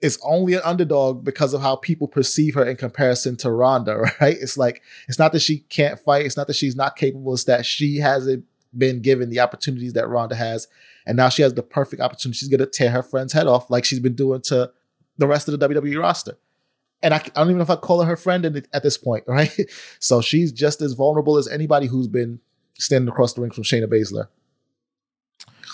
is 0.00 0.18
only 0.24 0.54
an 0.54 0.62
underdog 0.64 1.22
because 1.24 1.52
of 1.52 1.60
how 1.60 1.76
people 1.76 2.08
perceive 2.08 2.54
her 2.54 2.64
in 2.64 2.76
comparison 2.76 3.36
to 3.36 3.50
Ronda. 3.50 4.10
Right? 4.20 4.36
It's 4.40 4.56
like 4.56 4.82
it's 5.08 5.18
not 5.18 5.32
that 5.32 5.40
she 5.40 5.58
can't 5.58 5.98
fight. 5.98 6.24
It's 6.24 6.36
not 6.38 6.46
that 6.46 6.56
she's 6.56 6.74
not 6.76 6.96
capable. 6.96 7.34
It's 7.34 7.44
that 7.44 7.66
she 7.66 7.98
hasn't 7.98 8.44
been 8.76 9.02
given 9.02 9.28
the 9.30 9.40
opportunities 9.40 9.92
that 9.94 10.08
Ronda 10.08 10.36
has, 10.36 10.68
and 11.06 11.16
now 11.16 11.28
she 11.28 11.42
has 11.42 11.52
the 11.54 11.62
perfect 11.62 12.00
opportunity. 12.00 12.38
She's 12.38 12.48
gonna 12.48 12.66
tear 12.66 12.90
her 12.90 13.02
friend's 13.02 13.32
head 13.34 13.46
off 13.46 13.68
like 13.68 13.84
she's 13.84 14.00
been 14.00 14.14
doing 14.14 14.40
to 14.42 14.70
the 15.18 15.26
rest 15.26 15.48
of 15.48 15.58
the 15.58 15.68
WWE 15.68 16.00
roster. 16.00 16.38
And 17.02 17.14
I, 17.14 17.16
I 17.18 17.20
don't 17.36 17.46
even 17.48 17.56
know 17.58 17.62
if 17.62 17.70
I 17.70 17.76
call 17.76 18.00
her 18.02 18.06
her 18.08 18.16
friend 18.16 18.44
at 18.72 18.82
this 18.82 18.96
point, 18.98 19.24
right? 19.28 19.50
So 20.00 20.20
she's 20.20 20.52
just 20.52 20.82
as 20.82 20.92
vulnerable 20.92 21.36
as 21.38 21.48
anybody 21.48 21.86
who's 21.86 22.08
been 22.08 22.40
standing 22.78 23.08
across 23.08 23.32
the 23.34 23.40
ring 23.40 23.50
from 23.50 23.64
Shayna 23.64 23.86
Baszler. 23.86 24.28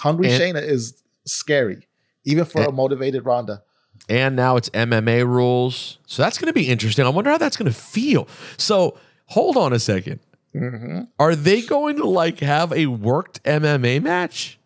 Hungry 0.00 0.30
And- 0.30 0.40
Shayna 0.56 0.62
is 0.62 1.02
scary, 1.24 1.86
even 2.24 2.44
for 2.44 2.62
a 2.62 2.72
motivated 2.72 3.24
Ronda. 3.24 3.62
and 4.08 4.36
now 4.36 4.56
it's 4.56 4.68
MMA 4.70 5.26
rules. 5.26 5.98
So 6.06 6.22
that's 6.22 6.38
going 6.38 6.46
to 6.48 6.52
be 6.52 6.68
interesting. 6.68 7.04
I 7.04 7.08
wonder 7.08 7.30
how 7.30 7.38
that's 7.38 7.56
going 7.56 7.70
to 7.72 7.76
feel. 7.76 8.28
So 8.56 8.98
hold 9.26 9.56
on 9.56 9.72
a 9.72 9.76
2nd 9.76 10.18
Mm-hmm. 10.54 11.00
Are 11.18 11.36
they 11.36 11.60
going 11.60 11.96
to 11.96 12.04
like 12.06 12.38
have 12.40 12.72
a 12.72 12.86
worked 12.86 13.42
MMA 13.42 14.00
match? 14.02 14.58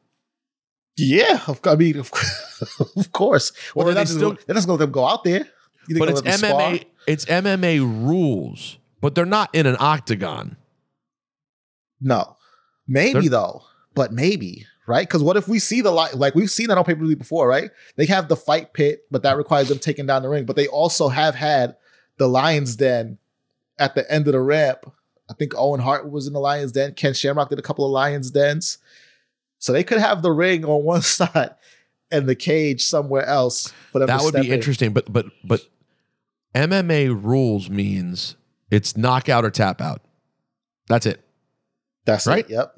Yeah, 0.97 1.41
of- 1.49 1.61
I 1.65 1.75
mean, 1.75 1.99
of, 1.99 2.13
of 2.97 3.11
course. 3.11 3.51
Well, 3.75 3.87
they're 3.87 3.95
not, 3.97 4.01
they 4.03 4.05
just, 4.05 4.17
still- 4.17 4.37
they're 4.47 4.55
not 4.55 4.67
going 4.67 4.67
to 4.67 4.73
let 4.73 4.79
them 4.79 4.93
go 4.93 5.07
out 5.09 5.25
there. 5.25 5.49
You 5.91 5.97
think 5.97 6.07
But 6.07 6.11
it's 6.11 6.23
let 6.25 6.41
them 6.41 6.51
spar? 6.51 6.61
MMA. 6.61 6.85
It's 7.09 7.25
MMA 7.25 7.81
rules, 8.09 8.79
but 9.01 9.17
they're 9.17 9.27
not 9.27 9.53
in 9.53 9.67
an 9.67 9.77
octagon. 9.81 10.57
No, 12.01 12.37
maybe 12.87 13.21
They're- 13.23 13.31
though, 13.31 13.63
but 13.95 14.13
maybe 14.13 14.67
right? 14.87 15.07
Because 15.07 15.23
what 15.23 15.37
if 15.37 15.47
we 15.49 15.59
see 15.59 15.81
the 15.81 15.91
li- 15.93 16.09
like 16.15 16.35
we've 16.35 16.51
seen 16.51 16.69
that 16.69 16.79
on 16.79 16.85
pay 16.85 16.95
per 16.95 17.05
view 17.05 17.17
before, 17.17 17.49
right? 17.49 17.71
They 17.97 18.07
have 18.07 18.29
the 18.29 18.37
fight 18.37 18.73
pit, 18.73 19.05
but 19.11 19.23
that 19.25 19.37
requires 19.37 19.69
them 19.69 19.79
taking 19.79 20.07
down 20.07 20.23
the 20.23 20.29
ring. 20.29 20.45
But 20.47 20.57
they 20.57 20.67
also 20.69 21.09
have 21.09 21.35
had 21.35 21.77
the 22.19 22.29
Lions 22.29 22.77
Den 22.77 23.19
at 23.79 23.95
the 23.95 24.09
end 24.11 24.27
of 24.29 24.33
the 24.33 24.41
ramp. 24.41 24.91
I 25.29 25.35
think 25.35 25.53
Owen 25.57 25.81
Hart 25.81 26.09
was 26.11 26.27
in 26.27 26.33
the 26.33 26.41
Lions 26.41 26.73
Den. 26.73 26.95
Ken 26.95 27.15
Shamrock 27.15 27.51
did 27.51 27.59
a 27.59 27.63
couple 27.63 27.85
of 27.85 27.91
Lions 27.91 28.31
Dens, 28.31 28.79
so 29.59 29.73
they 29.73 29.83
could 29.85 29.99
have 29.99 30.23
the 30.23 30.31
ring 30.33 30.65
on 30.65 30.85
one 30.85 31.03
side 31.17 31.55
and 32.13 32.29
the 32.29 32.35
cage 32.37 32.85
somewhere 32.85 33.25
else 33.27 33.73
for 33.93 33.99
them. 33.99 34.07
That 34.07 34.23
would 34.23 34.35
be 34.35 34.47
in. 34.49 34.55
interesting. 34.55 34.93
But 34.93 35.13
but 35.13 35.27
but 35.45 35.61
MMA 36.55 37.23
rules 37.23 37.71
means 37.71 38.37
it's 38.71 38.97
knockout 38.97 39.45
or 39.45 39.51
tap 39.51 39.81
out. 39.81 40.03
That's 40.89 41.07
it. 41.07 41.21
That's 42.05 42.27
Right? 42.27 42.45
It. 42.45 42.51
Yep. 42.51 42.77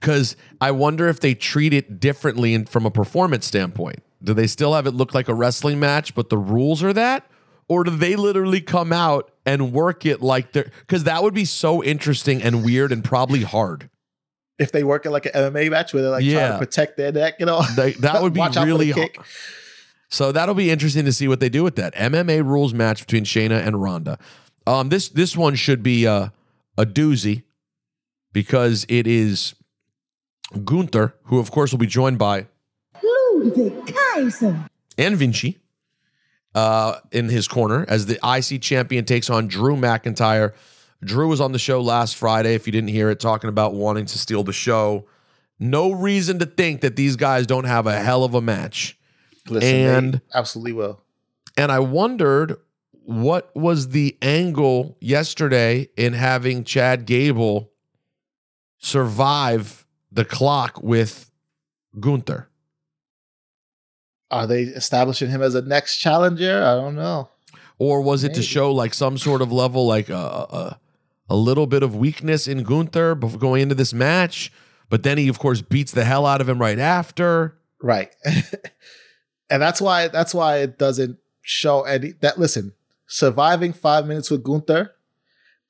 Because 0.00 0.36
I 0.60 0.72
wonder 0.72 1.08
if 1.08 1.20
they 1.20 1.34
treat 1.34 1.72
it 1.72 2.00
differently 2.00 2.54
in, 2.54 2.66
from 2.66 2.86
a 2.86 2.90
performance 2.90 3.46
standpoint. 3.46 4.02
Do 4.22 4.34
they 4.34 4.48
still 4.48 4.74
have 4.74 4.86
it 4.86 4.92
look 4.92 5.14
like 5.14 5.28
a 5.28 5.34
wrestling 5.34 5.78
match, 5.78 6.14
but 6.14 6.28
the 6.28 6.38
rules 6.38 6.82
are 6.82 6.92
that? 6.92 7.24
Or 7.68 7.84
do 7.84 7.90
they 7.92 8.16
literally 8.16 8.60
come 8.60 8.92
out 8.92 9.30
and 9.46 9.72
work 9.72 10.04
it 10.04 10.20
like 10.20 10.52
they're. 10.52 10.70
Because 10.80 11.04
that 11.04 11.22
would 11.22 11.34
be 11.34 11.44
so 11.44 11.82
interesting 11.82 12.42
and 12.42 12.64
weird 12.64 12.90
and 12.90 13.04
probably 13.04 13.42
hard. 13.42 13.88
If 14.58 14.72
they 14.72 14.84
work 14.84 15.06
it 15.06 15.10
like 15.10 15.26
an 15.26 15.32
MMA 15.32 15.70
match 15.70 15.94
where 15.94 16.02
they're 16.02 16.12
like 16.12 16.24
trying 16.24 16.52
to 16.52 16.58
protect 16.58 16.96
their 16.96 17.12
neck, 17.12 17.36
and 17.40 17.48
all. 17.48 17.64
They- 17.76 17.92
that 17.92 18.22
would 18.22 18.32
be 18.32 18.40
Watch 18.40 18.56
out 18.56 18.62
for 18.62 18.66
the 18.66 18.66
really 18.66 18.90
hard. 18.90 19.10
So 20.12 20.30
that'll 20.30 20.54
be 20.54 20.70
interesting 20.70 21.06
to 21.06 21.12
see 21.12 21.26
what 21.26 21.40
they 21.40 21.48
do 21.48 21.64
with 21.64 21.76
that 21.76 21.94
MMA 21.94 22.44
rules 22.44 22.74
match 22.74 23.00
between 23.00 23.24
Shayna 23.24 23.66
and 23.66 23.82
Ronda. 23.82 24.18
Um, 24.66 24.90
this 24.90 25.08
this 25.08 25.34
one 25.34 25.54
should 25.54 25.82
be 25.82 26.04
a, 26.04 26.34
a 26.76 26.84
doozy 26.84 27.44
because 28.34 28.84
it 28.90 29.06
is 29.06 29.54
Gunther, 30.64 31.14
who 31.24 31.38
of 31.38 31.50
course 31.50 31.72
will 31.72 31.78
be 31.78 31.86
joined 31.86 32.18
by 32.18 32.46
Ludwig 33.02 33.94
Kaiser. 33.94 34.68
and 34.98 35.16
Vinci 35.16 35.58
uh, 36.54 36.96
in 37.10 37.30
his 37.30 37.48
corner 37.48 37.86
as 37.88 38.04
the 38.04 38.18
IC 38.22 38.60
champion 38.60 39.06
takes 39.06 39.30
on 39.30 39.48
Drew 39.48 39.76
McIntyre. 39.76 40.52
Drew 41.02 41.28
was 41.28 41.40
on 41.40 41.52
the 41.52 41.58
show 41.58 41.80
last 41.80 42.16
Friday. 42.16 42.54
If 42.54 42.66
you 42.66 42.72
didn't 42.72 42.90
hear 42.90 43.08
it, 43.08 43.18
talking 43.18 43.48
about 43.48 43.72
wanting 43.72 44.04
to 44.04 44.18
steal 44.18 44.44
the 44.44 44.52
show. 44.52 45.06
No 45.58 45.90
reason 45.90 46.38
to 46.40 46.44
think 46.44 46.82
that 46.82 46.96
these 46.96 47.16
guys 47.16 47.46
don't 47.46 47.64
have 47.64 47.86
a 47.86 47.98
hell 47.98 48.24
of 48.24 48.34
a 48.34 48.42
match. 48.42 48.98
Listen, 49.48 49.68
And- 49.74 50.20
absolutely 50.34 50.72
will. 50.72 51.00
And 51.56 51.70
I 51.70 51.80
wondered 51.80 52.56
what 53.04 53.54
was 53.54 53.88
the 53.88 54.16
angle 54.22 54.96
yesterday 55.00 55.88
in 55.96 56.12
having 56.12 56.64
Chad 56.64 57.04
Gable 57.04 57.70
survive 58.78 59.86
the 60.10 60.24
clock 60.24 60.82
with 60.82 61.30
Gunther. 61.98 62.48
Are 64.30 64.46
they 64.46 64.62
establishing 64.62 65.30
him 65.30 65.42
as 65.42 65.54
a 65.54 65.62
next 65.62 65.98
challenger? 65.98 66.62
I 66.62 66.74
don't 66.74 66.94
know. 66.94 67.28
Or 67.78 68.00
was 68.00 68.24
it 68.24 68.34
to 68.34 68.42
show 68.42 68.72
like 68.72 68.94
some 68.94 69.18
sort 69.18 69.42
of 69.42 69.52
level, 69.52 69.86
like 69.86 70.08
a, 70.08 70.14
a, 70.14 70.78
a 71.28 71.36
little 71.36 71.66
bit 71.66 71.82
of 71.82 71.96
weakness 71.96 72.46
in 72.46 72.62
Gunther 72.62 73.16
before 73.16 73.38
going 73.38 73.62
into 73.62 73.74
this 73.74 73.92
match? 73.92 74.52
But 74.88 75.02
then 75.02 75.18
he, 75.18 75.28
of 75.28 75.38
course, 75.38 75.60
beats 75.60 75.92
the 75.92 76.04
hell 76.04 76.24
out 76.24 76.40
of 76.40 76.48
him 76.48 76.60
right 76.60 76.78
after. 76.78 77.58
Right. 77.80 78.14
and 79.52 79.60
that's 79.62 79.80
why 79.82 80.08
that's 80.08 80.34
why 80.34 80.58
it 80.58 80.78
doesn't 80.78 81.18
show 81.42 81.82
any 81.82 82.12
that 82.22 82.38
listen, 82.38 82.72
surviving 83.06 83.72
five 83.74 84.06
minutes 84.06 84.30
with 84.30 84.42
Gunther, 84.42 84.92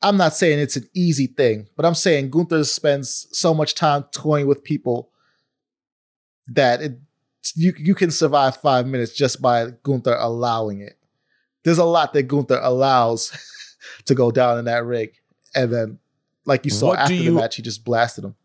I'm 0.00 0.16
not 0.16 0.34
saying 0.34 0.60
it's 0.60 0.76
an 0.76 0.88
easy 0.94 1.26
thing, 1.26 1.68
but 1.76 1.84
I'm 1.84 1.96
saying 1.96 2.30
Gunther 2.30 2.62
spends 2.64 3.26
so 3.32 3.52
much 3.52 3.74
time 3.74 4.04
toying 4.12 4.46
with 4.46 4.62
people 4.62 5.10
that 6.46 6.80
it 6.80 6.92
you 7.56 7.72
you 7.76 7.94
can 7.96 8.12
survive 8.12 8.56
five 8.56 8.86
minutes 8.86 9.12
just 9.14 9.42
by 9.42 9.70
Gunther 9.82 10.14
allowing 10.18 10.80
it. 10.80 10.96
There's 11.64 11.78
a 11.78 11.84
lot 11.84 12.12
that 12.12 12.24
Gunther 12.24 12.60
allows 12.62 13.32
to 14.06 14.14
go 14.14 14.30
down 14.30 14.58
in 14.60 14.66
that 14.66 14.84
rig, 14.84 15.12
and 15.56 15.72
then 15.72 15.98
like 16.44 16.64
you 16.64 16.70
saw 16.70 16.88
What 16.88 17.00
after 17.00 17.14
you- 17.14 17.32
the 17.34 17.40
match, 17.40 17.56
he 17.56 17.62
just 17.62 17.84
blasted 17.84 18.24
him. 18.24 18.36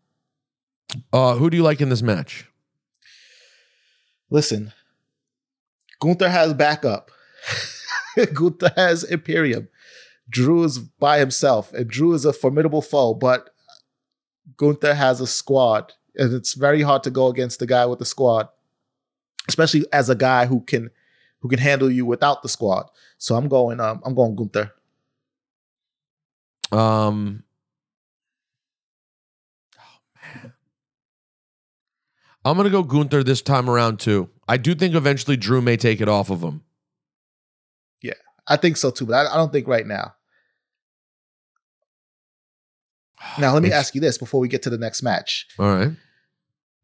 Uh, 1.12 1.34
who 1.34 1.48
do 1.50 1.56
you 1.56 1.62
like 1.62 1.80
in 1.82 1.90
this 1.90 2.00
match? 2.02 2.46
Listen, 4.30 4.72
Gunther 6.00 6.28
has 6.28 6.54
backup. 6.54 7.10
Gunther 8.34 8.72
has 8.76 9.04
Imperium. 9.04 9.68
Drew 10.30 10.64
is 10.64 10.78
by 10.78 11.18
himself, 11.18 11.72
and 11.72 11.88
Drew 11.88 12.12
is 12.12 12.24
a 12.24 12.32
formidable 12.32 12.82
foe, 12.82 13.14
but 13.14 13.50
Gunther 14.56 14.94
has 14.94 15.20
a 15.20 15.26
squad, 15.26 15.92
and 16.14 16.34
it's 16.34 16.54
very 16.54 16.82
hard 16.82 17.02
to 17.04 17.10
go 17.10 17.28
against 17.28 17.58
the 17.60 17.66
guy 17.66 17.86
with 17.86 17.98
the 17.98 18.04
squad, 18.04 18.48
especially 19.48 19.86
as 19.92 20.10
a 20.10 20.14
guy 20.14 20.46
who 20.46 20.60
can 20.60 20.90
who 21.40 21.48
can 21.48 21.58
handle 21.58 21.90
you 21.90 22.04
without 22.04 22.42
the 22.42 22.48
squad. 22.48 22.90
So 23.16 23.36
I'm 23.36 23.48
going 23.48 23.80
um 23.80 24.02
I'm 24.04 24.14
going 24.14 24.36
Gunther. 24.36 24.72
Um, 26.70 27.44
Oh 29.80 30.32
man, 30.34 30.52
I'm 32.44 32.56
gonna 32.56 32.70
go 32.70 32.82
Gunther 32.82 33.24
this 33.24 33.40
time 33.42 33.70
around 33.70 34.00
too. 34.00 34.28
I 34.48 34.56
do 34.56 34.74
think 34.74 34.94
eventually 34.94 35.36
Drew 35.36 35.60
may 35.60 35.76
take 35.76 36.00
it 36.00 36.08
off 36.08 36.30
of 36.30 36.42
him. 36.42 36.62
Yeah, 38.02 38.14
I 38.46 38.56
think 38.56 38.78
so 38.78 38.90
too, 38.90 39.06
but 39.06 39.26
I, 39.26 39.34
I 39.34 39.36
don't 39.36 39.52
think 39.52 39.68
right 39.68 39.86
now. 39.86 40.14
Now 43.38 43.52
let 43.52 43.62
me 43.62 43.72
ask 43.72 43.94
you 43.94 44.00
this 44.00 44.16
before 44.16 44.40
we 44.40 44.48
get 44.48 44.62
to 44.62 44.70
the 44.70 44.78
next 44.78 45.02
match. 45.02 45.46
All 45.58 45.66
right. 45.66 45.90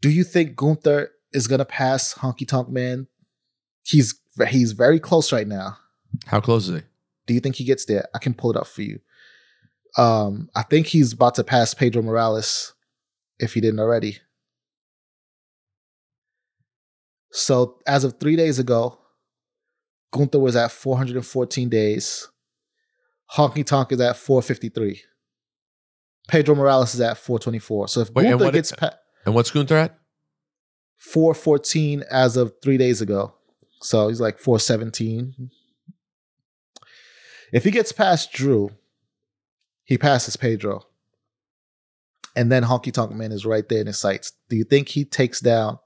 Do 0.01 0.11
you 0.11 0.25
think 0.25 0.57
Gunther 0.57 1.11
is 1.33 1.47
gonna 1.47 1.65
pass 1.65 2.15
Honky 2.15 2.47
Tonk 2.47 2.69
Man? 2.69 3.07
He's 3.83 4.15
he's 4.49 4.73
very 4.73 5.01
close 5.01 5.33
right 5.33 5.49
now. 5.49 5.79
How 6.27 6.41
close 6.41 6.69
is 6.69 6.81
he? 6.81 6.83
Do 7.27 7.35
you 7.35 7.41
think 7.41 7.57
he 7.57 7.65
gets 7.65 7.87
there? 7.87 8.07
I 8.15 8.19
can 8.19 8.35
pull 8.35 8.51
it 8.51 8.57
up 8.57 8.67
for 8.67 8.83
you. 8.83 9.01
Um, 9.97 10.51
I 10.55 10.63
think 10.63 10.89
he's 10.89 11.13
about 11.13 11.37
to 11.37 11.45
pass 11.45 11.73
Pedro 11.73 12.03
Morales 12.03 12.75
if 13.39 13.55
he 13.55 13.61
didn't 13.61 13.81
already. 13.81 14.19
So 17.35 17.79
as 17.85 18.05
of 18.05 18.21
three 18.21 18.37
days 18.37 18.61
ago, 18.61 18.97
Gunther 20.13 20.39
was 20.39 20.55
at 20.55 20.71
414 20.71 21.69
days. 21.69 22.29
Honky 23.35 23.67
Tonk 23.67 23.91
is 23.91 24.01
at 24.01 24.17
453. 24.17 25.03
Pedro 26.29 26.55
Morales 26.55 26.95
is 26.95 27.01
at 27.01 27.19
424. 27.19 27.89
So 27.89 28.01
if 28.03 28.11
Wait, 28.13 28.31
Gunther 28.31 28.53
gets 28.53 28.71
pa- 28.71 28.95
And 29.27 29.35
what's 29.35 29.51
Gunther 29.51 29.77
at? 29.77 29.99
414 30.99 32.05
as 32.09 32.37
of 32.37 32.53
three 32.63 32.79
days 32.79 33.01
ago. 33.01 33.35
So 33.81 34.07
he's 34.07 34.21
like 34.21 34.39
417. 34.39 35.51
If 37.53 37.65
he 37.65 37.73
gets 37.73 37.91
past 37.91 38.33
Drew, 38.33 38.71
he 39.83 39.99
passes 39.99 40.37
Pedro. 40.37 40.83
And 42.37 42.51
then 42.51 42.63
Honky 42.63 42.93
Tonk 42.93 43.11
Man 43.11 43.33
is 43.33 43.45
right 43.45 43.69
there 43.69 43.81
in 43.81 43.89
his 43.89 43.99
sights. 43.99 44.33
Do 44.49 44.55
you 44.55 44.65
think 44.65 44.91
he 44.91 45.05
takes 45.05 45.41
down 45.41 45.81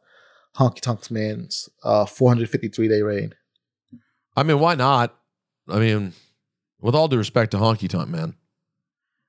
Honky 0.56 0.80
Tonk 0.80 1.10
Man's 1.10 1.68
uh, 1.84 2.04
453 2.06 2.88
day 2.88 3.02
reign? 3.02 3.34
I 4.36 4.42
mean, 4.42 4.58
why 4.60 4.74
not? 4.74 5.14
I 5.68 5.78
mean, 5.78 6.14
with 6.80 6.94
all 6.94 7.08
due 7.08 7.18
respect 7.18 7.50
to 7.52 7.58
Honky 7.58 7.88
Tonk 7.88 8.08
Man, 8.08 8.34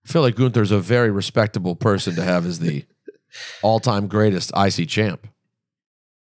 I 0.07 0.11
feel 0.11 0.21
like 0.21 0.35
Gunther's 0.35 0.71
a 0.71 0.79
very 0.79 1.11
respectable 1.11 1.75
person 1.75 2.15
to 2.15 2.23
have 2.23 2.45
as 2.45 2.59
the 2.59 2.85
all-time 3.61 4.07
greatest 4.07 4.51
IC 4.55 4.87
champ. 4.87 5.27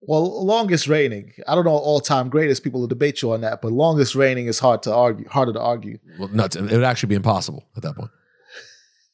Well, 0.03 0.45
longest 0.45 0.87
reigning. 0.87 1.33
I 1.49 1.55
don't 1.57 1.65
know 1.65 1.73
all 1.73 2.01
time 2.01 2.29
greatest. 2.29 2.63
People 2.63 2.81
will 2.81 2.87
debate 2.87 3.23
you 3.23 3.33
on 3.33 3.41
that, 3.41 3.61
but 3.61 3.73
longest 3.73 4.15
reigning 4.15 4.47
is 4.47 4.61
hard 4.61 4.83
to 4.85 4.95
argue. 4.95 5.27
Harder 5.29 5.53
to 5.55 5.61
argue. 5.61 5.99
Well, 6.19 6.29
nuts. 6.29 6.55
It 6.55 6.63
would 6.63 6.85
actually 6.85 7.09
be 7.09 7.15
impossible 7.17 7.65
at 7.77 7.83
that 7.83 7.97
point. 7.97 8.11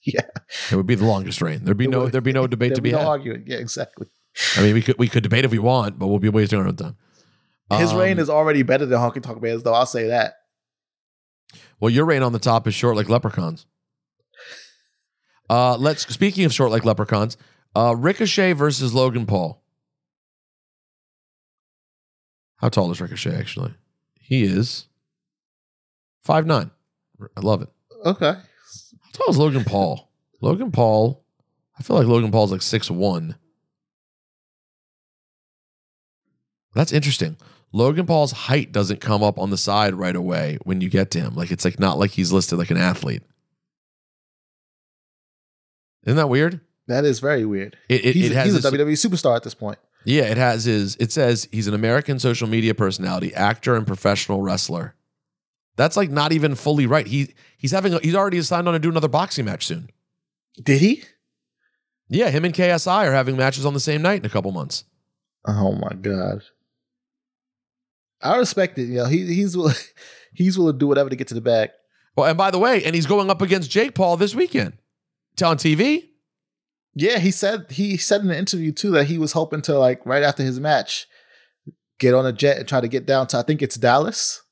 Yeah, 0.05 0.23
It 0.73 0.75
would 0.75 0.89
be 0.89 0.97
the 0.97 1.05
longest 1.05 1.41
reign. 1.41 1.65
There'd 1.65 1.77
be 1.77 1.87
no 1.87 2.09
there'd 2.09 2.25
be 2.25 2.33
no 2.33 2.47
debate 2.49 2.71
There'd 2.71 2.77
to 2.79 2.83
be 2.83 2.91
no 2.91 2.99
had. 2.99 3.07
arguing. 3.07 3.45
Yeah, 3.47 3.59
exactly. 3.59 4.09
I 4.57 4.63
mean, 4.63 4.75
we 4.75 4.83
could 4.83 4.99
we 4.99 5.09
could 5.09 5.23
debate 5.23 5.45
if 5.45 5.51
we 5.51 5.59
want, 5.59 5.99
but 5.99 6.07
we'll 6.09 6.19
be 6.19 6.29
wasting 6.29 6.59
our 6.59 6.67
own 6.67 6.77
time. 6.77 6.97
His 7.73 7.93
Um, 7.93 7.99
reign 7.99 8.19
is 8.19 8.29
already 8.31 8.63
better 8.63 8.85
than 8.87 8.99
Honky 8.99 9.23
Tonk 9.23 9.43
Man's, 9.43 9.63
though. 9.63 9.73
I'll 9.75 9.87
say 9.87 10.09
that. 10.09 10.35
Well, 11.81 11.91
your 11.91 12.05
reign 12.05 12.23
on 12.23 12.33
the 12.33 12.39
top 12.39 12.67
is 12.67 12.75
short 12.75 12.97
like 12.97 13.09
leprechauns. 13.09 13.67
Uh, 15.51 15.77
let's 15.77 16.07
speaking 16.13 16.45
of 16.45 16.53
short 16.53 16.71
like 16.71 16.85
leprechauns, 16.85 17.37
uh, 17.75 17.95
Ricochet 17.97 18.53
versus 18.53 18.95
Logan 18.95 19.27
Paul. 19.27 19.63
How 22.57 22.69
tall 22.69 22.91
is 22.91 23.01
Ricochet 23.01 23.35
actually? 23.37 23.75
He 24.21 24.45
is 24.45 24.87
five 26.23 26.47
nine. 26.47 26.71
I 27.37 27.41
love 27.41 27.61
it. 27.63 27.69
Okay. 28.05 28.33
How 28.33 29.11
tall 29.13 29.29
is 29.31 29.39
Logan 29.39 29.65
Paul? 29.65 30.11
Logan 30.41 30.73
Paul, 30.73 31.25
I 31.79 31.83
feel 31.83 31.97
like 31.97 32.07
Logan 32.07 32.31
Paul's 32.31 32.53
like 32.53 32.63
six 32.63 32.91
one. 32.91 33.37
That's 36.75 36.93
interesting. 36.93 37.37
Logan 37.73 38.07
Paul's 38.07 38.33
height 38.33 38.73
doesn't 38.73 39.01
come 39.01 39.23
up 39.23 39.39
on 39.39 39.51
the 39.51 39.57
side 39.57 39.95
right 39.95 40.15
away 40.15 40.59
when 40.65 40.81
you 40.81 40.89
get 40.91 41.11
to 41.13 41.21
him. 41.21 41.35
Like 41.35 41.51
it's 41.51 41.65
like 41.65 41.79
not 41.79 41.99
like 41.99 42.11
he's 42.11 42.33
listed 42.33 42.59
like 42.59 42.71
an 42.71 42.77
athlete. 42.77 43.23
Isn't 46.05 46.17
that 46.17 46.29
weird? 46.29 46.61
That 46.89 47.05
is 47.05 47.21
very 47.21 47.45
weird. 47.45 47.77
It, 47.89 48.05
it, 48.05 48.15
he's 48.15 48.31
it 48.31 48.35
has 48.35 48.53
he's 48.53 48.65
a 48.65 48.71
WWE 48.71 48.93
superstar 48.93 49.37
at 49.37 49.45
this 49.45 49.55
point. 49.55 49.79
yeah, 50.05 50.25
it 50.25 50.37
has 50.37 50.65
his. 50.65 50.97
It 50.97 51.13
says 51.13 51.49
he's 51.53 51.69
an 51.69 51.75
American 51.75 52.19
social 52.19 52.49
media 52.49 52.75
personality, 52.75 53.33
actor, 53.35 53.77
and 53.77 53.87
professional 53.87 54.43
wrestler. 54.43 54.95
That's 55.77 55.97
like 55.97 56.11
not 56.11 56.33
even 56.33 56.55
fully 56.55 56.87
right. 56.87 57.07
He 57.07 57.35
he's 57.57 57.71
having. 57.71 57.95
A, 57.95 58.01
he's 58.01 58.17
already 58.17 58.43
signed 58.43 58.67
on 58.67 58.75
to 58.75 58.81
do 58.81 58.91
another 58.91 59.09
boxing 59.09 59.45
match 59.45 59.65
soon. 59.65 59.91
Did 60.63 60.81
he? 60.81 61.05
Yeah, 62.09 62.29
him 62.29 62.45
and 62.45 62.53
KSI 62.53 63.07
are 63.07 63.13
having 63.13 63.37
matches 63.37 63.65
on 63.65 63.73
the 63.73 63.81
same 63.81 64.03
night 64.03 64.21
in 64.21 64.27
a 64.27 64.29
couple 64.29 64.53
months. 64.53 64.85
Oh 65.47 65.73
my 65.73 65.95
god. 65.95 66.43
I 68.23 68.37
respect 68.37 68.79
it. 68.79 68.85
You 68.85 68.95
know, 68.95 69.07
he 69.07 69.27
he's 69.35 69.57
will 69.57 69.73
he's 70.35 70.59
willing 70.59 70.75
to 70.75 70.79
do 70.79 70.87
whatever 70.87 71.11
to 71.11 71.17
get 71.17 71.29
to 71.29 71.35
the 71.35 71.41
bag. 71.41 71.71
Well, 72.17 72.29
and 72.29 72.37
by 72.37 72.51
the 72.51 72.59
way, 72.59 72.85
and 72.85 72.95
he's 72.95 73.07
going 73.07 73.31
up 73.31 73.41
against 73.43 73.71
Jake 73.71 73.95
Paul 73.95 74.17
this 74.17 74.35
weekend. 74.35 74.75
It's 75.33 75.43
on 75.43 75.57
TV. 75.57 76.09
Yeah, 76.95 77.19
he 77.19 77.31
said 77.31 77.67
he 77.71 77.97
said 77.97 78.21
in 78.21 78.31
an 78.31 78.37
interview 78.37 78.71
too 78.73 78.91
that 78.93 79.07
he 79.07 79.17
was 79.19 79.33
hoping 79.33 79.63
to 79.63 79.79
like 79.79 80.05
right 80.05 80.23
after 80.23 80.43
his 80.43 80.61
match 80.61 81.07
get 81.99 82.15
on 82.15 82.27
a 82.27 82.33
jet 82.33 82.59
and 82.59 82.69
try 82.69 82.81
to 82.81 82.89
get 82.89 83.07
down 83.07 83.27
to 83.29 83.39
I 83.39 83.43
think 83.43 83.63
it's 83.63 83.77
Dallas 83.77 84.43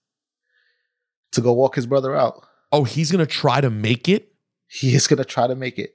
to 1.32 1.40
go 1.40 1.52
walk 1.52 1.74
his 1.74 1.86
brother 1.86 2.16
out. 2.16 2.46
Oh, 2.72 2.84
he's 2.84 3.12
gonna 3.12 3.26
try 3.26 3.60
to 3.60 3.68
make 3.70 4.08
it. 4.08 4.32
He 4.68 4.94
is 4.94 5.06
gonna 5.06 5.24
try 5.24 5.46
to 5.46 5.54
make 5.54 5.78
it. 5.78 5.94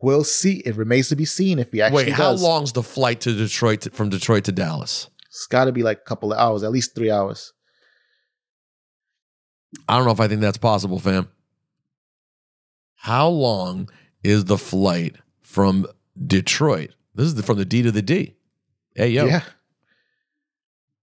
We'll 0.00 0.24
see. 0.24 0.58
It 0.66 0.76
remains 0.76 1.08
to 1.08 1.16
be 1.16 1.24
seen 1.24 1.58
if 1.58 1.72
he 1.72 1.80
actually 1.80 2.04
Wait, 2.04 2.12
how 2.12 2.32
does. 2.32 2.42
long's 2.42 2.72
the 2.72 2.82
flight 2.82 3.22
to 3.22 3.32
Detroit 3.34 3.82
to, 3.82 3.90
from 3.90 4.10
Detroit 4.10 4.44
to 4.44 4.52
Dallas? 4.52 5.08
It's 5.34 5.48
got 5.48 5.64
to 5.64 5.72
be 5.72 5.82
like 5.82 5.98
a 5.98 6.04
couple 6.04 6.32
of 6.32 6.38
hours, 6.38 6.62
at 6.62 6.70
least 6.70 6.94
three 6.94 7.10
hours. 7.10 7.52
I 9.88 9.96
don't 9.96 10.06
know 10.06 10.12
if 10.12 10.20
I 10.20 10.28
think 10.28 10.40
that's 10.40 10.58
possible, 10.58 11.00
fam. 11.00 11.28
How 12.94 13.26
long 13.28 13.90
is 14.22 14.44
the 14.44 14.56
flight 14.56 15.16
from 15.42 15.86
Detroit? 16.24 16.94
This 17.16 17.26
is 17.26 17.34
the, 17.34 17.42
from 17.42 17.58
the 17.58 17.64
D 17.64 17.82
to 17.82 17.90
the 17.90 18.00
D. 18.00 18.36
Hey, 18.94 19.08
yo. 19.08 19.26
Yeah. 19.26 19.42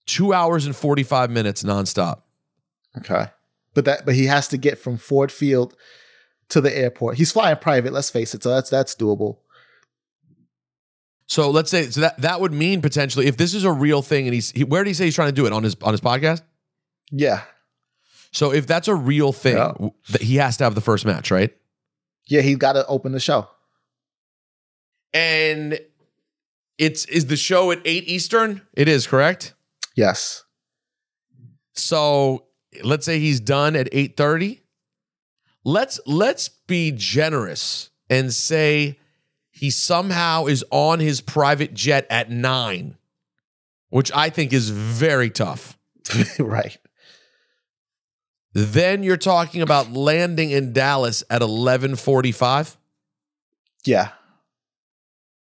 Two 0.05 0.33
hours 0.33 0.65
and 0.65 0.73
45 0.73 1.29
minutes 1.29 1.63
nonstop. 1.63 2.21
Okay. 2.97 3.25
But 3.73 3.83
that 3.83 4.05
but 4.05 4.15
he 4.15 4.27
has 4.27 4.47
to 4.49 4.57
get 4.57 4.77
from 4.79 4.97
Ford 4.97 5.31
Field 5.31 5.75
to 6.49 6.61
the 6.61 6.75
airport. 6.75 7.17
He's 7.17 7.33
flying 7.33 7.57
private, 7.57 7.91
let's 7.91 8.09
face 8.09 8.33
it. 8.33 8.43
So 8.43 8.49
that's 8.49 8.69
that's 8.69 8.95
doable. 8.95 9.39
So 11.31 11.49
let's 11.49 11.71
say 11.71 11.89
so 11.89 12.01
that 12.01 12.17
that 12.23 12.41
would 12.41 12.51
mean 12.51 12.81
potentially 12.81 13.25
if 13.25 13.37
this 13.37 13.53
is 13.53 13.63
a 13.63 13.71
real 13.71 14.01
thing 14.01 14.27
and 14.27 14.33
he's 14.33 14.51
he, 14.51 14.65
where 14.65 14.83
did 14.83 14.89
he 14.89 14.93
say 14.93 15.05
he's 15.05 15.15
trying 15.15 15.29
to 15.29 15.31
do 15.31 15.45
it 15.45 15.53
on 15.53 15.63
his 15.63 15.77
on 15.81 15.93
his 15.93 16.01
podcast? 16.01 16.41
Yeah. 17.09 17.43
So 18.33 18.51
if 18.51 18.67
that's 18.67 18.89
a 18.89 18.95
real 18.95 19.31
thing, 19.31 19.55
Yeah. 19.55 19.71
that 20.09 20.21
he 20.23 20.35
has 20.35 20.57
to 20.57 20.65
have 20.65 20.75
the 20.75 20.81
first 20.81 21.05
match, 21.05 21.31
right? 21.31 21.55
Yeah, 22.27 22.41
he's 22.41 22.57
got 22.57 22.73
to 22.73 22.85
open 22.85 23.13
the 23.13 23.21
show. 23.21 23.47
And 25.13 25.79
it's 26.77 27.05
is 27.05 27.27
the 27.27 27.37
show 27.37 27.71
at 27.71 27.79
8 27.85 28.03
Eastern? 28.09 28.61
It 28.73 28.89
is, 28.89 29.07
correct? 29.07 29.53
Yes. 29.95 30.43
So 31.75 32.47
let's 32.83 33.05
say 33.05 33.19
he's 33.19 33.39
done 33.39 33.77
at 33.77 33.87
8:30. 33.93 34.59
Let's 35.63 35.97
let's 36.05 36.49
be 36.49 36.91
generous 36.91 37.89
and 38.09 38.33
say 38.33 38.97
he 39.51 39.69
somehow 39.69 40.45
is 40.47 40.63
on 40.71 40.99
his 40.99 41.21
private 41.21 41.73
jet 41.73 42.07
at 42.09 42.31
9, 42.31 42.97
which 43.89 44.11
I 44.13 44.29
think 44.29 44.53
is 44.53 44.69
very 44.69 45.29
tough. 45.29 45.77
right. 46.39 46.77
Then 48.53 49.03
you're 49.03 49.17
talking 49.17 49.61
about 49.61 49.91
landing 49.93 50.51
in 50.51 50.73
Dallas 50.73 51.23
at 51.29 51.41
11:45 51.41 52.75
Yeah. 53.85 54.09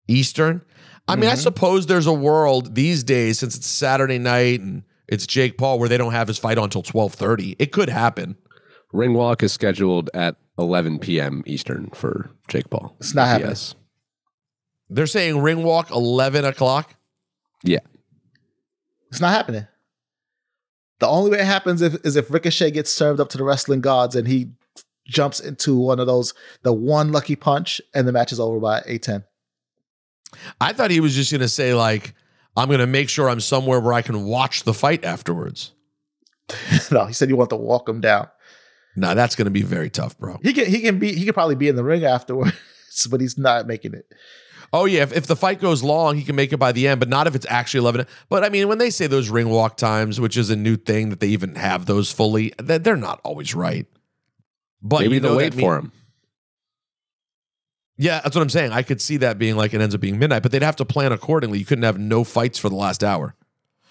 Eastern. 0.07 0.61
I 1.07 1.15
mean, 1.15 1.29
I 1.29 1.33
Mhm. 1.35 1.43
suppose 1.43 1.85
there's 1.85 2.07
a 2.07 2.13
world 2.13 2.75
these 2.75 3.03
days 3.03 3.39
since 3.39 3.55
it's 3.55 3.67
Saturday 3.67 4.17
night 4.17 4.61
and 4.61 4.83
it's 5.07 5.25
Jake 5.27 5.57
Paul 5.57 5.79
where 5.79 5.87
they 5.89 5.97
don't 5.97 6.11
have 6.13 6.27
his 6.27 6.37
fight 6.37 6.57
on 6.57 6.65
until 6.65 6.81
12:30. 6.81 7.55
It 7.59 7.71
could 7.71 7.89
happen. 7.89 8.35
Ring 8.91 9.13
walk 9.13 9.43
is 9.43 9.51
scheduled 9.53 10.09
at 10.13 10.37
11 10.57 10.99
p.m. 10.99 11.43
Eastern 11.45 11.89
for 11.93 12.31
Jake 12.47 12.69
Paul. 12.69 12.95
It's 12.99 13.13
not 13.13 13.27
happening. 13.27 13.49
Yes. 13.51 13.75
They're 14.89 15.07
saying 15.07 15.41
ring 15.41 15.63
walk 15.63 15.91
11 15.91 16.45
o'clock. 16.45 16.95
Yeah. 17.63 17.79
It's 19.09 19.21
not 19.21 19.33
happening. 19.33 19.67
The 20.99 21.07
only 21.07 21.31
way 21.31 21.39
it 21.39 21.45
happens 21.45 21.81
if, 21.81 21.95
is 22.05 22.15
if 22.15 22.31
Ricochet 22.31 22.71
gets 22.71 22.91
served 22.91 23.19
up 23.19 23.29
to 23.29 23.37
the 23.37 23.43
wrestling 23.43 23.81
gods 23.81 24.15
and 24.15 24.27
he 24.27 24.51
jumps 25.07 25.39
into 25.39 25.77
one 25.77 25.99
of 25.99 26.07
those, 26.07 26.33
the 26.63 26.73
one 26.73 27.11
lucky 27.11 27.35
punch, 27.35 27.79
and 27.93 28.07
the 28.07 28.11
match 28.11 28.31
is 28.31 28.39
over 28.39 28.59
by 28.59 28.81
eight 28.85 29.03
ten. 29.03 29.23
I 30.59 30.73
thought 30.73 30.91
he 30.91 30.99
was 30.99 31.15
just 31.15 31.31
going 31.31 31.41
to 31.41 31.47
say 31.47 31.73
like 31.73 32.13
I'm 32.55 32.67
going 32.67 32.79
to 32.79 32.87
make 32.87 33.09
sure 33.09 33.29
I'm 33.29 33.39
somewhere 33.39 33.79
where 33.79 33.93
I 33.93 34.01
can 34.01 34.25
watch 34.25 34.63
the 34.63 34.73
fight 34.73 35.05
afterwards. 35.05 35.71
no, 36.91 37.05
he 37.05 37.13
said 37.13 37.29
you 37.29 37.37
want 37.37 37.51
to 37.51 37.55
walk 37.55 37.87
him 37.87 38.01
down. 38.01 38.27
Nah, 38.95 39.13
that's 39.13 39.35
going 39.35 39.45
to 39.45 39.51
be 39.51 39.61
very 39.61 39.91
tough, 39.91 40.17
bro. 40.17 40.39
He 40.41 40.53
can 40.53 40.65
he 40.65 40.81
can 40.81 40.97
be 40.97 41.13
he 41.13 41.25
could 41.25 41.35
probably 41.35 41.55
be 41.55 41.67
in 41.67 41.75
the 41.75 41.83
ring 41.83 42.03
afterwards, 42.03 42.53
but 43.11 43.21
he's 43.21 43.37
not 43.37 43.67
making 43.67 43.93
it. 43.93 44.05
Oh 44.73 44.85
yeah, 44.85 45.03
if, 45.03 45.13
if 45.15 45.27
the 45.27 45.35
fight 45.35 45.59
goes 45.61 45.81
long, 45.83 46.17
he 46.17 46.23
can 46.23 46.35
make 46.35 46.51
it 46.51 46.57
by 46.57 46.71
the 46.71 46.87
end, 46.87 46.99
but 46.99 47.07
not 47.09 47.25
if 47.27 47.35
it's 47.35 47.45
actually 47.49 47.79
11. 47.79 48.05
But 48.29 48.43
I 48.43 48.49
mean, 48.49 48.67
when 48.67 48.77
they 48.77 48.89
say 48.89 49.07
those 49.07 49.29
ring 49.29 49.49
walk 49.49 49.77
times, 49.77 50.19
which 50.19 50.35
is 50.37 50.49
a 50.49 50.55
new 50.55 50.75
thing 50.75 51.09
that 51.09 51.19
they 51.19 51.27
even 51.29 51.55
have 51.55 51.85
those 51.85 52.11
fully, 52.11 52.53
that 52.59 52.83
they're 52.83 52.97
not 52.97 53.21
always 53.23 53.55
right. 53.55 53.85
But 54.81 55.01
Maybe 55.01 55.15
you 55.15 55.21
know 55.21 55.29
they'll 55.29 55.37
wait 55.37 55.55
mean- 55.55 55.65
for 55.65 55.77
him. 55.77 55.91
Yeah, 57.99 58.19
that's 58.23 58.35
what 58.35 58.43
I'm 58.43 58.49
saying. 58.49 58.73
I 58.73 58.83
could 58.83 59.01
see 59.01 59.17
that 59.17 59.39
being 59.39 59.55
like 59.55 59.73
it 59.73 59.81
ends 59.81 59.95
up 59.95 60.01
being 60.01 60.19
midnight, 60.19 60.43
but 60.43 60.51
they'd 60.51 60.61
have 60.61 60.75
to 60.75 60.85
plan 60.85 61.11
accordingly. 61.11 61.57
You 61.57 61.65
couldn't 61.65 61.83
have 61.83 61.97
no 61.97 62.23
fights 62.23 62.59
for 62.59 62.69
the 62.69 62.75
last 62.75 63.03
hour. 63.03 63.33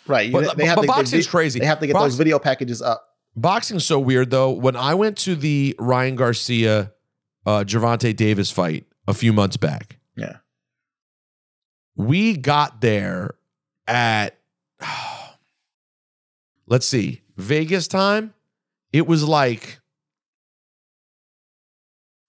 Right. 0.06 0.30
But- 0.32 0.56
they 0.56 0.64
have 0.66 0.76
but 0.76 0.82
to, 0.82 0.86
boxing's 0.88 1.26
they, 1.26 1.30
crazy. 1.30 1.58
They 1.58 1.66
have 1.66 1.80
to 1.80 1.86
get 1.88 1.94
Box- 1.94 2.04
those 2.12 2.14
video 2.16 2.38
packages 2.38 2.80
up. 2.80 3.02
Boxing's 3.34 3.84
so 3.84 3.98
weird 3.98 4.30
though. 4.30 4.50
When 4.52 4.76
I 4.76 4.94
went 4.94 5.16
to 5.18 5.34
the 5.34 5.74
Ryan 5.78 6.14
Garcia, 6.16 6.92
uh, 7.44 7.64
Gervonta 7.64 8.14
Davis 8.14 8.50
fight 8.50 8.86
a 9.08 9.12
few 9.14 9.32
months 9.32 9.56
back, 9.56 9.98
Yeah. 10.16 10.36
We 11.96 12.36
got 12.36 12.80
there 12.80 13.34
at 13.86 14.38
let's 16.66 16.86
see 16.86 17.22
vegas 17.36 17.88
time? 17.88 18.34
It 18.92 19.06
was 19.06 19.26
like 19.26 19.80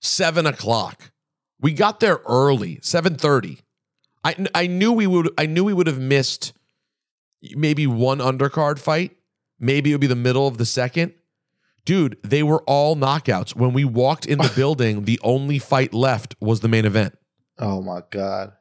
seven 0.01 0.45
o'clock. 0.45 1.11
We 1.59 1.73
got 1.73 1.99
there 1.99 2.19
early 2.27 2.77
7.30 2.77 3.59
I, 4.23 4.35
I 4.53 4.67
knew 4.67 4.91
we 4.91 5.07
would 5.07 5.29
i 5.37 5.45
knew 5.45 5.63
we 5.63 5.73
would 5.73 5.87
have 5.87 5.99
missed 5.99 6.53
maybe 7.55 7.87
one 7.87 8.19
undercard 8.19 8.79
fight. 8.79 9.15
Maybe 9.59 9.91
it 9.91 9.93
would 9.95 10.01
be 10.01 10.07
the 10.07 10.15
middle 10.15 10.47
of 10.47 10.57
the 10.57 10.65
second. 10.65 11.13
Dude 11.85 12.17
they 12.23 12.43
were 12.43 12.61
all 12.63 12.95
knockouts. 12.95 13.55
When 13.55 13.73
we 13.73 13.85
walked 13.85 14.25
in 14.25 14.37
the 14.39 14.51
building 14.55 15.05
the 15.05 15.19
only 15.23 15.59
fight 15.59 15.93
left 15.93 16.35
was 16.39 16.59
the 16.59 16.67
main 16.67 16.85
event. 16.85 17.17
Oh 17.57 17.81
my 17.81 18.03
god. 18.09 18.53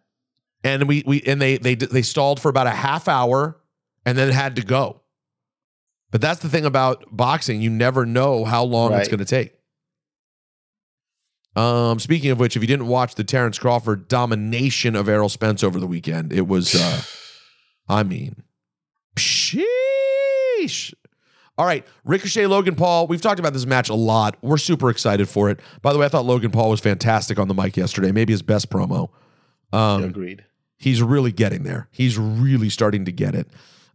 And 0.65 0.89
we 0.89 1.03
we 1.07 1.23
and 1.23 1.41
they 1.41 1.59
they 1.59 1.75
they 1.75 2.03
stalled 2.03 2.41
for 2.41 2.49
about 2.49 2.67
a 2.67 2.71
half 2.71 3.09
hour 3.09 3.57
and 4.05 4.17
then 4.17 4.31
had 4.33 4.57
to 4.57 4.63
go. 4.63 5.01
But 6.11 6.21
that's 6.21 6.41
the 6.41 6.49
thing 6.49 6.65
about 6.65 7.05
boxing, 7.11 7.61
you 7.61 7.71
never 7.71 8.07
know 8.07 8.45
how 8.45 8.65
long 8.65 8.93
it's 8.95 9.09
going 9.09 9.19
to 9.19 9.25
take. 9.25 9.55
Um 11.55 11.99
speaking 11.99 12.31
of 12.31 12.39
which, 12.41 12.57
if 12.57 12.63
you 12.63 12.67
didn't 12.67 12.87
watch 12.89 13.15
the 13.15 13.25
Terence 13.25 13.59
Crawford 13.59 14.09
domination 14.09 14.95
of 14.97 15.09
Errol 15.09 15.29
Spence 15.29 15.63
over 15.63 15.79
the 15.81 15.87
weekend, 15.87 16.33
it 16.33 16.47
was 16.47 16.75
uh 16.75 17.03
I 17.89 18.03
mean 18.03 18.43
sheesh. 19.17 20.93
All 21.59 21.65
right, 21.65 21.87
Ricochet 22.05 22.47
Logan 22.47 22.75
Paul. 22.75 23.07
We've 23.07 23.23
talked 23.23 23.41
about 23.41 23.55
this 23.55 23.65
match 23.65 23.89
a 23.89 23.95
lot. 23.95 24.37
We're 24.43 24.59
super 24.59 24.91
excited 24.91 25.27
for 25.27 25.49
it. 25.49 25.59
By 25.81 25.95
the 25.95 25.99
way, 25.99 26.05
I 26.05 26.09
thought 26.11 26.27
Logan 26.27 26.51
Paul 26.51 26.69
was 26.69 26.81
fantastic 26.81 27.39
on 27.39 27.49
the 27.49 27.55
mic 27.55 27.77
yesterday. 27.79 28.13
Maybe 28.13 28.35
his 28.35 28.43
best 28.43 28.69
promo. 28.69 29.09
Um, 29.73 30.05
Agreed. 30.05 30.45
He's 30.79 31.03
really 31.03 31.33
getting 31.33 31.63
there. 31.63 31.89
He's 31.91 32.19
really 32.19 32.69
starting 32.69 33.05
to 33.07 33.13
get 33.13 33.35
it. 33.35 33.49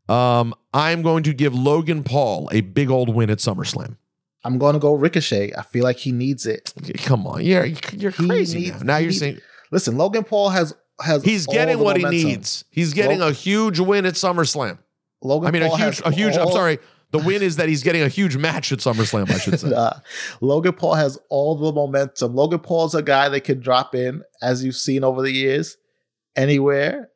Um, 0.09 0.53
I'm 0.73 1.01
going 1.03 1.23
to 1.23 1.33
give 1.33 1.53
Logan 1.53 2.03
Paul 2.03 2.49
a 2.51 2.61
big 2.61 2.89
old 2.89 3.09
win 3.13 3.29
at 3.29 3.37
SummerSlam. 3.37 3.97
I'm 4.43 4.57
going 4.57 4.73
to 4.73 4.79
go 4.79 4.93
Ricochet. 4.95 5.53
I 5.55 5.61
feel 5.61 5.83
like 5.83 5.97
he 5.97 6.11
needs 6.11 6.45
it. 6.47 6.73
Come 7.03 7.27
on, 7.27 7.43
you're 7.45 7.65
you're 7.93 8.11
He 8.11 8.27
crazy 8.27 8.59
needs- 8.59 8.79
now. 8.79 8.93
Now 8.93 8.97
you're 8.97 9.09
needs- 9.09 9.19
saying 9.19 9.39
Listen, 9.71 9.97
Logan 9.97 10.23
Paul 10.23 10.49
has 10.49 10.73
has 11.01 11.23
he's 11.23 11.47
all 11.47 11.53
getting 11.53 11.79
what 11.79 11.97
he 11.97 12.03
needs. 12.05 12.65
He's 12.71 12.93
getting 12.93 13.19
Lo- 13.19 13.29
a 13.29 13.31
huge 13.31 13.79
win 13.79 14.05
at 14.05 14.15
SummerSlam. 14.15 14.79
Logan 15.21 15.47
I 15.47 15.51
mean, 15.51 15.61
a 15.63 15.77
huge, 15.77 16.01
a 16.03 16.11
huge. 16.11 16.35
I'm 16.35 16.51
sorry. 16.51 16.79
The 17.11 17.19
win 17.19 17.41
is 17.41 17.57
that 17.57 17.67
he's 17.69 17.83
getting 17.83 18.01
a 18.01 18.07
huge 18.07 18.37
match 18.37 18.71
at 18.71 18.79
SummerSlam. 18.79 19.29
I 19.29 19.37
should 19.37 19.59
say. 19.59 19.69
Nah. 19.69 19.93
Logan 20.39 20.73
Paul 20.73 20.95
has 20.95 21.19
all 21.29 21.55
the 21.55 21.71
momentum. 21.73 22.35
Logan 22.35 22.59
Paul's 22.59 22.95
a 22.95 23.01
guy 23.03 23.27
that 23.29 23.41
can 23.41 23.59
drop 23.59 23.93
in, 23.93 24.23
as 24.41 24.63
you've 24.63 24.75
seen 24.75 25.03
over 25.03 25.21
the 25.21 25.31
years, 25.31 25.77
anywhere, 26.35 27.09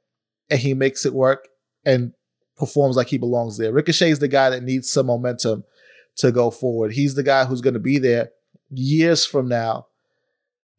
and 0.50 0.60
he 0.60 0.74
makes 0.74 1.06
it 1.06 1.14
work 1.14 1.48
and 1.86 2.14
performs 2.58 2.96
like 2.98 3.08
he 3.08 3.18
belongs 3.18 3.58
there. 3.58 3.72
Ricochet's 3.72 4.20
the 4.20 4.28
guy 4.28 4.50
that 4.50 4.64
needs 4.64 4.91
some 4.91 5.06
momentum 5.06 5.64
to 6.18 6.32
go 6.32 6.52
forward. 6.52 6.91
He's 6.93 7.16
the 7.16 7.24
guy 7.24 7.46
who's 7.46 7.62
going 7.62 7.74
to 7.74 7.80
be 7.80 7.98
there 7.98 8.32
years 8.70 9.26
from 9.26 9.48
now. 9.48 9.88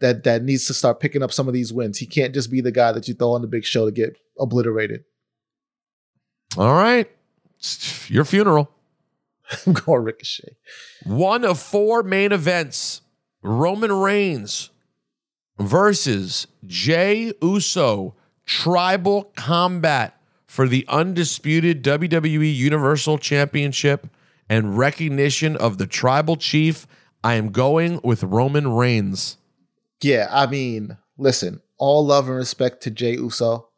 That 0.01 0.25
that 0.25 0.43
needs 0.43 0.67
to 0.67 0.75
start 0.75 1.01
picking 1.01 1.23
up 1.23 1.33
some 1.33 1.49
of 1.49 1.55
these 1.55 1.73
wins. 1.73 1.97
He 1.97 2.05
can't 2.05 2.35
just 2.35 2.51
be 2.51 2.61
the 2.61 2.71
guy 2.71 2.93
that 2.93 3.09
you 3.09 3.15
throw 3.15 3.33
on 3.33 3.41
the 3.41 3.49
big 3.49 3.65
show 3.65 3.87
to 3.87 3.91
get 3.91 4.15
obliterated. 4.39 5.05
All 6.59 6.75
right, 6.75 7.11
It's 7.59 8.11
your 8.11 8.27
funeral. 8.27 8.71
I'm 9.67 9.73
going 9.73 10.03
Ricochet. 10.03 10.57
One 11.05 11.45
of 11.45 11.59
four 11.59 12.03
main 12.03 12.33
events 12.33 13.03
Roman 13.43 13.93
Reigns 13.93 14.71
versus 15.59 16.47
Jey 16.67 17.33
Uso 17.43 18.15
tribal 18.45 19.33
combat 19.37 20.21
for 20.47 20.69
the 20.69 20.85
undisputed 20.89 21.83
WWE 21.83 22.55
Universal 22.55 23.19
Championship 23.19 24.09
and 24.49 24.79
recognition 24.79 25.57
of 25.57 25.79
the 25.79 25.87
tribal 25.87 26.37
chief. 26.37 26.87
I 27.23 27.35
am 27.35 27.51
going 27.51 28.01
with 28.05 28.23
Roman 28.23 28.69
Reigns. 28.69 29.39
Yeah, 30.03 30.29
I 30.31 30.47
mean, 30.47 30.97
listen, 31.19 31.61
all 31.79 32.07
love 32.07 32.29
and 32.29 32.37
respect 32.37 32.83
to 32.85 32.91
Jey 32.91 33.13
Uso. 33.13 33.69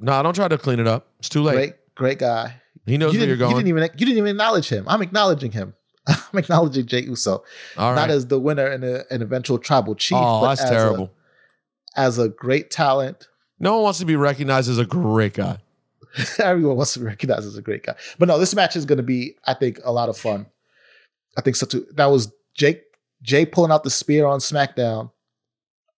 No, 0.00 0.22
don't 0.22 0.34
try 0.34 0.48
to 0.48 0.58
clean 0.58 0.78
it 0.78 0.86
up. 0.86 1.08
It's 1.18 1.28
too 1.28 1.42
late. 1.42 1.54
Great, 1.54 1.74
great 1.94 2.18
guy. 2.18 2.60
He 2.88 2.96
knows 2.98 3.12
you 3.14 3.20
where 3.20 3.28
you're 3.28 3.36
didn't- 3.36 3.50
You 3.50 3.56
didn't 3.56 3.68
even 3.68 3.82
you 3.98 4.06
didn't 4.06 4.18
even 4.18 4.30
acknowledge 4.30 4.68
him. 4.68 4.84
I'm 4.88 5.02
acknowledging 5.02 5.52
him. 5.52 5.74
I'm 6.06 6.38
acknowledging 6.38 6.86
Jey 6.86 7.02
Uso, 7.02 7.44
not 7.76 8.10
as 8.10 8.26
the 8.28 8.40
winner 8.40 8.66
and 8.66 8.82
a, 8.84 9.12
an 9.12 9.20
eventual 9.22 9.58
tribal 9.58 9.94
chief. 9.94 10.16
Oh, 10.18 10.40
but 10.40 10.48
that's 10.48 10.62
as 10.62 10.70
a- 10.70 10.72
terrible. 10.74 11.10
as 11.96 12.18
a 12.18 12.28
great 12.28 12.70
talent, 12.70 13.28
No 13.60 13.74
one 13.74 13.82
wants 13.84 13.98
to 13.98 14.06
be 14.06 14.16
recognized 14.16 14.70
as 14.70 14.78
a 14.78 14.86
great 14.86 15.34
guy. 15.34 15.58
everyone 16.38 16.76
wants 16.76 16.94
to 16.94 17.00
be 17.00 17.04
recognized 17.06 17.46
as 17.46 17.56
a 17.58 17.62
great 17.62 17.82
guy. 17.84 17.94
But 18.18 18.28
no, 18.28 18.38
this 18.38 18.54
match 18.54 18.74
is 18.76 18.86
going 18.86 18.96
to 18.96 19.02
be, 19.02 19.36
I 19.46 19.52
think, 19.54 19.78
a 19.84 19.92
lot 19.92 20.08
of 20.08 20.16
fun. 20.16 20.46
I 21.36 21.42
think 21.42 21.56
so 21.56 21.66
too. 21.66 21.86
That 21.94 22.06
was 22.06 22.32
Jake 22.54 22.82
Jey 23.22 23.44
pulling 23.44 23.70
out 23.70 23.84
the 23.84 23.90
spear 23.90 24.26
on 24.26 24.38
SmackDown, 24.40 25.10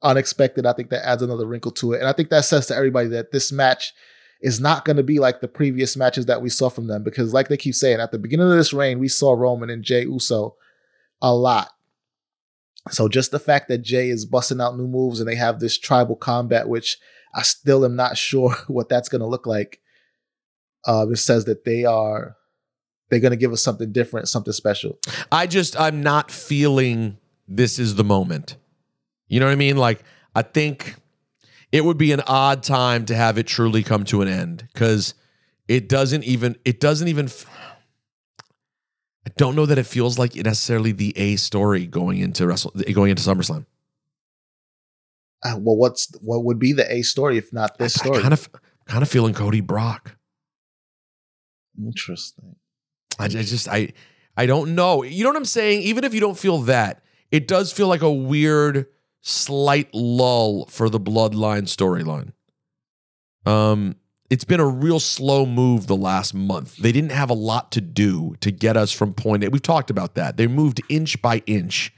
unexpected. 0.02 0.66
I 0.66 0.72
think 0.72 0.90
that 0.90 1.06
adds 1.06 1.22
another 1.22 1.46
wrinkle 1.46 1.70
to 1.72 1.92
it, 1.92 2.00
and 2.00 2.08
I 2.08 2.12
think 2.12 2.30
that 2.30 2.44
says 2.44 2.66
to 2.66 2.76
everybody 2.76 3.08
that 3.10 3.30
this 3.32 3.52
match 3.52 3.92
is 4.40 4.60
not 4.60 4.84
going 4.84 4.96
to 4.96 5.02
be 5.02 5.18
like 5.18 5.40
the 5.40 5.48
previous 5.48 5.96
matches 5.96 6.26
that 6.26 6.40
we 6.40 6.48
saw 6.48 6.68
from 6.68 6.86
them 6.86 7.02
because, 7.02 7.32
like 7.32 7.48
they 7.48 7.56
keep 7.56 7.74
saying, 7.74 8.00
at 8.00 8.10
the 8.10 8.18
beginning 8.18 8.50
of 8.50 8.56
this 8.56 8.72
reign, 8.72 8.98
we 8.98 9.08
saw 9.08 9.32
Roman 9.32 9.70
and 9.70 9.82
Jey 9.84 10.02
Uso 10.02 10.56
a 11.20 11.34
lot. 11.34 11.68
So 12.90 13.08
just 13.08 13.30
the 13.30 13.38
fact 13.38 13.68
that 13.68 13.82
Jey 13.82 14.08
is 14.08 14.24
busting 14.24 14.60
out 14.60 14.76
new 14.76 14.86
moves 14.86 15.20
and 15.20 15.28
they 15.28 15.34
have 15.34 15.60
this 15.60 15.78
tribal 15.78 16.16
combat, 16.16 16.68
which 16.68 16.98
I 17.34 17.42
still 17.42 17.84
am 17.84 17.96
not 17.96 18.16
sure 18.18 18.54
what 18.66 18.88
that's 18.88 19.08
going 19.08 19.20
to 19.20 19.26
look 19.26 19.46
like. 19.46 19.80
Uh, 20.86 21.06
it 21.10 21.16
says 21.16 21.44
that 21.44 21.64
they 21.64 21.84
are 21.84 22.36
they're 23.10 23.20
going 23.20 23.32
to 23.32 23.36
give 23.36 23.52
us 23.52 23.60
something 23.60 23.92
different, 23.92 24.28
something 24.28 24.52
special. 24.52 24.98
I 25.30 25.46
just 25.46 25.78
I'm 25.78 26.02
not 26.02 26.30
feeling 26.30 27.18
this 27.46 27.78
is 27.78 27.96
the 27.96 28.04
moment. 28.04 28.56
You 29.28 29.40
know 29.40 29.46
what 29.46 29.52
I 29.52 29.56
mean? 29.56 29.76
Like 29.76 30.02
I 30.34 30.42
think 30.42 30.94
it 31.72 31.84
would 31.84 31.98
be 31.98 32.12
an 32.12 32.20
odd 32.26 32.62
time 32.62 33.04
to 33.06 33.14
have 33.14 33.38
it 33.38 33.46
truly 33.46 33.82
come 33.82 34.04
to 34.04 34.22
an 34.22 34.28
end 34.28 34.68
cuz 34.74 35.14
it 35.68 35.88
doesn't 35.88 36.24
even 36.24 36.56
it 36.64 36.80
doesn't 36.80 37.08
even 37.08 37.28
I 39.26 39.30
don't 39.36 39.54
know 39.54 39.66
that 39.66 39.78
it 39.78 39.86
feels 39.86 40.18
like 40.18 40.34
necessarily 40.34 40.92
the 40.92 41.16
A 41.16 41.36
story 41.36 41.86
going 41.86 42.18
into 42.18 42.46
Wrestle 42.46 42.72
going 42.92 43.10
into 43.10 43.22
SummerSlam. 43.22 43.66
Uh, 45.42 45.56
well, 45.58 45.76
what's 45.76 46.08
what 46.20 46.44
would 46.44 46.58
be 46.58 46.72
the 46.72 46.90
A 46.92 47.02
story 47.02 47.38
if 47.38 47.52
not 47.52 47.78
this 47.78 47.98
I 47.98 48.04
story? 48.04 48.20
kind 48.20 48.32
of 48.32 48.48
kind 48.86 49.02
of 49.02 49.08
feeling 49.08 49.34
Cody 49.34 49.60
Brock. 49.60 50.16
Interesting. 51.78 52.56
I, 53.18 53.24
I 53.24 53.28
just 53.28 53.68
I 53.68 53.92
I 54.36 54.46
don't 54.46 54.74
know. 54.74 55.02
You 55.02 55.24
know 55.24 55.30
what 55.30 55.36
I'm 55.36 55.44
saying? 55.44 55.82
Even 55.82 56.04
if 56.04 56.14
you 56.14 56.20
don't 56.20 56.38
feel 56.38 56.58
that, 56.62 57.02
it 57.30 57.46
does 57.48 57.72
feel 57.72 57.88
like 57.88 58.02
a 58.02 58.12
weird, 58.12 58.86
slight 59.22 59.88
lull 59.92 60.66
for 60.66 60.88
the 60.88 61.00
bloodline 61.00 61.64
storyline. 61.64 62.32
Um, 63.46 63.96
it's 64.30 64.44
been 64.44 64.60
a 64.60 64.66
real 64.66 65.00
slow 65.00 65.44
move 65.44 65.86
the 65.86 65.96
last 65.96 66.34
month. 66.34 66.76
They 66.76 66.92
didn't 66.92 67.12
have 67.12 67.30
a 67.30 67.34
lot 67.34 67.72
to 67.72 67.80
do 67.80 68.36
to 68.40 68.50
get 68.50 68.76
us 68.76 68.92
from 68.92 69.12
point 69.12 69.42
A. 69.42 69.50
We've 69.50 69.60
talked 69.60 69.90
about 69.90 70.14
that. 70.14 70.36
They 70.36 70.46
moved 70.46 70.80
inch 70.88 71.20
by 71.20 71.42
inch 71.46 71.92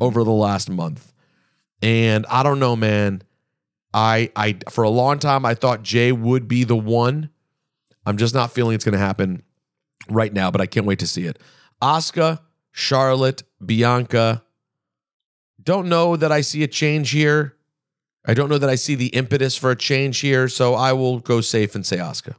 over 0.00 0.24
the 0.24 0.32
last 0.32 0.68
month. 0.68 1.12
And 1.82 2.26
I 2.28 2.42
don't 2.42 2.58
know, 2.58 2.74
man. 2.74 3.22
I 3.94 4.30
I 4.34 4.58
for 4.68 4.84
a 4.84 4.90
long 4.90 5.18
time 5.18 5.46
I 5.46 5.54
thought 5.54 5.82
Jey 5.82 6.12
would 6.12 6.48
be 6.48 6.64
the 6.64 6.76
one. 6.76 7.30
I'm 8.04 8.16
just 8.16 8.34
not 8.34 8.52
feeling 8.52 8.74
it's 8.74 8.84
going 8.84 8.92
to 8.92 8.98
happen 8.98 9.42
right 10.08 10.32
now, 10.32 10.50
but 10.50 10.60
I 10.60 10.66
can't 10.66 10.86
wait 10.86 11.00
to 11.00 11.06
see 11.06 11.26
it. 11.26 11.38
Asuka, 11.82 12.40
Charlotte, 12.72 13.42
Bianca. 13.64 14.42
Don't 15.66 15.88
know 15.88 16.16
that 16.16 16.30
I 16.30 16.42
see 16.42 16.62
a 16.62 16.68
change 16.68 17.10
here. 17.10 17.56
I 18.24 18.34
don't 18.34 18.48
know 18.48 18.58
that 18.58 18.70
I 18.70 18.76
see 18.76 18.94
the 18.94 19.08
impetus 19.08 19.56
for 19.56 19.72
a 19.72 19.76
change 19.76 20.20
here, 20.20 20.48
so 20.48 20.74
I 20.74 20.92
will 20.92 21.18
go 21.18 21.40
safe 21.40 21.74
and 21.74 21.84
say 21.84 21.96
Asuka. 21.96 22.36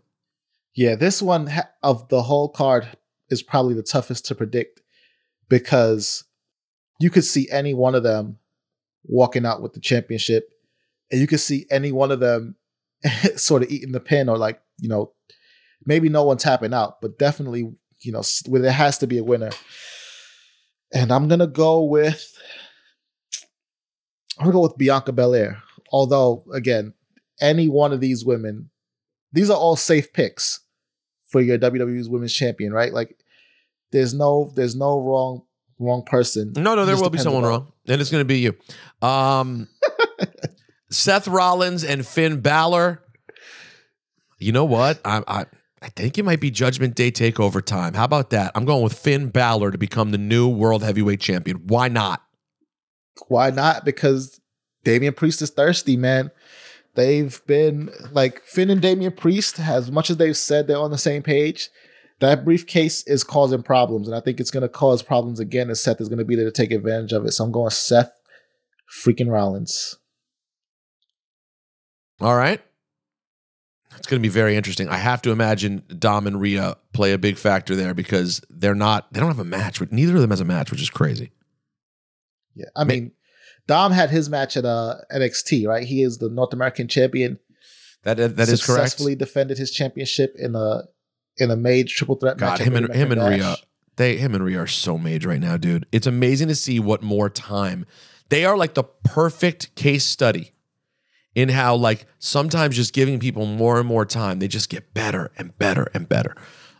Yeah, 0.73 0.95
this 0.95 1.21
one 1.21 1.51
of 1.83 2.07
the 2.07 2.23
whole 2.23 2.47
card 2.47 2.87
is 3.29 3.43
probably 3.43 3.73
the 3.73 3.83
toughest 3.83 4.25
to 4.27 4.35
predict 4.35 4.81
because 5.49 6.23
you 7.01 7.09
could 7.09 7.25
see 7.25 7.49
any 7.51 7.73
one 7.73 7.95
of 7.95 8.03
them 8.03 8.37
walking 9.03 9.45
out 9.45 9.61
with 9.61 9.73
the 9.73 9.81
championship, 9.81 10.49
and 11.11 11.19
you 11.19 11.27
could 11.27 11.41
see 11.41 11.65
any 11.69 11.91
one 11.91 12.11
of 12.11 12.21
them 12.21 12.55
sort 13.35 13.61
of 13.61 13.69
eating 13.69 13.91
the 13.91 13.99
pin 13.99 14.29
or 14.29 14.37
like 14.37 14.61
you 14.79 14.87
know 14.87 15.11
maybe 15.85 16.07
no 16.07 16.23
one 16.23 16.37
tapping 16.37 16.73
out, 16.73 17.01
but 17.01 17.19
definitely 17.19 17.73
you 17.99 18.11
know 18.13 18.23
where 18.45 18.61
there 18.61 18.71
has 18.71 18.97
to 18.99 19.07
be 19.07 19.17
a 19.17 19.23
winner. 19.23 19.51
And 20.93 21.11
I'm 21.11 21.27
gonna 21.27 21.47
go 21.47 21.83
with 21.83 22.33
I'm 24.37 24.45
gonna 24.45 24.53
go 24.53 24.61
with 24.61 24.77
Bianca 24.77 25.11
Belair. 25.11 25.61
Although 25.91 26.43
again, 26.53 26.93
any 27.39 27.67
one 27.67 27.93
of 27.93 27.99
these 28.01 28.25
women, 28.25 28.69
these 29.31 29.49
are 29.49 29.57
all 29.57 29.75
safe 29.75 30.13
picks 30.13 30.61
for 31.27 31.41
your 31.41 31.57
WWE's 31.57 32.09
Women's 32.09 32.33
Champion, 32.33 32.73
right? 32.73 32.93
Like, 32.93 33.17
there's 33.91 34.13
no 34.13 34.51
there's 34.55 34.75
no 34.75 34.99
wrong 34.99 35.43
wrong 35.79 36.03
person. 36.03 36.53
No, 36.55 36.75
no, 36.75 36.85
there 36.85 36.95
will 36.95 37.09
be 37.09 37.17
someone 37.17 37.43
on- 37.43 37.49
wrong, 37.49 37.71
and 37.87 38.01
it's 38.01 38.09
going 38.09 38.21
to 38.21 38.25
be 38.25 38.39
you. 38.39 38.55
Um, 39.07 39.67
Seth 40.89 41.27
Rollins 41.27 41.83
and 41.83 42.05
Finn 42.05 42.41
Balor. 42.41 43.03
You 44.39 44.51
know 44.51 44.65
what? 44.65 44.99
I, 45.03 45.23
I 45.27 45.45
I 45.81 45.89
think 45.89 46.17
it 46.17 46.23
might 46.23 46.39
be 46.39 46.51
Judgment 46.51 46.95
Day 46.95 47.11
takeover 47.11 47.63
time. 47.63 47.93
How 47.93 48.05
about 48.05 48.31
that? 48.31 48.51
I'm 48.55 48.65
going 48.65 48.83
with 48.83 48.97
Finn 48.97 49.29
Balor 49.29 49.71
to 49.71 49.77
become 49.77 50.11
the 50.11 50.17
new 50.17 50.47
World 50.47 50.83
Heavyweight 50.83 51.19
Champion. 51.19 51.57
Why 51.67 51.87
not? 51.87 52.23
Why 53.27 53.49
not? 53.49 53.85
Because 53.85 54.39
Damian 54.83 55.13
Priest 55.13 55.41
is 55.41 55.49
thirsty, 55.49 55.97
man. 55.97 56.31
They've 56.95 57.39
been 57.45 57.91
like 58.11 58.41
Finn 58.43 58.69
and 58.69 58.81
Damian 58.81 59.11
Priest, 59.11 59.59
as 59.59 59.91
much 59.91 60.09
as 60.09 60.17
they've 60.17 60.35
said 60.35 60.67
they're 60.67 60.77
on 60.77 60.91
the 60.91 60.97
same 60.97 61.21
page, 61.21 61.69
that 62.19 62.43
briefcase 62.43 63.05
is 63.05 63.23
causing 63.23 63.61
problems. 63.61 64.07
And 64.07 64.15
I 64.15 64.19
think 64.19 64.39
it's 64.39 64.49
going 64.49 64.63
to 64.63 64.69
cause 64.69 65.03
problems 65.03 65.39
again, 65.39 65.67
and 65.67 65.77
Seth 65.77 66.01
is 66.01 66.09
going 66.09 66.17
to 66.19 66.25
be 66.25 66.35
there 66.35 66.45
to 66.45 66.51
take 66.51 66.71
advantage 66.71 67.13
of 67.13 67.25
it. 67.25 67.33
So 67.33 67.43
I'm 67.43 67.51
going 67.51 67.69
Seth 67.69 68.11
freaking 69.03 69.31
Rollins. 69.31 69.95
All 72.19 72.35
right. 72.35 72.61
It's 73.95 74.07
going 74.07 74.21
to 74.21 74.27
be 74.27 74.31
very 74.31 74.55
interesting. 74.55 74.89
I 74.89 74.97
have 74.97 75.21
to 75.23 75.31
imagine 75.31 75.83
Dom 75.99 76.27
and 76.27 76.41
Rhea 76.41 76.77
play 76.93 77.13
a 77.13 77.17
big 77.17 77.37
factor 77.37 77.75
there 77.75 77.93
because 77.93 78.41
they're 78.49 78.75
not, 78.75 79.11
they 79.11 79.19
don't 79.19 79.29
have 79.29 79.39
a 79.39 79.43
match. 79.43 79.81
Neither 79.91 80.15
of 80.15 80.21
them 80.21 80.29
has 80.29 80.41
a 80.41 80.45
match, 80.45 80.71
which 80.71 80.81
is 80.81 80.89
crazy. 80.89 81.31
Yeah. 82.57 82.65
I 82.75 82.83
mean, 82.83 83.11
Dom 83.67 83.91
had 83.91 84.09
his 84.09 84.29
match 84.29 84.57
at 84.57 84.65
uh, 84.65 84.95
NXT, 85.13 85.67
right? 85.67 85.85
He 85.85 86.01
is 86.01 86.17
the 86.17 86.29
North 86.29 86.53
American 86.53 86.87
champion. 86.87 87.39
That 88.03 88.15
that 88.15 88.49
is 88.49 88.65
correct. 88.65 88.83
Successfully 88.83 89.15
defended 89.15 89.57
his 89.57 89.71
championship 89.71 90.33
in 90.37 90.55
a 90.55 90.83
in 91.37 91.51
a 91.51 91.55
made 91.55 91.87
triple 91.87 92.15
threat 92.15 92.37
God, 92.37 92.51
match. 92.51 92.61
at 92.61 92.67
him 92.67 92.75
and 92.75 92.93
him 92.93 93.11
and 93.11 93.21
Rhea, 93.21 93.57
they 93.97 94.17
him 94.17 94.33
and 94.33 94.43
Rhea 94.43 94.61
are 94.61 94.67
so 94.67 94.97
made 94.97 95.25
right 95.25 95.39
now, 95.39 95.57
dude. 95.57 95.85
It's 95.91 96.07
amazing 96.07 96.47
to 96.47 96.55
see 96.55 96.79
what 96.79 97.03
more 97.03 97.29
time. 97.29 97.85
They 98.29 98.45
are 98.45 98.57
like 98.57 98.73
the 98.73 98.83
perfect 98.83 99.75
case 99.75 100.05
study 100.05 100.53
in 101.35 101.49
how 101.49 101.75
like 101.75 102.05
sometimes 102.19 102.75
just 102.75 102.93
giving 102.93 103.19
people 103.19 103.45
more 103.45 103.77
and 103.77 103.87
more 103.87 104.05
time, 104.05 104.39
they 104.39 104.47
just 104.47 104.69
get 104.69 104.93
better 104.93 105.31
and 105.37 105.57
better 105.57 105.87
and 105.93 106.07
better. 106.07 106.35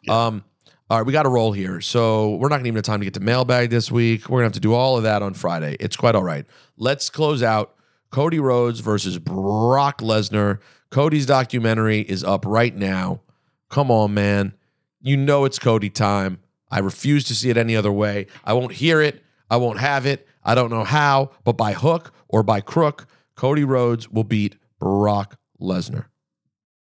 Um, 0.09 0.45
all 0.89 0.97
right, 0.97 1.05
we 1.05 1.11
got 1.11 1.23
to 1.23 1.29
roll 1.29 1.51
here. 1.51 1.81
So 1.81 2.35
we're 2.35 2.47
not 2.47 2.55
going 2.57 2.63
to 2.63 2.67
even 2.69 2.77
have 2.77 2.85
time 2.85 2.99
to 2.99 3.05
get 3.05 3.13
to 3.15 3.19
mailbag 3.19 3.69
this 3.69 3.91
week. 3.91 4.29
We're 4.29 4.39
going 4.39 4.43
to 4.43 4.47
have 4.47 4.53
to 4.53 4.59
do 4.59 4.73
all 4.73 4.97
of 4.97 5.03
that 5.03 5.21
on 5.21 5.33
Friday. 5.33 5.75
It's 5.79 5.97
quite 5.97 6.15
all 6.15 6.23
right. 6.23 6.45
Let's 6.77 7.09
close 7.09 7.43
out 7.43 7.75
Cody 8.09 8.39
Rhodes 8.39 8.79
versus 8.79 9.19
Brock 9.19 10.01
Lesnar. 10.01 10.59
Cody's 10.89 11.25
documentary 11.25 11.99
is 11.99 12.23
up 12.23 12.45
right 12.45 12.75
now. 12.75 13.21
Come 13.69 13.91
on, 13.91 14.13
man. 14.13 14.53
You 15.01 15.17
know 15.17 15.43
it's 15.43 15.59
Cody 15.59 15.89
time. 15.89 16.39
I 16.71 16.79
refuse 16.79 17.25
to 17.25 17.35
see 17.35 17.49
it 17.49 17.57
any 17.57 17.75
other 17.75 17.91
way. 17.91 18.27
I 18.45 18.53
won't 18.53 18.73
hear 18.73 19.01
it. 19.01 19.23
I 19.49 19.57
won't 19.57 19.79
have 19.79 20.05
it. 20.05 20.27
I 20.43 20.55
don't 20.55 20.69
know 20.69 20.83
how, 20.83 21.31
but 21.43 21.53
by 21.53 21.73
hook 21.73 22.13
or 22.29 22.43
by 22.43 22.61
crook, 22.61 23.07
Cody 23.35 23.63
Rhodes 23.63 24.09
will 24.09 24.23
beat 24.23 24.55
Brock 24.79 25.37
Lesnar. 25.61 26.05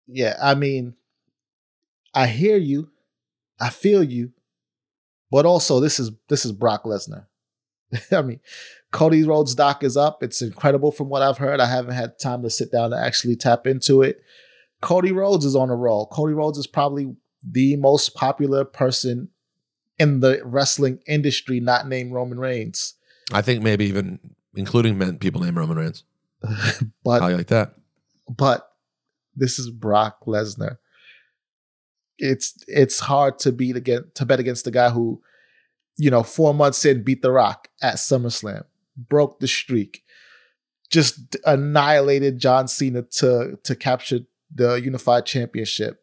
Yeah, 0.06 0.36
I 0.42 0.54
mean, 0.54 0.94
I 2.14 2.26
hear 2.26 2.56
you, 2.56 2.90
I 3.60 3.70
feel 3.70 4.02
you, 4.02 4.32
but 5.30 5.46
also 5.46 5.80
this 5.80 5.98
is 5.98 6.10
this 6.28 6.44
is 6.44 6.52
Brock 6.52 6.84
Lesnar. 6.84 7.26
I 8.12 8.22
mean, 8.22 8.40
Cody 8.92 9.22
Rhodes' 9.24 9.54
doc 9.54 9.82
is 9.82 9.96
up. 9.96 10.22
It's 10.22 10.42
incredible 10.42 10.92
from 10.92 11.08
what 11.08 11.22
I've 11.22 11.38
heard. 11.38 11.60
I 11.60 11.66
haven't 11.66 11.94
had 11.94 12.18
time 12.18 12.42
to 12.42 12.50
sit 12.50 12.70
down 12.70 12.92
and 12.92 13.02
actually 13.04 13.36
tap 13.36 13.66
into 13.66 14.02
it. 14.02 14.20
Cody 14.80 15.12
Rhodes 15.12 15.44
is 15.44 15.56
on 15.56 15.70
a 15.70 15.74
roll. 15.76 16.06
Cody 16.06 16.34
Rhodes 16.34 16.58
is 16.58 16.66
probably 16.66 17.14
the 17.42 17.76
most 17.76 18.14
popular 18.14 18.64
person 18.64 19.28
in 19.98 20.20
the 20.20 20.40
wrestling 20.44 21.00
industry, 21.06 21.60
not 21.60 21.88
named 21.88 22.12
Roman 22.12 22.38
Reigns. 22.38 22.94
I 23.32 23.42
think 23.42 23.62
maybe 23.62 23.86
even 23.86 24.20
including 24.54 24.96
men, 24.98 25.18
people 25.18 25.40
named 25.42 25.56
Roman 25.56 25.76
Reigns. 25.76 26.04
But 27.04 27.20
How 27.20 27.28
you 27.28 27.36
like 27.36 27.48
that? 27.48 27.74
but 28.28 28.70
this 29.34 29.58
is 29.58 29.70
Brock 29.70 30.24
Lesnar. 30.26 30.76
It's 32.18 32.54
it's 32.66 33.00
hard 33.00 33.38
to 33.40 33.52
beat 33.52 33.76
against 33.76 34.14
to 34.16 34.26
bet 34.26 34.40
against 34.40 34.64
the 34.64 34.70
guy 34.70 34.90
who, 34.90 35.22
you 35.96 36.10
know, 36.10 36.22
four 36.22 36.52
months 36.52 36.84
in 36.84 37.04
beat 37.04 37.22
The 37.22 37.30
Rock 37.30 37.68
at 37.82 37.94
SummerSlam, 37.96 38.64
broke 38.96 39.40
the 39.40 39.48
streak, 39.48 40.02
just 40.90 41.36
annihilated 41.46 42.38
John 42.38 42.68
Cena 42.68 43.02
to 43.02 43.58
to 43.62 43.76
capture 43.76 44.20
the 44.52 44.74
unified 44.74 45.26
championship. 45.26 46.02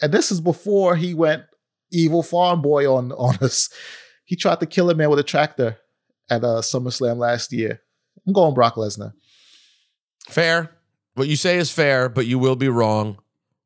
And 0.00 0.12
this 0.12 0.32
is 0.32 0.40
before 0.40 0.96
he 0.96 1.12
went 1.12 1.42
evil 1.90 2.22
farm 2.22 2.62
boy 2.62 2.90
on 2.90 3.12
on 3.12 3.36
us. 3.40 3.68
He 4.24 4.36
tried 4.36 4.60
to 4.60 4.66
kill 4.66 4.88
a 4.90 4.94
man 4.94 5.10
with 5.10 5.18
a 5.18 5.24
tractor 5.24 5.78
at 6.30 6.44
uh, 6.44 6.60
SummerSlam 6.60 7.16
last 7.16 7.52
year. 7.52 7.82
I'm 8.26 8.32
going 8.32 8.54
Brock 8.54 8.76
Lesnar. 8.76 9.12
Fair. 10.28 10.70
What 11.14 11.28
you 11.28 11.36
say 11.36 11.58
is 11.58 11.72
fair, 11.72 12.08
but 12.08 12.26
you 12.26 12.38
will 12.38 12.56
be 12.56 12.68
wrong. 12.68 13.18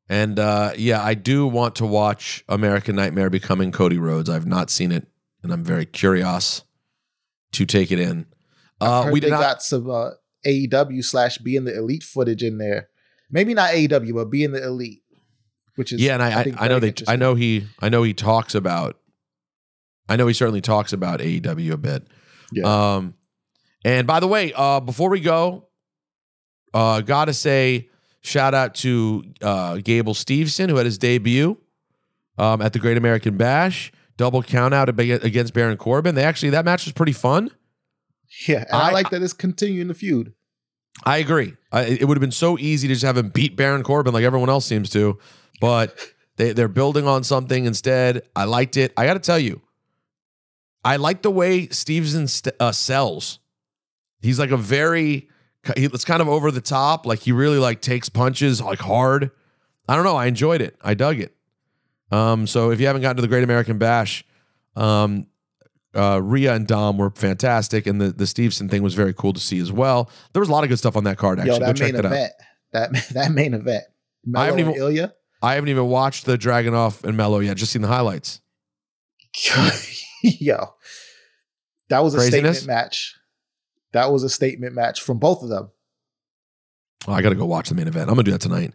And 0.07 0.37
uh, 0.37 0.73
yeah, 0.77 1.03
I 1.03 1.15
do 1.15 1.47
want 1.47 1.75
to 1.75 1.85
watch 1.85 2.43
American 2.47 2.95
Nightmare 2.95 3.29
becoming 3.29 3.71
Cody 3.71 3.97
Rhodes. 3.97 4.29
I've 4.29 4.45
not 4.45 4.69
seen 4.69 4.91
it, 4.91 5.07
and 5.41 5.51
I'm 5.51 5.63
very 5.63 5.85
curious 5.85 6.63
to 7.53 7.65
take 7.65 7.91
it 7.91 7.99
in. 7.99 8.27
Uh, 8.79 9.09
we 9.11 9.19
did 9.19 9.31
not. 9.31 9.41
got 9.41 9.63
some 9.63 9.89
uh, 9.89 10.11
AEW 10.45 11.03
slash 11.03 11.39
being 11.39 11.63
the 11.63 11.75
elite 11.75 12.03
footage 12.03 12.43
in 12.43 12.59
there. 12.59 12.89
Maybe 13.31 13.53
not 13.55 13.71
AEW, 13.71 14.13
but 14.13 14.25
being 14.25 14.51
the 14.51 14.63
elite, 14.63 15.01
which 15.75 15.91
is 15.91 15.99
yeah, 15.99 16.13
and 16.13 16.21
I, 16.21 16.39
I, 16.39 16.43
think, 16.43 16.61
I 16.61 16.67
know 16.67 16.79
they. 16.79 16.93
I 17.07 17.15
know 17.15 17.33
he. 17.33 17.65
I 17.79 17.89
know 17.89 18.03
he 18.03 18.13
talks 18.13 18.53
about. 18.53 18.99
I 20.07 20.17
know 20.17 20.27
he 20.27 20.33
certainly 20.33 20.61
talks 20.61 20.93
about 20.93 21.19
AEW 21.19 21.71
a 21.71 21.77
bit. 21.77 22.07
Yeah. 22.51 22.95
Um, 22.95 23.15
and 23.83 24.05
by 24.05 24.19
the 24.19 24.27
way, 24.27 24.53
uh, 24.55 24.81
before 24.81 25.09
we 25.09 25.19
go, 25.19 25.67
uh, 26.75 27.01
gotta 27.01 27.33
say 27.33 27.89
shout 28.25 28.53
out 28.53 28.75
to 28.75 29.23
uh, 29.41 29.77
Gable 29.77 30.13
Steveson 30.13 30.69
who 30.69 30.75
had 30.77 30.85
his 30.85 30.97
debut 30.97 31.57
um, 32.37 32.61
at 32.61 32.73
the 32.73 32.79
Great 32.79 32.97
American 32.97 33.37
Bash. 33.37 33.91
Double 34.17 34.41
count 34.41 34.73
out 34.73 34.87
against 34.89 35.53
Baron 35.53 35.77
Corbin. 35.77 36.15
They 36.15 36.23
actually 36.23 36.51
that 36.51 36.63
match 36.65 36.85
was 36.85 36.93
pretty 36.93 37.11
fun. 37.11 37.51
Yeah, 38.47 38.59
and 38.59 38.67
I, 38.81 38.89
I- 38.89 38.91
like 38.91 39.09
that 39.09 39.21
it's 39.21 39.33
continuing 39.33 39.87
the 39.87 39.93
feud. 39.93 40.33
I 41.05 41.17
agree. 41.17 41.53
I, 41.73 41.83
it 41.83 42.07
would 42.07 42.15
have 42.15 42.21
been 42.21 42.31
so 42.31 42.57
easy 42.57 42.87
to 42.87 42.93
just 42.93 43.03
have 43.05 43.17
him 43.17 43.27
beat 43.27 43.57
Baron 43.57 43.83
Corbin 43.83 44.13
like 44.13 44.23
everyone 44.23 44.47
else 44.49 44.65
seems 44.65 44.89
to, 44.91 45.19
but 45.59 45.93
they, 46.37 46.53
they're 46.53 46.69
building 46.69 47.05
on 47.05 47.25
something 47.25 47.65
instead. 47.65 48.21
I 48.33 48.45
liked 48.45 48.77
it. 48.77 48.93
I 48.95 49.05
got 49.05 49.15
to 49.15 49.19
tell 49.19 49.37
you, 49.37 49.61
I 50.85 50.95
like 50.95 51.21
the 51.21 51.31
way 51.31 51.67
Stevenson 51.67 52.27
st- 52.29 52.55
uh, 52.61 52.71
sells. 52.71 53.39
He's 54.21 54.39
like 54.39 54.51
a 54.51 54.57
very, 54.57 55.27
it's 55.75 56.05
kind 56.05 56.21
of 56.21 56.27
over 56.27 56.51
the 56.51 56.61
top. 56.61 57.05
Like 57.05 57.19
he 57.19 57.31
really 57.31 57.57
like 57.57 57.81
takes 57.81 58.09
punches 58.09 58.61
like 58.61 58.79
hard. 58.79 59.31
I 59.87 59.95
don't 59.95 60.03
know. 60.05 60.15
I 60.15 60.25
enjoyed 60.25 60.61
it. 60.61 60.75
I 60.81 60.93
dug 60.93 61.19
it. 61.19 61.35
Um, 62.11 62.47
so 62.47 62.71
if 62.71 62.79
you 62.79 62.87
haven't 62.87 63.01
gotten 63.01 63.17
to 63.17 63.21
the 63.21 63.27
Great 63.27 63.43
American 63.43 63.77
Bash, 63.77 64.23
um, 64.75 65.27
uh, 65.95 66.21
Rhea 66.21 66.53
and 66.53 66.67
Dom 66.67 66.97
were 66.97 67.09
fantastic, 67.11 67.87
and 67.87 67.99
the 68.01 68.11
the 68.11 68.27
Stevenson 68.27 68.67
thing 68.69 68.83
was 68.83 68.93
very 68.93 69.13
cool 69.13 69.33
to 69.33 69.39
see 69.39 69.59
as 69.59 69.71
well. 69.71 70.09
There 70.33 70.39
was 70.39 70.49
a 70.49 70.51
lot 70.51 70.63
of 70.63 70.69
good 70.69 70.77
stuff 70.79 70.95
on 70.97 71.03
that 71.05 71.17
card. 71.17 71.39
Actually, 71.39 71.53
Yo, 71.53 71.59
go 71.59 71.65
that 71.67 71.75
check 71.77 71.85
main 71.93 71.95
that 71.95 72.05
out. 72.05 72.11
event. 72.11 72.31
That 72.73 72.91
that 73.13 73.31
main 73.31 73.53
event. 73.53 73.83
I 74.35 74.45
haven't 74.45 74.59
even- 74.59 74.73
Ilja. 74.73 75.11
I 75.41 75.53
haven't 75.55 75.69
even 75.69 75.85
watched 75.87 76.25
the 76.25 76.37
Dragunov 76.37 77.03
and 77.03 77.15
Melo 77.15 77.39
yet. 77.39 77.57
Just 77.57 77.71
seen 77.71 77.81
the 77.83 77.87
highlights. 77.87 78.41
Yo, 80.23 80.73
that 81.89 81.99
was 82.03 82.13
a 82.15 82.17
Craziness? 82.17 82.59
statement 82.59 82.67
match. 82.67 83.15
That 83.95 84.11
was 84.11 84.23
a 84.23 84.29
statement 84.29 84.75
match 84.75 85.01
from 85.01 85.19
both 85.19 85.41
of 85.41 85.47
them. 85.47 85.69
Oh, 87.07 87.13
I 87.13 87.21
got 87.21 87.29
to 87.29 87.35
go 87.35 87.45
watch 87.45 87.69
the 87.69 87.75
main 87.75 87.87
event. 87.87 88.09
I'm 88.09 88.15
gonna 88.15 88.23
do 88.23 88.31
that 88.31 88.41
tonight. 88.41 88.73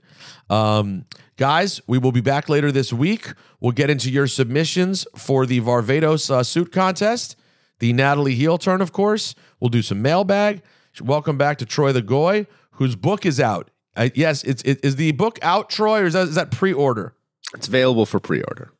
Um, 0.48 1.04
guys, 1.36 1.82
we 1.86 1.98
will 1.98 2.10
be 2.10 2.22
back 2.22 2.48
later 2.48 2.72
this 2.72 2.90
week. 2.90 3.34
We'll 3.60 3.72
get 3.72 3.90
into 3.90 4.10
your 4.10 4.26
submissions 4.26 5.06
for 5.14 5.44
the 5.44 5.60
Varvatos 5.60 6.30
uh, 6.30 6.42
suit 6.42 6.72
contest, 6.72 7.36
the 7.80 7.92
Natalie 7.92 8.34
Heel 8.34 8.56
turn, 8.56 8.80
of 8.80 8.92
course. 8.92 9.34
We'll 9.60 9.68
do 9.68 9.82
some 9.82 10.00
mailbag. 10.00 10.62
Welcome 11.02 11.36
back 11.36 11.58
to 11.58 11.66
Troy 11.66 11.92
the 11.92 12.00
Goy, 12.00 12.46
whose 12.72 12.96
book 12.96 13.26
is 13.26 13.38
out. 13.38 13.70
Uh, 13.94 14.08
yes, 14.14 14.42
it's 14.44 14.62
it, 14.62 14.82
is 14.82 14.96
the 14.96 15.12
book 15.12 15.38
out, 15.42 15.68
Troy, 15.68 16.00
or 16.00 16.06
is 16.06 16.14
that, 16.14 16.28
is 16.28 16.34
that 16.34 16.50
pre-order? 16.50 17.14
It's 17.52 17.68
available 17.68 18.06
for 18.06 18.20
pre-order. 18.20 18.72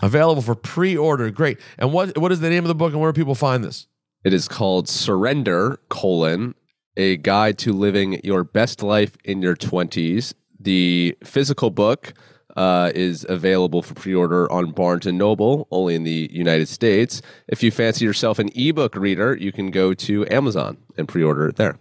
Available 0.00 0.40
for 0.40 0.54
pre-order. 0.54 1.30
Great. 1.30 1.60
And 1.76 1.92
what 1.92 2.16
what 2.16 2.32
is 2.32 2.40
the 2.40 2.48
name 2.48 2.64
of 2.64 2.68
the 2.68 2.74
book, 2.74 2.92
and 2.92 3.00
where 3.02 3.12
do 3.12 3.20
people 3.20 3.34
find 3.34 3.62
this? 3.62 3.88
It 4.24 4.32
is 4.32 4.48
called 4.48 4.88
Surrender: 4.88 5.78
colon 5.88 6.54
a 6.96 7.16
guide 7.16 7.58
to 7.58 7.72
living 7.72 8.20
your 8.22 8.44
best 8.44 8.82
life 8.82 9.16
in 9.24 9.42
your 9.42 9.56
twenties. 9.56 10.34
The 10.60 11.16
physical 11.24 11.70
book 11.70 12.14
uh, 12.56 12.92
is 12.94 13.26
available 13.28 13.82
for 13.82 13.94
pre-order 13.94 14.50
on 14.52 14.72
Barnes 14.72 15.06
and 15.06 15.18
Noble, 15.18 15.66
only 15.70 15.94
in 15.94 16.04
the 16.04 16.28
United 16.32 16.68
States. 16.68 17.22
If 17.48 17.62
you 17.62 17.70
fancy 17.70 18.04
yourself 18.04 18.38
an 18.38 18.50
ebook 18.54 18.94
reader, 18.94 19.36
you 19.36 19.52
can 19.52 19.70
go 19.70 19.94
to 19.94 20.28
Amazon 20.30 20.76
and 20.96 21.08
pre-order 21.08 21.48
it 21.48 21.56
there. 21.56 21.78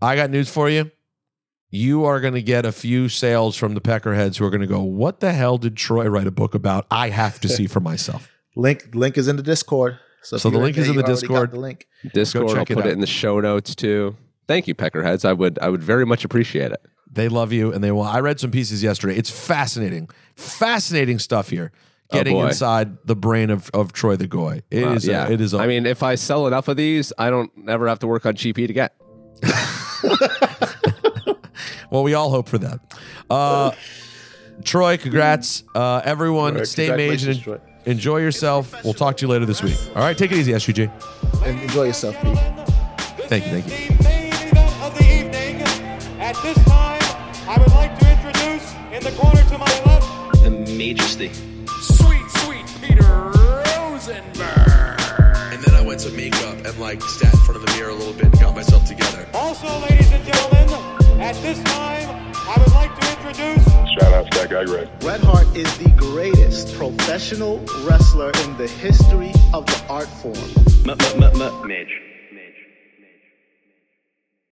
I 0.00 0.16
got 0.16 0.30
news 0.30 0.48
for 0.48 0.68
you. 0.68 0.90
You 1.70 2.04
are 2.04 2.20
going 2.20 2.34
to 2.34 2.42
get 2.42 2.66
a 2.66 2.72
few 2.72 3.08
sales 3.08 3.56
from 3.56 3.74
the 3.74 3.80
Peckerheads 3.80 4.36
who 4.36 4.44
are 4.44 4.50
going 4.50 4.60
to 4.60 4.66
go, 4.66 4.82
What 4.82 5.20
the 5.20 5.32
hell 5.32 5.58
did 5.58 5.76
Troy 5.76 6.06
write 6.06 6.26
a 6.26 6.32
book 6.32 6.54
about? 6.54 6.86
I 6.90 7.10
have 7.10 7.40
to 7.40 7.48
see 7.48 7.66
for 7.66 7.80
myself. 7.80 8.30
Link 8.56 8.94
link 8.94 9.16
is 9.16 9.28
in 9.28 9.36
the 9.36 9.42
Discord. 9.42 9.98
So, 10.22 10.36
So 10.36 10.50
the 10.50 10.58
link 10.58 10.76
is 10.76 10.88
in 10.88 10.96
the 10.96 11.02
Discord. 11.02 11.50
The 11.50 11.60
link. 11.60 11.86
Discord, 12.14 12.48
I'll 12.48 12.54
check 12.54 12.70
it 12.70 12.74
put 12.74 12.86
it, 12.86 12.92
in 12.92 13.00
the 13.00 13.06
show 13.06 13.40
notes 13.40 13.74
too. 13.74 14.16
Thank 14.46 14.68
you, 14.68 14.74
Peckerheads. 14.74 15.24
I 15.24 15.32
would 15.32 15.58
I 15.60 15.68
would 15.68 15.82
very 15.82 16.06
much 16.06 16.24
appreciate 16.24 16.72
it. 16.72 16.80
They 17.10 17.28
love 17.28 17.52
you 17.52 17.72
and 17.72 17.82
they 17.84 17.92
will. 17.92 18.02
I 18.02 18.20
read 18.20 18.40
some 18.40 18.50
pieces 18.50 18.82
yesterday. 18.82 19.16
It's 19.16 19.30
fascinating, 19.30 20.08
fascinating 20.34 21.18
stuff 21.18 21.50
here. 21.50 21.72
Oh, 22.10 22.16
Getting 22.18 22.34
boy. 22.34 22.48
inside 22.48 22.98
the 23.06 23.16
brain 23.16 23.50
of, 23.50 23.70
of 23.74 23.92
Troy 23.92 24.16
the 24.16 24.26
Goy. 24.26 24.62
It 24.70 24.82
is. 24.82 25.08
Uh, 25.08 25.10
a- 25.10 25.14
yeah. 25.14 25.30
it 25.30 25.40
is. 25.40 25.54
A, 25.54 25.58
I 25.58 25.66
mean, 25.66 25.86
if 25.86 26.02
I 26.02 26.14
sell 26.14 26.46
enough 26.46 26.68
of 26.68 26.76
these, 26.76 27.12
I 27.18 27.30
don't 27.30 27.50
ever 27.68 27.88
have 27.88 27.98
to 28.00 28.06
work 28.06 28.26
on 28.26 28.34
GP 28.34 28.66
to 28.66 28.72
get. 28.72 28.94
well, 31.90 32.02
we 32.02 32.14
all 32.14 32.30
hope 32.30 32.48
for 32.48 32.58
that. 32.58 32.80
Uh, 33.30 33.72
Troy, 34.64 34.96
congrats. 34.98 35.64
Uh, 35.74 36.00
everyone, 36.04 36.52
All 36.54 36.58
right, 36.60 36.68
stay 36.68 36.88
made 36.94 37.10
and 37.10 37.20
congratulations, 37.20 37.44
Troy. 37.44 37.60
Enjoy 37.84 38.18
yourself. 38.18 38.72
We'll 38.84 38.94
talk 38.94 39.16
to 39.18 39.22
you 39.26 39.28
later 39.28 39.46
this 39.46 39.62
week. 39.62 39.76
All 39.94 40.02
right, 40.02 40.16
take 40.16 40.32
it 40.32 40.38
easy, 40.38 40.52
SUG. 40.52 40.90
And 41.44 41.60
enjoy 41.60 41.84
yourself, 41.84 42.16
Pete. 42.22 42.38
Thank 43.28 43.46
you. 43.46 43.60
Thank 43.62 43.90
you. 43.90 43.96
The 43.96 44.04
main 44.04 44.32
event 44.32 44.82
of 44.82 44.94
the 44.98 45.04
evening. 45.04 45.62
At 46.20 46.36
this 46.42 46.56
time, 46.64 47.00
I 47.48 47.56
would 47.58 47.72
like 47.72 47.98
to 47.98 48.10
introduce 48.10 48.72
in 48.92 49.02
the 49.02 49.12
corner 49.18 49.42
to 49.42 49.58
my 49.58 49.82
left, 49.86 50.42
The 50.42 50.50
Majesty. 50.50 51.30
sweet, 51.80 52.28
sweet 52.44 52.64
Peter 52.80 53.02
Rosenberg. 53.02 55.00
And 55.52 55.62
then 55.62 55.74
I 55.74 55.82
went 55.84 56.00
to 56.00 56.10
makeup 56.10 56.64
and 56.64 56.78
like 56.78 57.02
sat 57.02 57.32
in 57.32 57.40
front 57.40 57.56
of 57.60 57.66
the 57.66 57.72
mirror 57.76 57.90
a 57.90 57.94
little 57.94 58.12
bit 58.14 58.24
and 58.24 58.40
got 58.40 58.54
myself 58.54 58.86
together. 58.86 59.26
Also, 59.34 59.66
ladies 59.80 60.10
and 60.12 60.24
gentlemen, 60.24 61.20
at 61.20 61.34
this 61.42 61.62
time, 61.64 62.31
I 62.54 62.58
would 62.58 62.72
like 62.74 62.94
to 63.00 63.10
introduce 63.12 63.64
Shout 63.98 64.12
out 64.12 64.30
to 64.30 64.38
that 64.38 64.50
guy, 64.50 64.64
Greg. 64.64 64.88
Bret 65.00 65.20
Hart 65.22 65.46
is 65.56 65.78
the 65.78 65.88
greatest 65.96 66.74
professional 66.76 67.58
wrestler 67.84 68.30
in 68.44 68.56
the 68.58 68.68
history 68.68 69.32
of 69.54 69.64
the 69.64 69.82
art 69.88 70.08
form. 70.08 70.36
M- 70.84 70.90
m- 71.00 71.22
m- 71.22 71.40
m- 71.40 71.66
Midge. 71.66 72.11